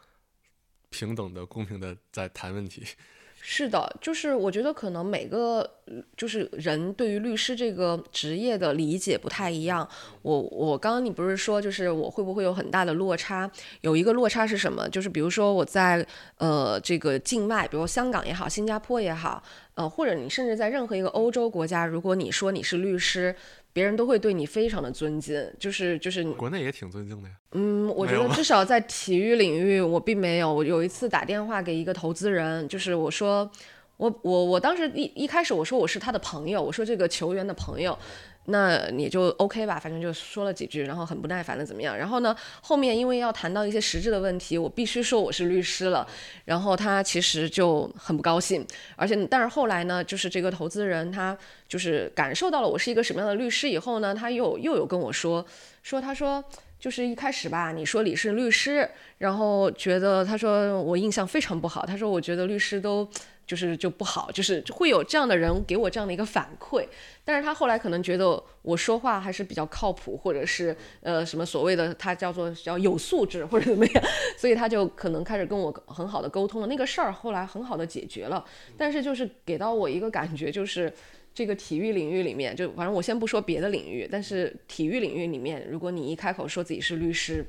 [0.89, 2.83] 平等的、公平的在谈问题。
[3.45, 5.69] 是的，就是我觉得可能每个
[6.15, 9.85] 就是人对于律师这个职业的理解不太一样。
[10.21, 13.51] 我我刚刚你不是说就是我会不会有很大的落差？
[13.81, 14.87] 有一个落差是什么？
[14.87, 16.07] 就是比如说我在
[16.37, 19.43] 呃这个境外，比如香港也好，新加坡也好，
[19.75, 23.35] 呃或者你甚至在任何一个欧洲国家，如果你说你是律师。
[23.73, 27.35] 别人都会对你非常的尊敬，就是就是国内也挺尊敬的呀。
[27.53, 30.53] 嗯，我觉得至少在体育领域，我并没有。
[30.53, 33.49] 我有一次打电话给一个投资人，就是我说，
[33.97, 37.97] 我我我当时一一开始我说我是他的朋友，我说这个球员的朋友。
[38.45, 41.97] 那你就 OK 吧，反正就说了几句，然后很不耐烦的怎么样？
[41.97, 46.05] 然后呢，后面因为要谈到一些实质的问题，我必须说我是律师了。
[46.45, 48.65] 然后他其实就很不高兴，
[48.97, 51.37] 而且但是后来呢，就是这个投资人他
[51.67, 55.45] 就是感受到了我是一个什么样的律师以后呢，他又又有跟我说
[55.81, 56.43] 说他说
[56.77, 58.89] 就是一开始吧，你说你是律师，
[59.19, 63.09] 然后觉得他说我印象非常不好，他说我觉得律师都。
[63.45, 66.87] 就是就不好，就是会有这样的人给我这样的一个反馈，
[67.25, 74.03] 但是他后来可能觉得我说话还是比较靠谱，或者是呃什么所谓的他叫做叫有素质或者怎么样，
[74.37, 78.43] 所以他就可能开始跟我很好的沟通了，那个事儿后来很好的解决了，
[78.77, 80.93] 但是就是给到我一个感觉就是。
[81.35, 87.43] 这个体育领域里面，就反正我先不说别的领域，但是体育领域里面，如果你一开口说自己是律师，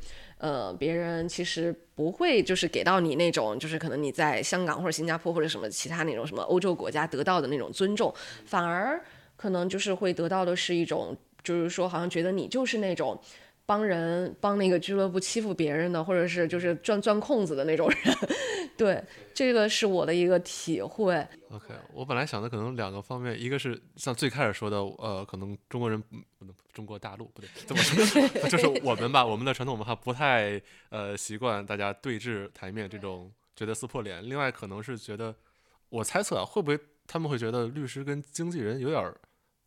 [0.44, 8.12] 呃，别人其实不会就是给到你那种，就是可能你在香港或者新加坡或者什么其他那种什么欧洲国家得到的那种尊重，
[8.44, 9.02] 反而
[9.36, 13.18] 可能就是会得到的是一种，就是说好像觉得你就是那种。
[13.66, 18.16] 帮人帮那个俱乐部欺负别人的，或者是就是钻钻空子的那种人，
[18.76, 21.14] 对，这个是我的一个体会。
[21.50, 28.22] OK，我本来想的可能两个方面，一个是像最开始说的，呃，可能中国人不能中国大陆不对，怎么说？
[28.50, 30.60] 就是我们吧，我们的传统文化不太
[30.90, 34.22] 呃习惯大家对峙台面这种觉得撕破脸。
[34.28, 35.34] 另外可能是觉得，
[35.88, 39.14] 我猜测啊，会不会他们会觉得律师跟经纪人有点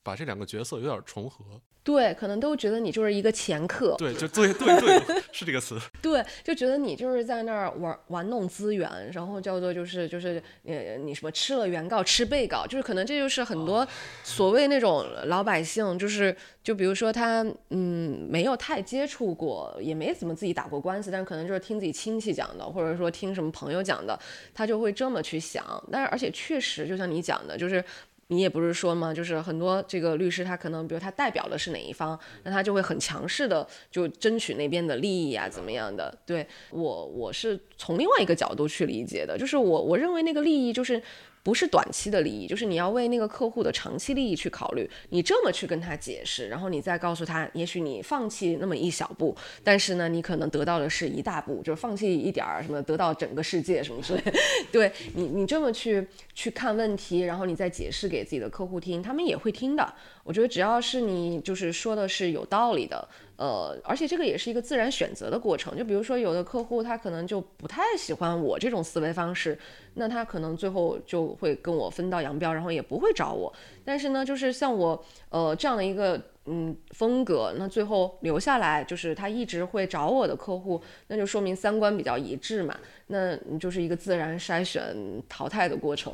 [0.04, 1.60] 把这两个角色有点重合。
[1.88, 3.96] 对，可能都觉得你就是一个掮客。
[3.98, 5.80] 对，就对对对， 是这个词。
[6.02, 13.88] 对，就觉得你就是在那儿玩玩弄资源，然后叫做就是就是呃你什么吃了原告吃被告，就是可能这就是很多
[14.22, 24.20] 所谓那种老百姓，就是就比如说他嗯没有太接触过，也没怎么自己打过官司，但可能就是听自己亲戚讲的，或者说听什么朋友讲的，
[24.54, 25.82] 他就会这么去想。
[25.90, 27.82] 但是而且确实就像你讲的，就是。
[28.30, 36.16] 你也不是说嘛，就是很多这个律师他可能，比如他代表的是哪一方，那他就会很强势的就争取那边的利益啊，怎么样的？
[36.26, 41.02] 对我，我是从另外一个角度去理解的，就是我我认为那个利益就是。
[41.48, 44.86] 不是短期的利益，就是你要为那个客户的长期利益去考虑。
[45.12, 49.34] 你这么去跟他解释，然后你再告诉他，也许你放弃那么一小步，
[49.64, 54.22] 但是呢，你可能得到的是一大步，就是放弃一点儿什么，得到整个世界什么之类。
[54.74, 59.94] 对你，你这么去去看问题，然后你再解释给自己的客户听，他们也会听的。
[60.28, 63.08] 我觉得只要是你就是说的是有道理的。
[63.38, 65.78] 呃，而且这个也是一个自然选择的过程。
[65.78, 69.58] 就比如说，有的客户他可能就不太喜欢我这种思维方式，
[69.94, 73.54] 那他可能最后就会跟我分道扬镳，然后也不会找我。
[73.86, 82.76] 但是呢，就是像我呃这样的一个嗯风格，那最后留下来就是他一直会找我的客户，那就说明三观比较一致嘛。
[83.06, 84.84] 那你就是一个自然筛选
[85.30, 86.12] 淘汰的过程。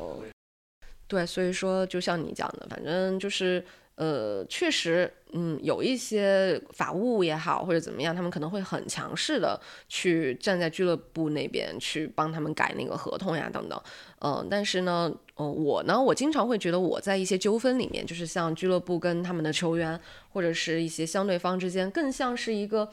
[1.08, 3.64] 对，所以说就像你讲的，反正就是。
[3.96, 13.80] 呃，确实，嗯，有一些法务也好或者怎么样，他们可能会很强势的去站在俱乐部那边去帮他们改那个合同呀等等，
[14.20, 19.98] 嗯，但是呢，呃，我呢，我经常会觉得我在一些纠纷里面，就是像俱乐部跟他们的球员
[20.30, 22.90] 或者是一些相对方之间，更像是一个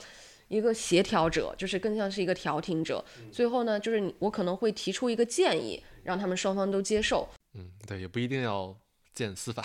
[0.49, 3.03] 一个协调者，就是更像是一个调停者。
[3.31, 7.27] 最后呢，就是你我可能会提出一个建议，让他们双方都接受。
[7.55, 8.75] 嗯，对，也不一定要
[9.15, 9.63] 见司法。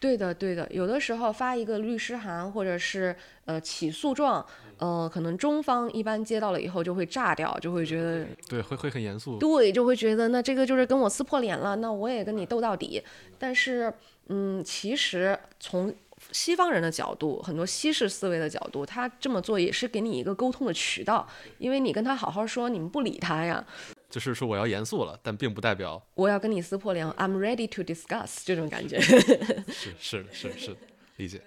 [0.00, 3.14] 对的，对的，有的时候发一个律师函或者是
[3.44, 4.44] 呃起诉状，
[4.78, 13.02] 呃，可能中方一般接到了以后就会炸掉，就会觉得对，会会很严肃，对，就会觉得那这个就是跟我撕破脸了，那我也跟你斗到底。
[13.38, 13.92] 但是，
[14.28, 15.94] 嗯，其实从
[16.32, 21.26] 西方人的角度，很多西式思维的角度，他这么做也是给你一个沟通的渠道，
[21.58, 23.64] 因为你跟他好好说，你们不理他呀。
[24.08, 27.08] 就是说我要严肃了，但并不代表我要跟你撕破脸。
[27.12, 29.00] I'm ready to discuss 这种感觉。
[29.00, 30.76] 是是是是，
[31.16, 31.40] 理解。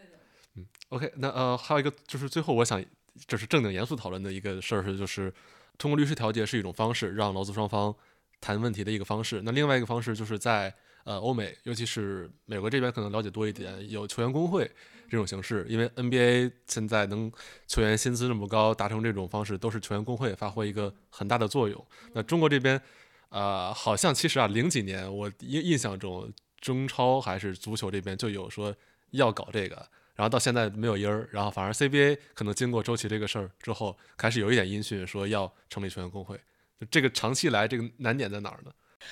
[0.55, 2.83] 嗯，OK，那呃还有一个就是最后我想
[3.27, 5.33] 就是正经严肃讨论的一个事儿是，就是
[5.77, 7.93] 通过律师调解是一种方式，让劳资双方
[8.39, 9.41] 谈问题的一个方式。
[9.43, 10.73] 那另外一个方式就是在
[11.03, 14.69] 呃欧美，尤其是美国这边可能了解多一点，有球员工会。
[15.09, 17.31] 这种形式，因为 NBA 现在能
[17.67, 21.87] 球员薪资这么高，达成这种方式都是球员工会发挥一个很大的作用。
[22.13, 22.81] 那中国这边，
[23.29, 28.75] 呃，好像其实啊，零几年我印印象中，中超还是足球这边就有说
[29.11, 29.75] 要搞这个，
[30.15, 36.35] 然后到现在没有音儿，然后反而 CBA 可能经过周琦这个事儿之后，开始有一点音讯说要成立球员工会。
[36.79, 38.71] 就这个长期来这个难点在哪儿呢？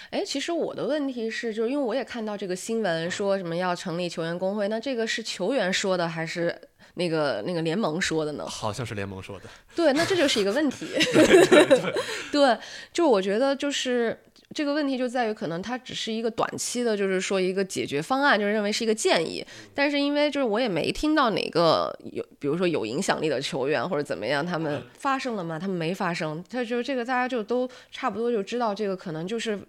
[0.10, 6.56] 哎，其实我的问题是，就是因为我也看到这个新闻，说什么要成立球员工会，那这个是球员说的还是
[6.96, 8.46] 那个那个联盟说的呢？
[8.48, 9.46] 好像是联盟说的。
[9.76, 10.88] 对，那这就是一个问题。
[12.32, 12.58] 对，
[12.92, 14.18] 就我觉得就是。
[14.54, 19.46] 这个问题就在于，可能它只是一个短期的，就是说一个解决方案，就是认为是一个建议。
[19.74, 25.58] 但是因为就是我也没听到哪个有，比如说有影响力的球员或者怎么样，他们发生了吗？
[25.58, 26.44] 他们没发生。
[26.50, 29.60] 他就是这个，大家就都差不多就知道，这个可能就是，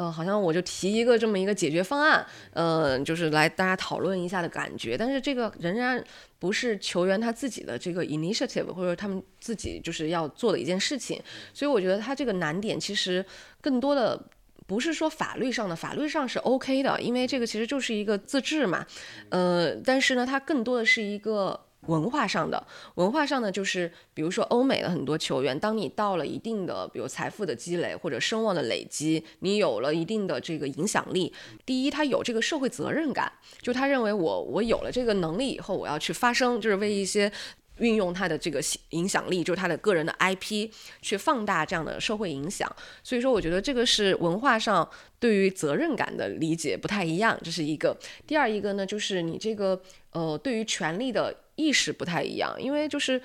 [0.00, 4.96] 呃，好像我就提一个这么一个解决方案，嗯，就是来大家讨论一下的感觉。
[4.96, 6.02] 但是这个仍然
[6.38, 11.20] 不是球员他自己的这个 initiative，或者他们自己就是要做的一件事情。
[11.52, 13.24] 所以我觉得他这个难点其实。
[13.62, 14.18] 更多的
[14.66, 18.86] 不是说法律上的，法律上是 OK 的，因为这个其实就是一个自治嘛，
[19.28, 22.66] 呃，但是呢，它更多的是一个文化上的，
[22.96, 31.32] 文化上呢就是比如说欧美的很多球员，当你到了一定的，比如财富的积累或者声望的累积，你有了一定的这个影响力，
[31.64, 33.32] 第一，他有这个社会责任感，
[33.62, 37.32] 就他认为我我有了这个能力以后，我要去发声，就是为一些。
[37.80, 40.70] 运用他的这个影响力，就是他的个人的 IP，
[41.00, 42.70] 去放大这样的社会影响。
[43.02, 44.86] 所以说，我觉得这个是文化上
[45.18, 47.98] 对于责任感的理解不太一样，这是一个。
[48.26, 49.80] 第二一个呢，就是你这个
[50.12, 53.20] 呃，对于权力的意识不太一样，因为就是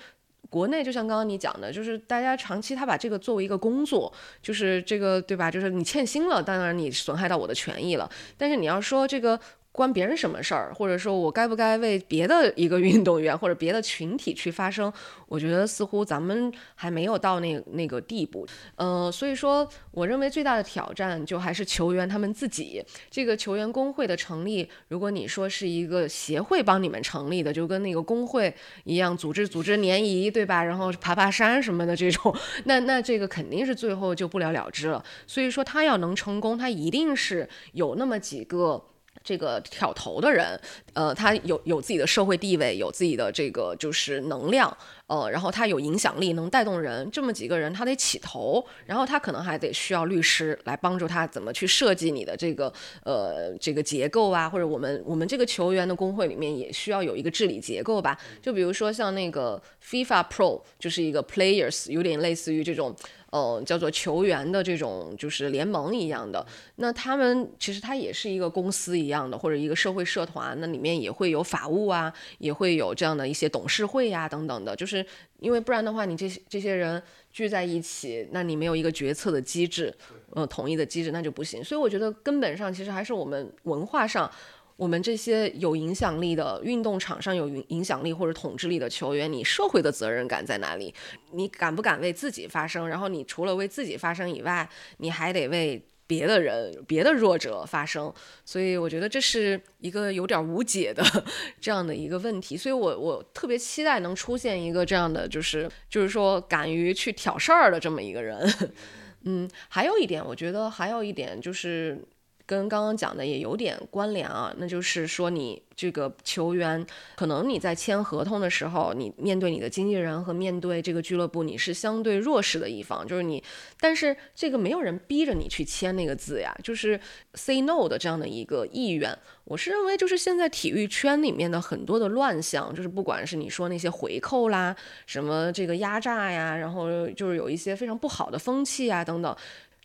[0.49, 5.49] 国内就像刚刚你讲的，就是大家长期他把这个作为一个工作，就是这个对吧？
[5.49, 8.09] 就是你欠薪了，当然你损害到我的权益了。
[8.37, 9.39] 但是你要说这个。
[9.75, 14.91] 关别人什么事儿，或者说我该不该为别的一个运动员或者别的群体去发声？
[15.27, 18.47] 我觉得似乎咱们还没有到那那个地步。
[18.75, 22.83] 呃，所以说，我认为最大的挑战就还是球员他们自己。
[23.11, 28.53] 这个球员工会的成立，如果你说是一个协会帮你们成立的，就跟那个工会
[28.85, 30.63] 一样，组织组织联谊，对吧？
[30.63, 32.33] 然后爬爬山什么的这种，
[32.65, 35.03] 那那这个肯定是最后就不了了之了。
[35.27, 38.83] 所以说，他要能成功，他一定是有那么几个。
[39.25, 40.57] 这个挑头的人，
[40.93, 44.77] 呃，他有有自己的社会地位，有自己的这个就是能量，
[45.07, 52.71] 呃，然后他有影响力，能带动人，这么几个人他得起头，然后他可能还得需要律师来帮助他怎么去设计你的这个
[53.03, 62.95] 呃这个结构啊，或者我们我们这个球员的工会里面也需要有一个治理结构吧，就比如说像那个 FIFA Pro 就是一个 Players，有点类似于这种。
[63.35, 66.45] 呃，叫做球员的这种就是联盟一样的，
[66.77, 75.05] 那他们其实它也是一个公司一样的，或者一个社会社团，那里面也会有法务啊，也会有这样的一些董事会呀等等的，就是
[75.41, 79.93] 因为不然的话，你这些这些人聚在一起，那你没有一个决策的机制，
[80.31, 81.61] 呃，统一的机制，那就不行。
[81.61, 84.31] 所以我觉得根本上其实还是我们文化上。
[84.77, 90.93] 我们这些有影响力的运动场上有影响力或者统治力的球员，你社会的责任感在哪里？
[91.31, 92.87] 你敢不敢为自己发声？
[92.89, 98.13] 然后你除了为自己发声以外，你还得为别的人、别的弱者发声。
[98.43, 101.01] 所以我觉得这是一个有点无解的
[101.61, 102.57] 这样的一个问题。
[102.57, 108.45] 所以我我特别期待能出现一个这样的，就是就是说敢于去挑事儿的这么一个人。
[109.23, 112.03] 嗯，还有一点，我觉得还有一点就是。
[112.45, 116.85] 跟刚刚讲的也有点关联啊，那就是说你这个球员，
[117.15, 123.43] 可能你在签合同的时候，你面对你的经纪人和面对这个俱乐部，你是相对弱势的一方，就是你，
[123.79, 126.99] 但是这个没有人逼着你去签那个字呀，就是
[127.33, 129.17] say no 的这样的一个意愿。
[129.45, 139.35] 我是认为，就是现在体育圈里面的很多的乱象，就是不管是你说那些回扣啦，什么这个压榨呀，然后就是有一些非常不好的风气啊等等。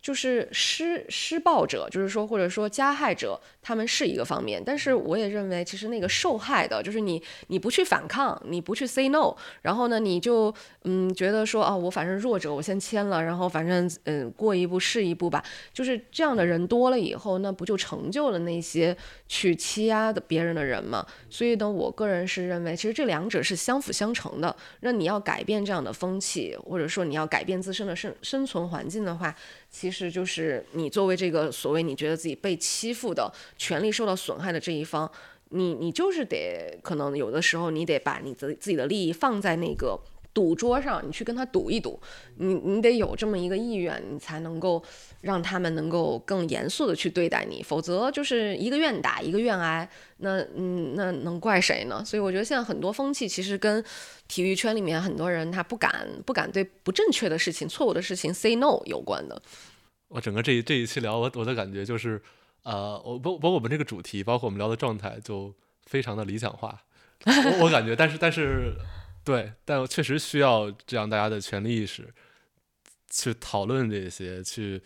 [0.02, 10.52] 就是施施暴者，就是说或者说加害者，他们是一个方面，但是我也认为，其实那个受害的，就是你你不去反抗，你不去 say no，然后呢，你就
[10.84, 18.96] 嗯觉得说啊，我反正弱者，我先签了，然后反正嗯过一步是一步吧，就是这样的人多了以后，那不就成就了那些
[19.28, 21.06] 去欺压的别人的人吗？
[21.28, 24.56] 所以呢，我个人是认为，其实这两者是相辅相成的。
[24.80, 29.36] 那你要改变这样的风气，或者说你要改变自身的生生存环境的话。
[29.70, 35.10] 其实就是你作为这个所谓你觉得自己被欺负的权利受到损害的这一方，
[35.50, 39.98] 你你就是得可能有的时候你得把你自自己的利益放在那个
[40.32, 42.00] 赌桌上，你去跟他赌一赌，
[42.36, 44.82] 你你得有这么一个意愿，你才能够
[45.20, 49.88] 让他们能够更严肃的去对待你，否则就是一个愿打一个愿挨，
[50.18, 52.04] 那嗯那能怪谁呢？
[52.04, 53.84] 所以我觉得现在很多风气其实跟。
[54.30, 59.42] 体育圈里面很多人他不敢不敢对不正确的事情、错误的事情 say no 有关的。
[60.06, 62.22] 我整个这一这一期聊，我我的感觉就是，
[62.62, 65.52] 呃，我包包括我们这个主题，包括我们聊的状态，就
[65.86, 66.80] 非常的理想化。
[67.26, 68.76] 我我感觉，但是但是，
[69.24, 72.12] 对，但确实需要这样大家的权利意识，
[73.10, 74.80] 去讨论这些，去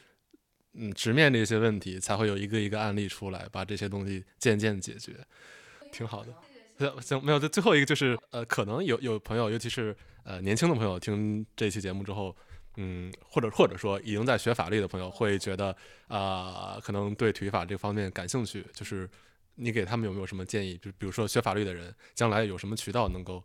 [0.73, 5.13] 嗯直面这些问题，才会有一个一个案例出来，把这些东西渐渐解决，
[5.93, 6.35] 挺好的。
[7.01, 7.39] 行，没有。
[7.39, 12.37] 最最后一个就是，呃，可能有有朋友，尤其是呃年轻的朋友，听这期节目之后，
[12.77, 15.75] 嗯，或者或者说已经在学法律的朋友，会觉得
[16.09, 18.67] 啊，可能对体育法这方面感兴趣。
[18.73, 19.09] 就是
[19.55, 20.77] 你给他们有没有什么建议？
[20.79, 23.41] 就比如说学法律的人，将来有什么渠道能够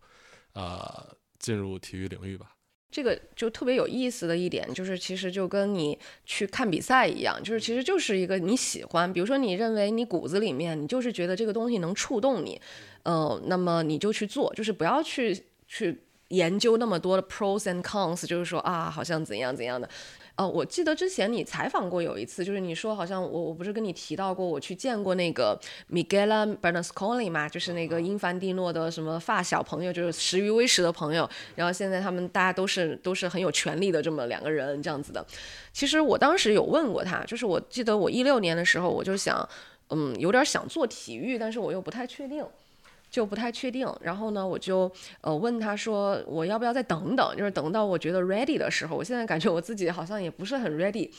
[0.54, 2.52] 呃进入体育领域吧？
[2.92, 12.60] 这个就特别有意思的一点，就是其实就跟你去看比赛一样，就是其实就是一个你喜欢，比如说你认为你骨子里面你就是觉得这个东西能触动你。
[13.04, 19.88] 嗯，那么你就去做，就是不要去去研究那么多的 pros and cons，就是说啊，好像怎样怎样的。
[20.40, 25.60] 哦，我记得之前你采访过有一次，就是你说好像我我不是跟你提到过，我去见过那个
[25.92, 31.30] Miguel Bernasconi 嘛，就是那个英凡蒂诺的什么发小朋友，就是食于微时的朋友。
[31.56, 35.26] 然后现在他们大家都是都是很有权利的这么两个人这样子的。
[35.74, 39.46] 其实我当时有问过他，就是我记得我一六年的时候，我就想，
[39.90, 42.46] 嗯，有点想做体育，但是我又不太确定。
[43.10, 44.92] 就不太确定，然后呢，我就
[45.22, 48.96] 呃问他说，我要不要再等等，就是等到我觉得 ready 的时候。
[48.96, 51.10] 我现在感觉我自己好像也不是很 ready，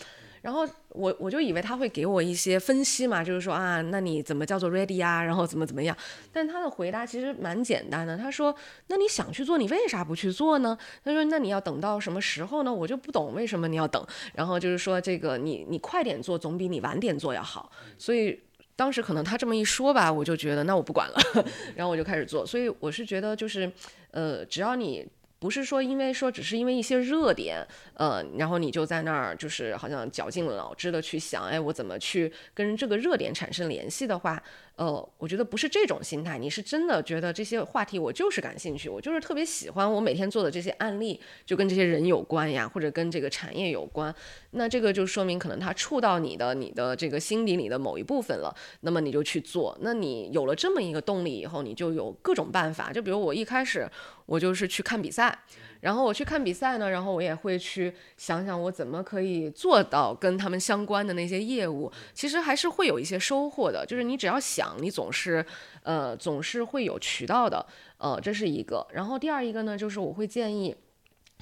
[0.40, 5.22] 然后我我就以为他会给我一些分析嘛，就是说啊，那你怎么叫做 ready 呀？
[5.22, 5.96] 然后怎么怎么样？
[6.32, 8.54] 但他的回答其实蛮简单的，他说，
[8.86, 10.78] 那你想去做，你为啥不去做呢？
[11.04, 12.72] 他说，那你要等到什么时候呢？
[12.72, 14.06] 我就不懂为什么你要等。
[14.34, 18.40] 然后就是说，这个你你快点做总比你晚点做要好，所以。
[18.80, 21.44] 当时可能他这么一说吧，我就觉得那我不管了，
[21.76, 22.46] 然后我就开始做。
[22.46, 23.70] 所以我是觉得就是，
[24.10, 25.06] 呃，只要你
[25.38, 27.62] 不是说因为说只是因为一些热点，
[27.92, 34.42] 呃，然后你就在那儿就是好像绞尽脑汁的去想，哎，我怎么去跟这个热点产生联系的话，
[34.80, 44.14] 呃，我觉得不是这种心态，你是真的觉得这些话题我就是感兴趣，我就是特别喜欢，我每天做的这些案例就跟这些人有关呀，或者跟这个产业有关，
[44.52, 53.86] 那这个就说明可能它触到你的你的这个心底里的某一部分了，那么你就去做，那你有了这么一个动力以后，你就有各种办法，就比如我一开始
[54.24, 55.38] 我就是去看比赛。
[55.80, 63.84] 然后我去看比赛呢，然后我也会去想想我怎么可以做到跟他们相关的那些业务，其实还是会有一些收获的。
[63.86, 65.44] 就是你只要想，你总是，
[65.82, 67.64] 呃，总是会有渠道的，
[67.98, 68.86] 呃，这是一个。
[68.92, 70.76] 然后第二一个呢，就是我会建议。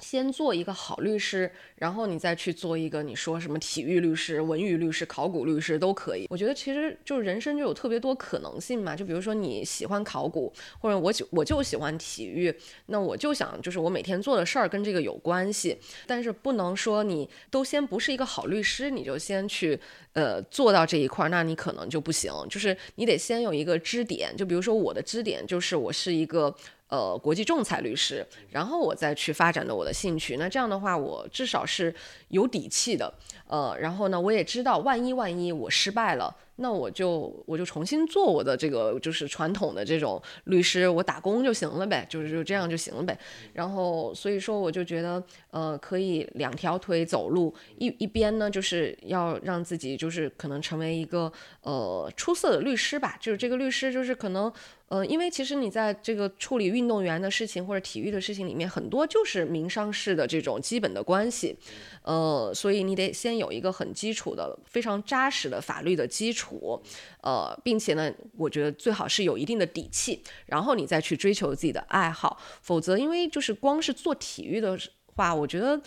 [0.01, 6.27] 先做一个好律师，然后你再去做一个你说什么体育律师、文娱律师、考古律师都可以。
[6.29, 8.93] 我觉得其实就是人生就有特别多可能性嘛。
[8.95, 12.53] 就比如说你喜欢考古，或者我就我就喜欢体育，
[12.87, 15.77] 那我就想就是我每天做的事儿跟这个有关系。
[16.05, 19.79] 但是不能说你都先不是一个好律师，你就先去
[20.11, 22.29] 呃做到这一块儿，那你可能就不行。
[22.49, 24.35] 就是你得先有一个支点。
[24.35, 26.53] 就比如说我的支点就是我是一个。
[26.89, 31.93] 呃，国际仲裁律师，然后我再去发展的我的兴趣，那这样的话，我至少是
[32.29, 33.13] 有底气的。
[33.47, 36.35] 呃，然后呢，我也知道，万一万一我失败了。
[36.61, 43.17] 那我就我就重新做我的这个就是传统的这种律师，我打工就行了呗，就是就这样就行了呗。
[43.53, 51.31] 然后所以说我就觉得呃可以两条腿走路，一一边呢就是要让自己就是可能成为一个
[51.61, 54.51] 呃出色的律师吧，就是这个律师就是可能
[54.89, 61.55] 呃因为其实你在这个处理运动员的事情或者体育的事情里面，很多就是民商事的这种基本的关系，
[62.01, 66.81] 呃，所以你得先有一个很基础的非常扎实的法律的基础。
[67.21, 74.77] 呃，并且呢，我觉得最好是有一定的底气，然后你再去追求自己的爱好，否则因为就是光是做体育的
[75.15, 75.79] 话，我觉得。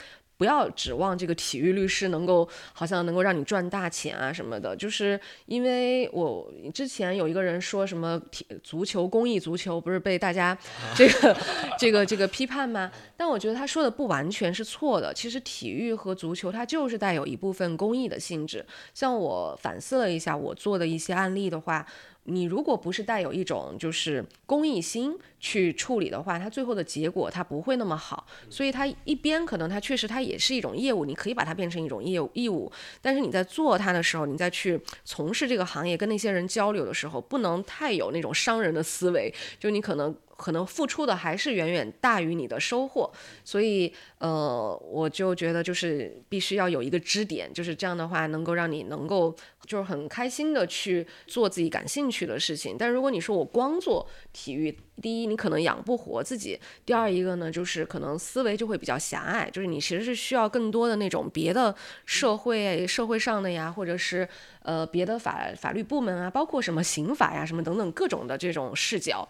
[0.43, 10.59] 不要指望这个体育律师能够好像能够让你赚大钱啊什么的，就是因为我之前有一个人说什么体足球公益足球不是被大家
[10.97, 11.36] 这个
[11.78, 12.90] 这个这个批判吗？
[13.16, 15.14] 但我觉得他说的不完全是错的。
[15.14, 18.66] 其实体育和足球它就是带有一部分公益的性质。
[18.93, 21.86] 像我反思了一下我做的一些案例的话。
[22.24, 28.27] 你如果不是带有一种就是公益心去处理的话，它最后的结果它不会那么好。
[28.49, 32.70] 所以它一边可能它确实它也是一种业务，你可以把它变成一种业务义务。
[33.01, 40.15] 但是你在做它的时候，你再去从事这个行业跟那些人交流的时候，不能太有那种商人的思维，就你可能。
[40.43, 43.09] 可能付出的还是远远大于你的收获，
[43.44, 49.32] 所以呃，我就觉得就是必须要有一个支点，就是这样的话能够让你能够
[49.66, 52.74] 就是很开心的去做自己感兴趣的事情。
[52.77, 61.74] 但如果你说我光做体育，第一你可能养不活自己，第二一个呢就是可能思维就会比较狭隘，就是你其实是需要更多的那种别的
[62.07, 64.27] 社会社会上的呀，或者是
[64.62, 69.29] 呃别的法法律部门啊，包括什么刑法呀什么等等各种的这种视角。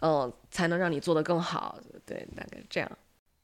[0.00, 1.78] 嗯，才能让你做得更好。
[2.04, 2.98] 对，大概这样。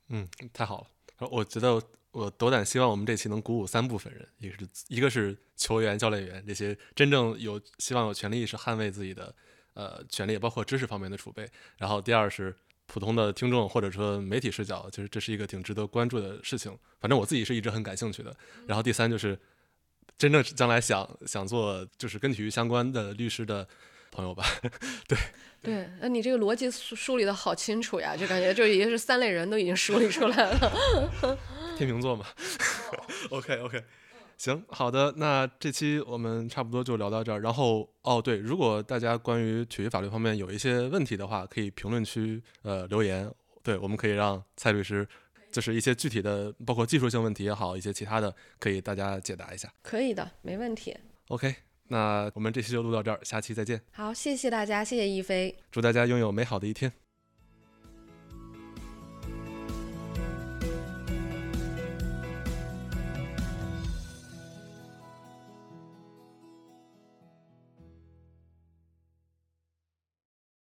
[0.08, 0.86] 嗯，太好
[1.18, 1.28] 了。
[1.30, 1.80] 我觉得
[2.10, 9.34] 我斗胆希望我们这期能鼓舞三部分人：一个是一个是球员、教练员这些真正有希望有权利意识捍卫自己的
[9.80, 11.44] 呃权利，包括知识方面的储备；
[11.78, 12.54] 然后第二是
[12.86, 16.76] 普通的听众或者说媒体视角，就是这是一个挺值得关注的事情。
[17.00, 18.36] 反正我自己是一直很感兴趣的。
[18.66, 19.38] 然后第三就是
[20.18, 23.66] 真正将来想想做就是跟体育相关的律师的。
[24.12, 24.44] 朋友吧，
[25.06, 25.16] 对
[25.62, 31.38] 对，那你这个逻辑梳梳理的好清楚呀，就感觉就已经是三类人都已经梳理出来了。
[31.78, 32.26] 天秤座嘛，
[33.30, 33.84] OK OK，
[34.40, 37.38] 行，好的，那这期我们差不多就聊到这儿。
[37.40, 43.30] 然后哦，对，如果大家关于体育法律方面有一些问题的话，可以评论区呃留言，
[43.62, 45.06] 对，我们可以让蔡律师，
[45.52, 49.70] 就是一些具体的，包括技术性问题也好，一些其他的，可以大家解答一下。
[49.82, 50.96] 可以的，没问题。
[51.28, 51.54] OK。
[51.88, 53.78] 那我们这期就录到这儿，下期再见。
[53.92, 56.90] 好，谢谢大家，谢谢一飞，祝大家拥有美好的一天。